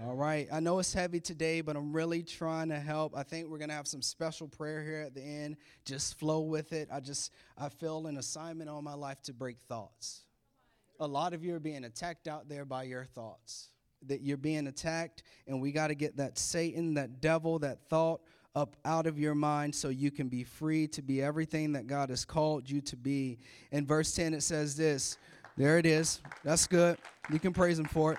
All 0.00 0.14
right. 0.14 0.48
I 0.50 0.60
know 0.60 0.78
it's 0.78 0.94
heavy 0.94 1.20
today, 1.20 1.60
but 1.60 1.76
I'm 1.76 1.92
really 1.92 2.22
trying 2.22 2.70
to 2.70 2.78
help. 2.78 3.16
I 3.16 3.24
think 3.24 3.48
we're 3.48 3.58
going 3.58 3.68
to 3.68 3.74
have 3.74 3.86
some 3.86 4.00
special 4.00 4.48
prayer 4.48 4.82
here 4.82 5.02
at 5.02 5.14
the 5.14 5.20
end. 5.20 5.56
Just 5.84 6.18
flow 6.18 6.40
with 6.40 6.72
it. 6.72 6.88
I 6.90 7.00
just 7.00 7.32
I 7.58 7.68
feel 7.68 8.06
an 8.06 8.16
assignment 8.16 8.70
on 8.70 8.84
my 8.84 8.94
life 8.94 9.20
to 9.22 9.34
break 9.34 9.58
thoughts. 9.68 10.22
A 11.00 11.06
lot 11.06 11.34
of 11.34 11.44
you 11.44 11.54
are 11.56 11.60
being 11.60 11.84
attacked 11.84 12.26
out 12.26 12.48
there 12.48 12.64
by 12.64 12.84
your 12.84 13.04
thoughts. 13.04 13.68
That 14.06 14.22
you're 14.22 14.38
being 14.38 14.66
attacked 14.66 15.24
and 15.46 15.60
we 15.60 15.72
got 15.72 15.88
to 15.88 15.94
get 15.94 16.16
that 16.16 16.38
Satan, 16.38 16.94
that 16.94 17.20
devil, 17.20 17.58
that 17.58 17.88
thought 17.90 18.22
up 18.54 18.76
out 18.84 19.06
of 19.06 19.18
your 19.18 19.34
mind 19.34 19.74
so 19.74 19.88
you 19.88 20.10
can 20.10 20.28
be 20.28 20.44
free 20.44 20.86
to 20.88 21.02
be 21.02 21.22
everything 21.22 21.72
that 21.72 21.86
God 21.86 22.10
has 22.10 22.24
called 22.24 22.68
you 22.68 22.80
to 22.82 22.96
be. 22.96 23.38
In 23.70 23.86
verse 23.86 24.14
10 24.14 24.34
it 24.34 24.42
says 24.42 24.76
this. 24.76 25.16
There 25.56 25.78
it 25.78 25.86
is. 25.86 26.20
That's 26.44 26.66
good. 26.66 26.98
You 27.30 27.38
can 27.38 27.52
praise 27.52 27.78
him 27.78 27.86
for 27.86 28.12
it. 28.12 28.18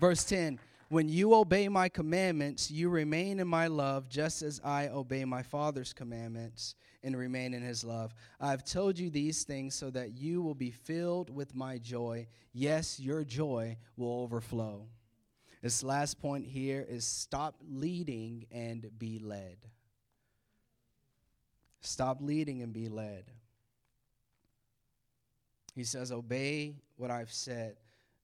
Verse 0.00 0.24
10 0.24 0.58
when 0.92 1.08
you 1.08 1.32
obey 1.32 1.70
my 1.70 1.88
commandments, 1.88 2.70
you 2.70 2.90
remain 2.90 3.40
in 3.40 3.48
my 3.48 3.66
love, 3.66 4.10
just 4.10 4.42
as 4.42 4.60
I 4.62 4.88
obey 4.88 5.24
my 5.24 5.42
Father's 5.42 5.94
commandments 5.94 6.74
and 7.02 7.16
remain 7.16 7.54
in 7.54 7.62
his 7.62 7.82
love. 7.82 8.14
I've 8.38 8.62
told 8.62 8.98
you 8.98 9.08
these 9.08 9.44
things 9.44 9.74
so 9.74 9.88
that 9.88 10.18
you 10.18 10.42
will 10.42 10.54
be 10.54 10.70
filled 10.70 11.34
with 11.34 11.54
my 11.54 11.78
joy. 11.78 12.26
Yes, 12.52 13.00
your 13.00 13.24
joy 13.24 13.78
will 13.96 14.20
overflow. 14.20 14.86
This 15.62 15.84
last 15.84 16.20
point 16.20 16.44
here 16.44 16.84
is 16.88 17.04
stop 17.04 17.54
leading 17.70 18.46
and 18.50 18.86
be 18.98 19.20
led. 19.20 19.58
Stop 21.80 22.18
leading 22.20 22.62
and 22.62 22.72
be 22.72 22.88
led. 22.88 23.24
He 25.74 25.84
says, 25.84 26.10
Obey 26.10 26.74
what 26.96 27.10
I've 27.10 27.32
said. 27.32 27.76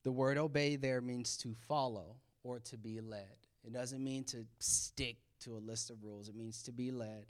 The 0.02 0.10
word 0.10 0.36
obey 0.36 0.76
there 0.76 1.00
means 1.00 1.36
to 1.38 1.54
follow 1.68 2.16
or 2.42 2.58
to 2.60 2.76
be 2.76 3.00
led. 3.00 3.36
It 3.64 3.72
doesn't 3.72 4.02
mean 4.02 4.24
to 4.24 4.44
stick 4.58 5.16
to 5.40 5.56
a 5.56 5.58
list 5.58 5.90
of 5.90 6.02
rules, 6.02 6.28
it 6.28 6.34
means 6.34 6.62
to 6.64 6.72
be 6.72 6.90
led. 6.90 7.26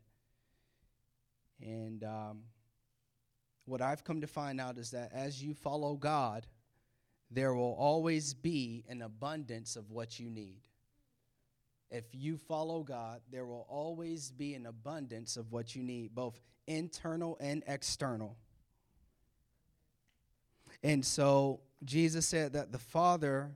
And 1.61 2.05
um, 2.05 2.41
what 3.67 3.83
I've 3.83 4.05
come 4.05 4.21
to 4.23 4.27
find 4.27 4.61
out 4.61 4.79
is 4.79 4.91
that 4.93 5.13
as 5.13 5.43
you 5.43 5.53
follow 5.53 5.97
God, 5.97 6.47
there 7.31 7.55
will 7.55 7.75
always 7.79 8.35
be 8.35 8.85
an 8.89 9.03
abundance 9.03 9.77
of 9.77 9.91
what 9.91 10.19
you 10.19 10.31
need. 10.31 10.61
If 11.91 12.05
you 12.13 12.37
follow 12.37 12.83
God, 12.83 13.21
there 13.31 13.47
will 13.47 13.67
always 13.69 14.31
be 14.31 14.55
an 14.55 14.67
abundance 14.67 15.37
of 15.37 15.53
what 15.53 15.75
you 15.75 15.83
need, 15.83 16.15
both 16.15 16.39
internal 16.67 17.37
and 17.41 17.63
external. 17.67 18.37
And 20.83 21.05
so 21.05 21.61
Jesus 21.85 22.27
said 22.27 22.53
that 22.53 22.73
the 22.73 22.79
Father, 22.79 23.51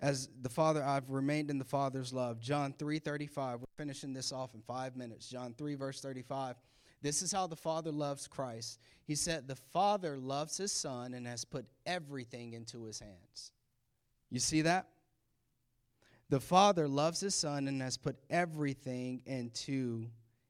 as 0.00 0.28
the 0.42 0.50
Father, 0.50 0.84
I've 0.84 1.08
remained 1.10 1.50
in 1.50 1.58
the 1.58 1.64
Father's 1.64 2.12
love. 2.12 2.40
John 2.40 2.74
3 2.78 2.98
35. 2.98 3.60
We're 3.60 3.66
finishing 3.76 4.12
this 4.12 4.32
off 4.32 4.54
in 4.54 4.62
five 4.62 4.96
minutes. 4.96 5.28
John 5.28 5.54
3, 5.56 5.74
verse 5.74 6.00
35. 6.00 6.56
This 7.00 7.22
is 7.22 7.30
how 7.30 7.46
the 7.46 7.56
Father 7.56 7.92
loves 7.92 8.26
Christ. 8.26 8.80
He 9.04 9.14
said, 9.14 9.46
The 9.46 9.56
Father 9.56 10.16
loves 10.18 10.56
his 10.56 10.72
Son 10.72 11.14
and 11.14 11.26
has 11.26 11.44
put 11.44 11.66
everything 11.86 12.52
into 12.52 12.84
his 12.84 12.98
hands. 12.98 13.52
You 14.30 14.40
see 14.40 14.62
that? 14.62 14.88
The 16.28 16.40
Father 16.40 16.88
loves 16.88 17.20
his 17.20 17.34
Son 17.34 17.68
and 17.68 17.80
has 17.80 17.96
put 17.96 18.16
everything 18.28 19.22
into 19.24 20.06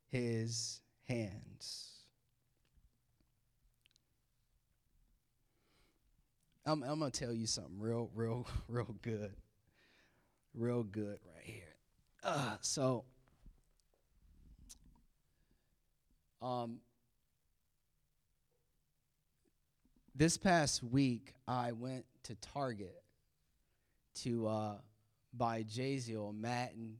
his 0.08 0.80
hands. 1.04 1.88
I'm, 6.66 6.82
I'm 6.82 6.98
going 6.98 7.10
to 7.10 7.18
tell 7.18 7.32
you 7.32 7.46
something 7.46 7.78
real, 7.78 8.10
real, 8.14 8.46
real 8.68 8.94
good. 9.02 9.34
Real 10.54 10.82
good 10.82 11.18
right 11.34 11.44
here. 11.44 11.76
Uh, 12.24 12.56
so, 12.60 13.04
Um, 16.40 16.80
this 20.14 20.36
past 20.36 20.82
week, 20.82 21.34
I 21.46 21.72
went 21.72 22.04
to 22.24 22.34
Target 22.36 23.02
to 24.22 24.46
uh, 24.46 24.74
buy 25.32 25.62
Jaziel 25.64 26.34
Madden 26.34 26.98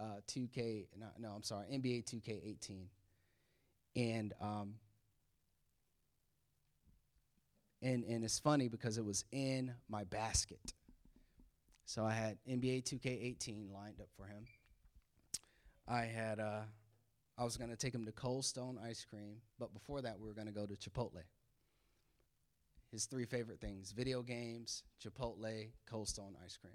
uh, 0.00 0.20
2K. 0.28 0.86
No, 0.98 1.06
no, 1.18 1.30
I'm 1.30 1.42
sorry, 1.42 1.66
NBA 1.72 2.04
2K18, 2.04 2.86
and 3.96 4.32
um, 4.40 4.74
and 7.82 8.04
and 8.04 8.24
it's 8.24 8.38
funny 8.38 8.68
because 8.68 8.98
it 8.98 9.04
was 9.04 9.24
in 9.32 9.74
my 9.88 10.04
basket. 10.04 10.72
So 11.84 12.04
I 12.04 12.12
had 12.12 12.36
NBA 12.48 12.84
2K18 12.84 13.72
lined 13.72 14.00
up 14.00 14.08
for 14.16 14.26
him. 14.26 14.44
I 15.86 16.02
had 16.02 16.38
uh, 16.38 16.60
I 17.38 17.44
was 17.44 17.56
going 17.56 17.70
to 17.70 17.76
take 17.76 17.94
him 17.94 18.04
to 18.04 18.12
Cold 18.12 18.44
Stone 18.44 18.80
Ice 18.84 19.06
Cream, 19.08 19.36
but 19.60 19.72
before 19.72 20.02
that, 20.02 20.18
we 20.18 20.26
were 20.26 20.34
going 20.34 20.48
to 20.48 20.52
go 20.52 20.66
to 20.66 20.74
Chipotle. 20.74 21.22
His 22.90 23.04
three 23.04 23.26
favorite 23.26 23.60
things 23.60 23.92
video 23.92 24.22
games, 24.22 24.82
Chipotle, 25.00 25.68
Cold 25.88 26.08
Stone 26.08 26.34
Ice 26.44 26.56
Cream. 26.56 26.74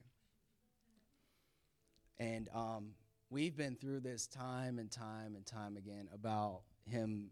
And 2.17 2.47
um, 2.53 2.91
we've 3.29 3.57
been 3.57 3.75
through 3.75 3.99
this 3.99 4.25
time 4.25 4.79
and 4.79 4.89
time 4.89 5.35
and 5.35 5.45
time 5.45 5.75
again 5.75 6.07
about 6.13 6.61
him 6.85 7.31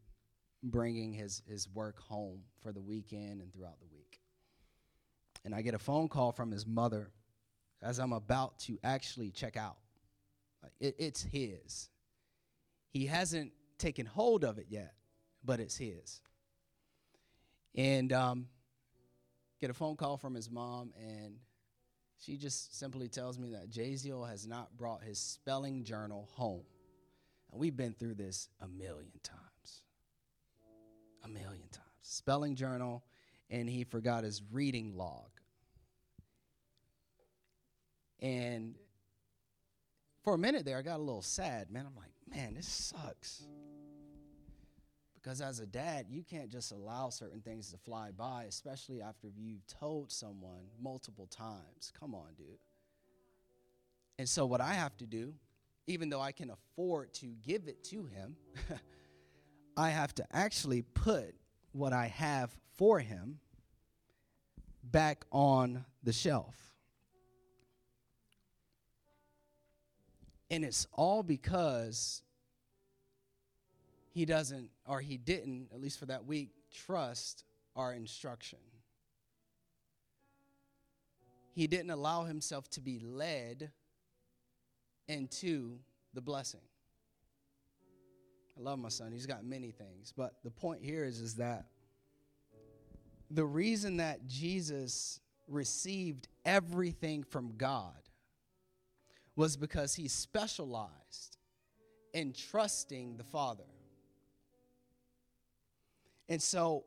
bringing 0.64 1.14
his, 1.14 1.42
his 1.48 1.70
work 1.70 2.02
home 2.02 2.42
for 2.62 2.74
the 2.74 2.82
weekend 2.82 3.42
and 3.42 3.54
throughout 3.54 3.80
the 3.80 3.88
week. 3.94 4.20
And 5.46 5.56
I 5.56 5.62
get 5.62 5.74
a 5.74 5.80
phone 5.80 6.10
call 6.10 6.34
from 6.34 6.52
his 6.52 6.68
mother 6.68 7.12
as 7.82 7.98
I'm 7.98 8.14
about 8.14 8.60
to 8.60 8.78
actually 8.84 9.32
check 9.32 9.56
out. 9.56 9.78
It, 10.82 10.96
it's 11.00 11.24
his. 11.24 11.88
He 12.92 13.06
hasn't 13.06 13.54
taken 13.78 14.06
hold 14.06 14.44
of 14.44 14.58
it 14.58 14.68
yet, 14.70 14.94
but 15.44 15.60
it's 15.60 15.78
his. 15.78 16.22
And 17.74 18.12
um, 18.12 18.48
get 19.60 19.70
a 19.70 19.74
phone 19.74 19.96
call 19.96 20.18
from 20.18 20.36
his 20.36 20.52
mom, 20.52 20.92
and 21.00 21.36
she 22.24 22.38
just 22.38 22.78
simply 22.78 23.08
tells 23.08 23.40
me 23.40 23.52
that 23.52 23.70
Jaziel 23.70 24.30
has 24.30 24.46
not 24.46 24.78
brought 24.78 25.04
his 25.04 25.18
spelling 25.18 25.84
journal 25.84 26.30
home. 26.34 26.66
And 27.52 27.60
we've 27.60 27.76
been 27.76 27.94
through 27.94 28.16
this 28.16 28.50
a 28.62 28.68
million 28.68 29.12
times. 29.24 29.84
A 31.24 31.28
million 31.28 31.68
times. 31.72 31.88
Spelling 32.02 32.56
journal, 32.56 33.04
and 33.50 33.70
he 33.70 33.86
forgot 33.86 34.24
his 34.24 34.42
reading 34.52 34.98
log. 34.98 35.30
And 38.20 38.76
for 40.24 40.36
a 40.36 40.38
minute 40.38 40.66
there, 40.66 40.78
I 40.78 40.82
got 40.82 40.98
a 40.98 41.04
little 41.04 41.24
sad, 41.24 41.72
man. 41.72 41.86
I'm 41.88 41.96
like, 41.96 42.11
man, 42.34 42.54
this 42.56 42.68
sucks. 42.68 43.44
Because 45.14 45.42
as 45.42 45.60
a 45.60 45.68
dad, 45.68 46.08
you 46.10 46.24
can't 46.24 46.50
just 46.50 46.72
allow 46.72 47.10
certain 47.10 47.42
things 47.42 47.72
to 47.72 47.78
fly 47.78 48.10
by, 48.12 48.46
especially 48.48 49.02
after 49.02 49.28
you've 49.28 49.66
told 49.68 50.12
someone 50.12 50.66
multiple 50.82 51.28
times. 51.28 51.94
Come 52.00 52.16
on, 52.16 52.34
dude. 52.36 52.58
And 54.18 54.28
so, 54.28 54.46
what 54.46 54.62
I 54.62 54.74
have 54.74 54.98
to 54.98 55.06
do, 55.06 55.34
even 55.86 56.10
though 56.10 56.22
I 56.22 56.32
can 56.32 56.50
afford 56.50 57.14
to 57.16 57.28
give 57.44 57.68
it 57.68 57.84
to 57.86 58.06
him, 58.06 58.36
I 59.78 59.90
have 59.90 60.14
to 60.16 60.26
actually 60.32 60.82
put 60.82 61.36
what 61.72 61.94
I 61.94 62.08
have 62.08 62.56
for 62.78 63.00
him 63.00 63.40
back 64.84 65.26
on 65.32 65.86
the 66.04 66.14
shelf. 66.14 66.71
And 70.52 70.66
it's 70.66 70.86
all 70.92 71.24
because 71.24 72.22
he 74.14 74.26
doesn't, 74.26 74.70
or 74.86 75.00
he 75.00 75.16
didn't, 75.16 75.70
at 75.74 75.80
least 75.80 75.98
for 75.98 76.08
that 76.08 76.26
week, 76.26 76.50
trust 76.86 77.46
our 77.78 77.94
instruction. 77.94 78.60
He 81.54 81.68
didn't 81.68 81.92
allow 81.92 82.26
himself 82.26 82.70
to 82.72 82.82
be 82.82 83.00
led 83.00 83.72
into 85.08 85.80
the 86.14 86.22
blessing. 86.22 86.62
I 88.58 88.62
love 88.62 88.78
my 88.78 88.90
son. 88.90 89.14
He's 89.14 89.26
got 89.26 89.46
many 89.46 89.72
things. 89.72 90.14
But 90.16 90.36
the 90.44 90.52
point 90.52 90.84
here 90.84 91.06
is, 91.06 91.22
is 91.22 91.36
that 91.36 91.68
the 93.30 93.46
reason 93.46 93.98
that 93.98 94.28
Jesus 94.28 95.22
received 95.48 96.28
everything 96.44 97.24
from 97.24 97.54
God 97.58 98.01
was 99.42 99.58
because 99.58 99.96
he 99.96 100.08
specialized 100.08 101.40
in 102.14 102.32
trusting 102.32 103.18
the 103.18 103.24
Father. 103.24 103.64
And 106.30 106.40
so 106.40 106.84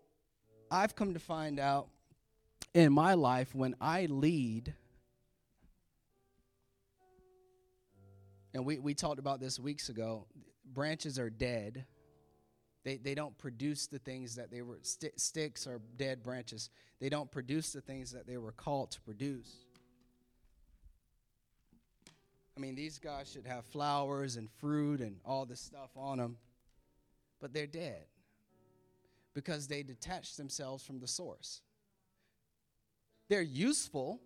I've 0.70 0.94
come 0.94 1.14
to 1.14 1.18
find 1.18 1.58
out 1.58 1.88
in 2.72 2.92
my 2.92 3.14
life 3.14 3.52
when 3.56 3.74
I 3.80 4.06
lead, 4.06 4.72
and 8.54 8.64
we, 8.64 8.78
we 8.78 8.94
talked 8.94 9.18
about 9.18 9.40
this 9.40 9.58
weeks 9.58 9.88
ago, 9.88 10.28
branches 10.64 11.18
are 11.18 11.30
dead. 11.30 11.84
They, 12.84 12.98
they 12.98 13.16
don't 13.16 13.36
produce 13.36 13.88
the 13.88 13.98
things 13.98 14.36
that 14.36 14.52
they 14.52 14.62
were, 14.62 14.78
st- 14.82 15.18
sticks 15.18 15.66
or 15.66 15.80
dead 15.96 16.22
branches. 16.22 16.70
They 17.00 17.08
don't 17.08 17.32
produce 17.32 17.72
the 17.72 17.80
things 17.80 18.12
that 18.12 18.28
they 18.28 18.36
were 18.36 18.52
called 18.52 18.92
to 18.92 19.00
produce. 19.00 19.64
I 22.56 22.60
mean, 22.60 22.74
these 22.74 22.98
guys 22.98 23.30
should 23.32 23.46
have 23.46 23.64
flowers 23.66 24.36
and 24.36 24.48
fruit 24.58 25.00
and 25.00 25.16
all 25.24 25.44
this 25.44 25.60
stuff 25.60 25.90
on 25.96 26.18
them, 26.18 26.36
but 27.40 27.52
they're 27.52 27.66
dead 27.66 28.04
because 29.34 29.66
they 29.66 29.82
detach 29.82 30.36
themselves 30.36 30.84
from 30.84 31.00
the 31.00 31.08
source. 31.08 31.62
They're 33.28 33.42
useful. 33.42 34.20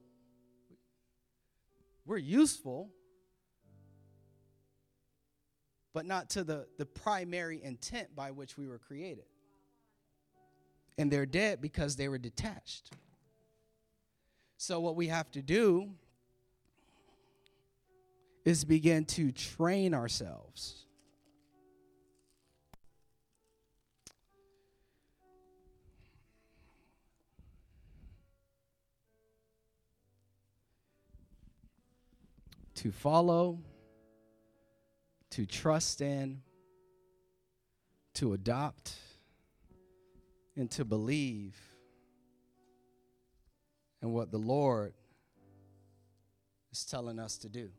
We're 2.05 2.19
useful, 2.19 2.91
but 5.95 6.05
not 6.05 6.31
to 6.31 6.45
the, 6.45 6.67
the 6.79 6.87
primary 6.87 7.63
intent 7.63 8.15
by 8.15 8.31
which 8.31 8.57
we 8.59 8.67
were 8.67 8.79
created. 8.79 9.25
And 10.99 11.11
they're 11.11 11.27
dead 11.27 11.61
because 11.61 11.97
they 11.97 12.09
were 12.09 12.19
detached. 12.19 12.91
So, 14.57 14.81
what 14.81 14.97
we 14.97 15.07
have 15.09 15.31
to 15.33 15.43
do 15.43 15.91
is 18.45 18.65
begin 18.65 19.05
to 19.05 19.33
train 19.33 19.95
ourselves. 19.95 20.85
To 32.77 32.93
follow, 32.93 33.59
to 35.31 35.45
trust 35.47 36.01
in, 36.01 36.43
to 38.15 38.35
adopt, 38.35 38.95
and 40.57 40.71
to 40.73 40.85
believe 40.85 41.57
and 44.01 44.13
what 44.13 44.31
the 44.31 44.39
Lord 44.39 44.93
is 46.71 46.85
telling 46.85 47.19
us 47.19 47.39
to 47.39 47.49
do. 47.49 47.71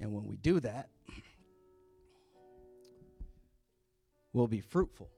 And 0.00 0.12
when 0.12 0.26
we 0.26 0.36
do 0.36 0.60
that, 0.60 0.88
we'll 4.32 4.46
be 4.46 4.60
fruitful. 4.60 5.10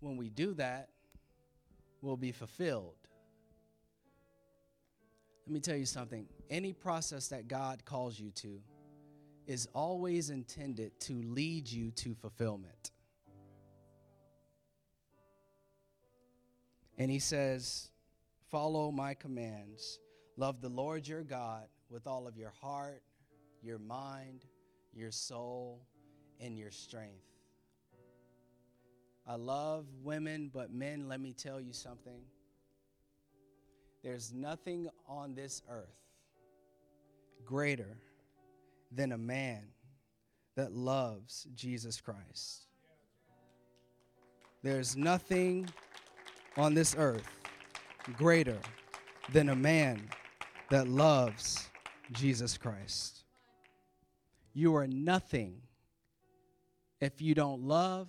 When 0.00 0.16
we 0.16 0.30
do 0.30 0.54
that, 0.54 0.88
we'll 2.02 2.16
be 2.16 2.32
fulfilled. 2.32 2.96
Let 5.46 5.52
me 5.52 5.60
tell 5.60 5.76
you 5.76 5.86
something. 5.86 6.26
Any 6.50 6.72
process 6.72 7.28
that 7.28 7.46
God 7.46 7.84
calls 7.84 8.18
you 8.18 8.30
to 8.32 8.60
is 9.46 9.68
always 9.74 10.30
intended 10.30 10.98
to 11.00 11.22
lead 11.22 11.70
you 11.70 11.92
to 11.92 12.14
fulfillment. 12.14 12.90
And 16.98 17.10
he 17.10 17.20
says, 17.20 17.90
Follow 18.50 18.90
my 18.90 19.14
commands. 19.14 19.98
Love 20.36 20.60
the 20.60 20.68
Lord 20.68 21.06
your 21.06 21.22
God 21.22 21.66
with 21.90 22.06
all 22.06 22.26
of 22.26 22.36
your 22.36 22.52
heart, 22.60 23.02
your 23.62 23.78
mind, 23.78 24.44
your 24.94 25.10
soul, 25.10 25.86
and 26.40 26.58
your 26.58 26.70
strength. 26.70 27.24
I 29.26 29.34
love 29.34 29.86
women, 30.02 30.50
but 30.52 30.72
men, 30.72 31.08
let 31.08 31.20
me 31.20 31.32
tell 31.32 31.60
you 31.60 31.72
something. 31.72 32.20
There's 34.02 34.32
nothing 34.32 34.88
on 35.08 35.34
this 35.34 35.62
earth 35.68 35.98
greater 37.44 37.98
than 38.92 39.12
a 39.12 39.18
man 39.18 39.64
that 40.54 40.72
loves 40.72 41.48
Jesus 41.54 42.00
Christ. 42.00 42.66
There's 44.62 44.96
nothing 44.96 45.68
on 46.56 46.74
this 46.74 46.94
earth 46.96 47.28
greater 48.16 48.58
than 49.32 49.48
a 49.48 49.56
man 49.56 50.08
that 50.70 50.88
loves 50.88 51.68
Jesus 52.12 52.56
Christ. 52.56 53.24
You 54.52 54.74
are 54.76 54.86
nothing 54.86 55.60
if 57.00 57.20
you 57.20 57.34
don't 57.34 57.62
love 57.62 58.08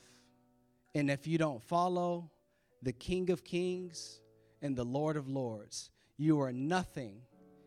and 0.95 1.11
if 1.11 1.27
you 1.27 1.37
don't 1.37 1.61
follow 1.61 2.29
the 2.81 2.93
King 2.93 3.29
of 3.31 3.43
Kings 3.43 4.21
and 4.61 4.75
the 4.75 4.83
Lord 4.83 5.17
of 5.17 5.27
Lords. 5.27 5.89
You 6.17 6.41
are 6.41 6.53
nothing 6.53 7.21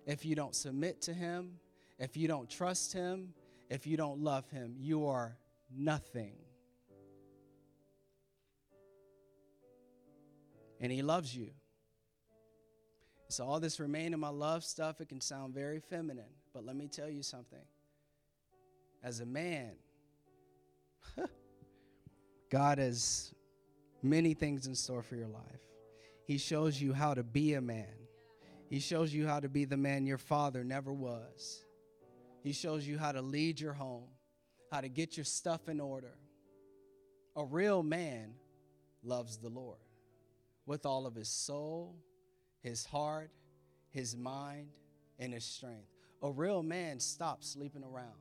if 0.06 0.24
you 0.24 0.34
don't 0.34 0.54
submit 0.54 1.02
to 1.02 1.12
Him, 1.12 1.58
if 1.98 2.16
you 2.16 2.26
don't 2.26 2.48
trust 2.48 2.92
Him, 2.92 3.34
if 3.68 3.86
you 3.86 3.96
don't 3.96 4.20
love 4.20 4.48
Him. 4.50 4.74
You 4.78 5.06
are 5.06 5.36
nothing. 5.76 6.34
And 10.80 10.90
He 10.90 11.02
loves 11.02 11.36
you. 11.36 11.50
So, 13.30 13.44
all 13.44 13.60
this 13.60 13.78
remain 13.78 14.12
in 14.12 14.18
my 14.18 14.28
love 14.28 14.64
stuff, 14.64 15.00
it 15.00 15.08
can 15.08 15.20
sound 15.20 15.54
very 15.54 15.78
feminine, 15.78 16.32
but 16.52 16.66
let 16.66 16.74
me 16.74 16.88
tell 16.88 17.08
you 17.08 17.22
something. 17.22 17.62
As 19.04 19.20
a 19.20 19.26
man, 19.26 19.70
God 22.50 22.78
has 22.78 23.32
many 24.02 24.34
things 24.34 24.66
in 24.66 24.74
store 24.74 25.02
for 25.04 25.14
your 25.14 25.28
life. 25.28 25.60
He 26.24 26.38
shows 26.38 26.82
you 26.82 26.92
how 26.92 27.14
to 27.14 27.22
be 27.22 27.54
a 27.54 27.60
man, 27.60 27.94
He 28.68 28.80
shows 28.80 29.14
you 29.14 29.28
how 29.28 29.38
to 29.38 29.48
be 29.48 29.64
the 29.64 29.76
man 29.76 30.06
your 30.06 30.18
father 30.18 30.64
never 30.64 30.92
was. 30.92 31.64
He 32.42 32.52
shows 32.52 32.84
you 32.84 32.98
how 32.98 33.12
to 33.12 33.22
lead 33.22 33.60
your 33.60 33.74
home, 33.74 34.08
how 34.72 34.80
to 34.80 34.88
get 34.88 35.16
your 35.16 35.24
stuff 35.24 35.68
in 35.68 35.78
order. 35.78 36.14
A 37.36 37.44
real 37.44 37.84
man 37.84 38.34
loves 39.04 39.36
the 39.36 39.50
Lord 39.50 39.78
with 40.66 40.84
all 40.84 41.06
of 41.06 41.14
his 41.14 41.28
soul 41.28 41.94
his 42.62 42.84
heart, 42.84 43.30
his 43.90 44.16
mind, 44.16 44.68
and 45.18 45.32
his 45.32 45.44
strength. 45.44 45.88
A 46.22 46.30
real 46.30 46.62
man 46.62 47.00
stops 47.00 47.48
sleeping 47.48 47.82
around. 47.82 48.14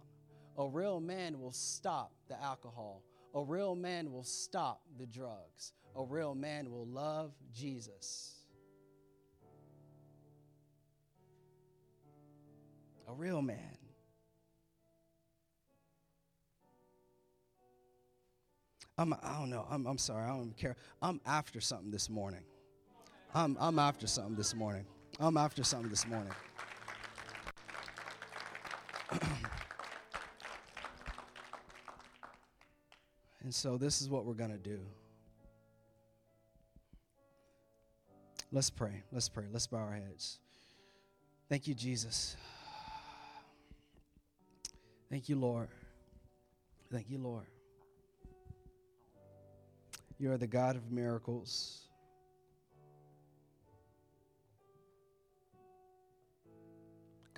A 0.57 0.67
real 0.67 0.99
man 0.99 1.39
will 1.39 1.51
stop 1.51 2.11
the 2.27 2.41
alcohol. 2.41 3.03
A 3.35 3.43
real 3.43 3.75
man 3.75 4.11
will 4.11 4.23
stop 4.23 4.81
the 4.97 5.05
drugs. 5.05 5.73
A 5.95 6.03
real 6.03 6.35
man 6.35 6.71
will 6.71 6.87
love 6.87 7.33
Jesus. 7.53 8.35
A 13.07 13.13
real 13.13 13.41
man. 13.41 13.77
I'm, 18.97 19.13
I 19.13 19.39
don't 19.39 19.49
know. 19.49 19.65
I'm, 19.69 19.85
I'm 19.87 19.97
sorry. 19.97 20.25
I 20.25 20.27
don't 20.27 20.55
care. 20.57 20.75
I'm 21.01 21.21
after 21.25 21.61
something 21.61 21.89
this 21.89 22.09
morning. 22.09 22.43
I'm, 23.33 23.57
I'm 23.59 23.77
after 23.77 24.07
something 24.07 24.35
this 24.35 24.55
morning. 24.55 24.85
I'm 25.19 25.37
after 25.37 25.63
something 25.63 25.89
this 25.89 26.07
morning. 26.07 26.31
and 33.43 33.53
so 33.53 33.77
this 33.77 34.01
is 34.01 34.09
what 34.09 34.25
we're 34.25 34.33
going 34.33 34.49
to 34.51 34.57
do. 34.57 34.79
Let's 38.51 38.71
pray. 38.71 39.03
Let's 39.11 39.29
pray. 39.29 39.45
Let's 39.51 39.67
bow 39.67 39.77
our 39.77 39.93
heads. 39.93 40.39
Thank 41.49 41.67
you, 41.67 41.75
Jesus. 41.75 42.35
Thank 45.11 45.29
you, 45.29 45.35
Lord. 45.35 45.67
Thank 46.91 47.11
you, 47.11 47.19
Lord. 47.19 47.45
You 50.17 50.31
are 50.31 50.37
the 50.37 50.47
God 50.47 50.75
of 50.75 50.91
miracles. 50.91 51.88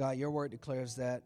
God, 0.01 0.17
your 0.17 0.31
word 0.31 0.49
declares 0.49 0.95
that 0.95 1.21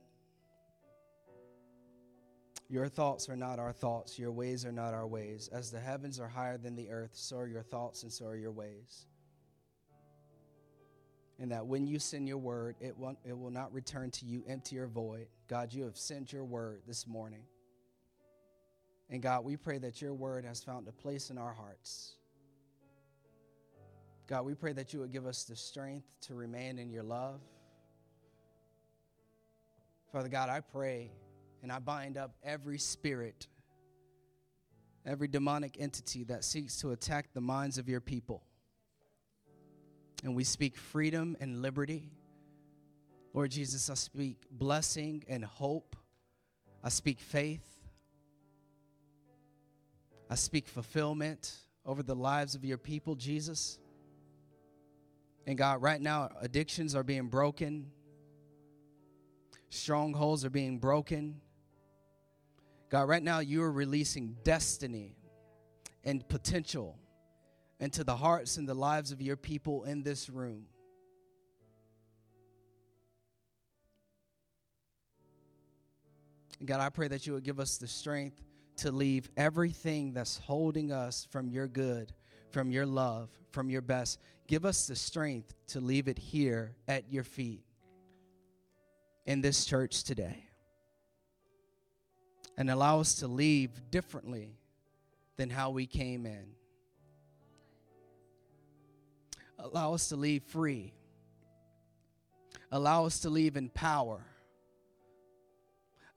your 2.67 2.89
thoughts 2.89 3.29
are 3.29 3.37
not 3.37 3.57
our 3.57 3.71
thoughts, 3.71 4.19
your 4.19 4.33
ways 4.33 4.65
are 4.65 4.71
not 4.73 4.93
our 4.93 5.07
ways. 5.07 5.49
As 5.53 5.71
the 5.71 5.79
heavens 5.79 6.19
are 6.19 6.27
higher 6.27 6.57
than 6.57 6.75
the 6.75 6.89
earth, 6.89 7.11
so 7.13 7.37
are 7.37 7.47
your 7.47 7.61
thoughts 7.61 8.03
and 8.03 8.11
so 8.11 8.25
are 8.25 8.35
your 8.35 8.51
ways. 8.51 9.05
And 11.39 11.53
that 11.53 11.65
when 11.65 11.87
you 11.87 11.99
send 11.99 12.27
your 12.27 12.37
word, 12.37 12.75
it, 12.81 12.97
won't, 12.97 13.17
it 13.23 13.39
will 13.39 13.49
not 13.49 13.71
return 13.73 14.11
to 14.11 14.25
you 14.25 14.43
empty 14.45 14.77
or 14.77 14.87
void. 14.87 15.27
God, 15.47 15.71
you 15.71 15.85
have 15.85 15.95
sent 15.95 16.33
your 16.33 16.43
word 16.43 16.81
this 16.85 17.07
morning. 17.07 17.43
And 19.09 19.21
God, 19.21 19.45
we 19.45 19.55
pray 19.55 19.77
that 19.77 20.01
your 20.01 20.13
word 20.13 20.43
has 20.43 20.61
found 20.61 20.89
a 20.89 20.91
place 20.91 21.29
in 21.29 21.37
our 21.37 21.53
hearts. 21.53 22.15
God, 24.27 24.43
we 24.43 24.53
pray 24.53 24.73
that 24.73 24.91
you 24.91 24.99
would 24.99 25.13
give 25.13 25.25
us 25.25 25.45
the 25.45 25.55
strength 25.55 26.07
to 26.23 26.35
remain 26.35 26.77
in 26.77 26.89
your 26.89 27.03
love 27.03 27.39
Father 30.11 30.29
God, 30.29 30.49
I 30.49 30.61
pray 30.61 31.11
and 31.61 31.71
I 31.71 31.79
bind 31.79 32.17
up 32.17 32.35
every 32.43 32.77
spirit, 32.77 33.47
every 35.05 35.27
demonic 35.27 35.77
entity 35.79 36.23
that 36.25 36.43
seeks 36.43 36.77
to 36.81 36.91
attack 36.91 37.33
the 37.33 37.41
minds 37.41 37.77
of 37.77 37.89
your 37.89 38.01
people. 38.01 38.43
And 40.23 40.35
we 40.35 40.43
speak 40.43 40.77
freedom 40.77 41.35
and 41.39 41.61
liberty. 41.61 42.11
Lord 43.33 43.51
Jesus, 43.51 43.89
I 43.89 43.95
speak 43.95 44.43
blessing 44.49 45.23
and 45.27 45.43
hope. 45.43 45.95
I 46.83 46.89
speak 46.89 47.19
faith. 47.19 47.65
I 50.29 50.35
speak 50.35 50.67
fulfillment 50.67 51.55
over 51.85 52.01
the 52.01 52.15
lives 52.15 52.55
of 52.55 52.63
your 52.63 52.77
people, 52.77 53.15
Jesus. 53.15 53.77
And 55.45 55.57
God, 55.57 55.81
right 55.81 56.01
now, 56.01 56.29
addictions 56.41 56.95
are 56.95 57.03
being 57.03 57.27
broken. 57.27 57.91
Strongholds 59.69 60.45
are 60.45 60.49
being 60.49 60.77
broken. 60.77 61.41
God, 62.89 63.09
right 63.09 63.23
now 63.23 63.39
you 63.39 63.61
are 63.63 63.71
releasing 63.71 64.37
destiny 64.43 65.15
and 66.03 66.27
potential 66.27 66.97
into 67.79 68.03
the 68.03 68.15
hearts 68.15 68.57
and 68.57 68.67
the 68.69 68.73
lives 68.73 69.11
of 69.11 69.21
your 69.21 69.35
people 69.35 69.83
in 69.83 70.03
this 70.03 70.29
room. 70.29 70.65
God, 76.63 76.79
I 76.79 76.89
pray 76.89 77.09
that 77.09 77.27
you 77.27 77.33
would 77.33 77.43
give 77.43 77.59
us 77.59 77.77
the 77.77 77.87
strength 77.87 78.41
to 78.77 78.91
leave 78.91 79.29
everything 79.35 80.13
that's 80.13 80.37
holding 80.37 80.91
us 80.91 81.27
from 81.29 81.49
your 81.49 81.67
good, 81.67 82.13
from 82.51 82.71
your 82.71 82.85
love, 82.85 83.29
from 83.51 83.69
your 83.69 83.81
best. 83.81 84.19
Give 84.47 84.63
us 84.63 84.87
the 84.87 84.95
strength 84.95 85.53
to 85.67 85.81
leave 85.81 86.07
it 86.07 86.17
here 86.17 86.75
at 86.87 87.11
your 87.11 87.23
feet 87.23 87.64
in 89.25 89.41
this 89.41 89.65
church 89.65 90.03
today 90.03 90.45
and 92.57 92.69
allow 92.69 92.99
us 92.99 93.15
to 93.15 93.27
leave 93.27 93.71
differently 93.91 94.55
than 95.37 95.49
how 95.49 95.71
we 95.71 95.85
came 95.85 96.25
in. 96.25 96.45
Allow 99.59 99.93
us 99.93 100.09
to 100.09 100.15
leave 100.15 100.43
free. 100.43 100.93
Allow 102.71 103.05
us 103.05 103.19
to 103.21 103.29
leave 103.29 103.57
in 103.57 103.69
power. 103.69 104.25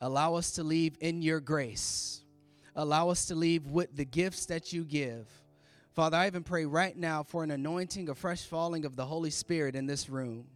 Allow 0.01 0.35
us 0.35 0.53
to 0.53 0.63
leave 0.63 0.97
in 1.01 1.23
your 1.23 1.41
grace. 1.41 2.23
Allow 2.77 3.11
us 3.11 3.27
to 3.27 3.35
leave 3.35 3.67
with 3.67 3.97
the 3.97 4.05
gifts 4.05 4.47
that 4.47 4.73
you 4.73 4.85
give. 4.85 5.27
Father, 5.93 6.17
I 6.17 6.29
even 6.29 6.45
pray 6.45 6.65
right 6.65 6.97
now 6.97 7.25
for 7.25 7.43
an 7.43 7.51
anointing, 7.51 8.09
a 8.09 8.15
fresh 8.15 8.43
falling 8.43 8.85
of 8.85 8.95
the 8.95 9.07
Holy 9.07 9.31
Spirit 9.31 9.75
in 9.75 9.87
this 9.87 10.09
room. 10.09 10.47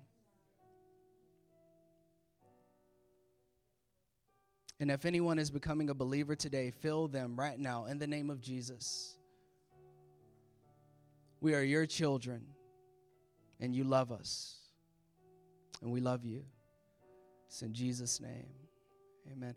And 4.82 4.90
if 4.90 5.04
anyone 5.04 5.38
is 5.38 5.48
becoming 5.48 5.90
a 5.90 5.94
believer 5.94 6.34
today, 6.34 6.72
fill 6.72 7.06
them 7.06 7.38
right 7.38 7.56
now 7.56 7.84
in 7.84 8.00
the 8.00 8.06
name 8.08 8.30
of 8.30 8.40
Jesus. 8.40 9.14
We 11.40 11.54
are 11.54 11.62
your 11.62 11.86
children, 11.86 12.42
and 13.60 13.76
you 13.76 13.84
love 13.84 14.10
us, 14.10 14.56
and 15.82 15.92
we 15.92 16.00
love 16.00 16.24
you. 16.24 16.42
It's 17.46 17.62
in 17.62 17.72
Jesus' 17.72 18.20
name. 18.20 18.48
Amen. 19.30 19.54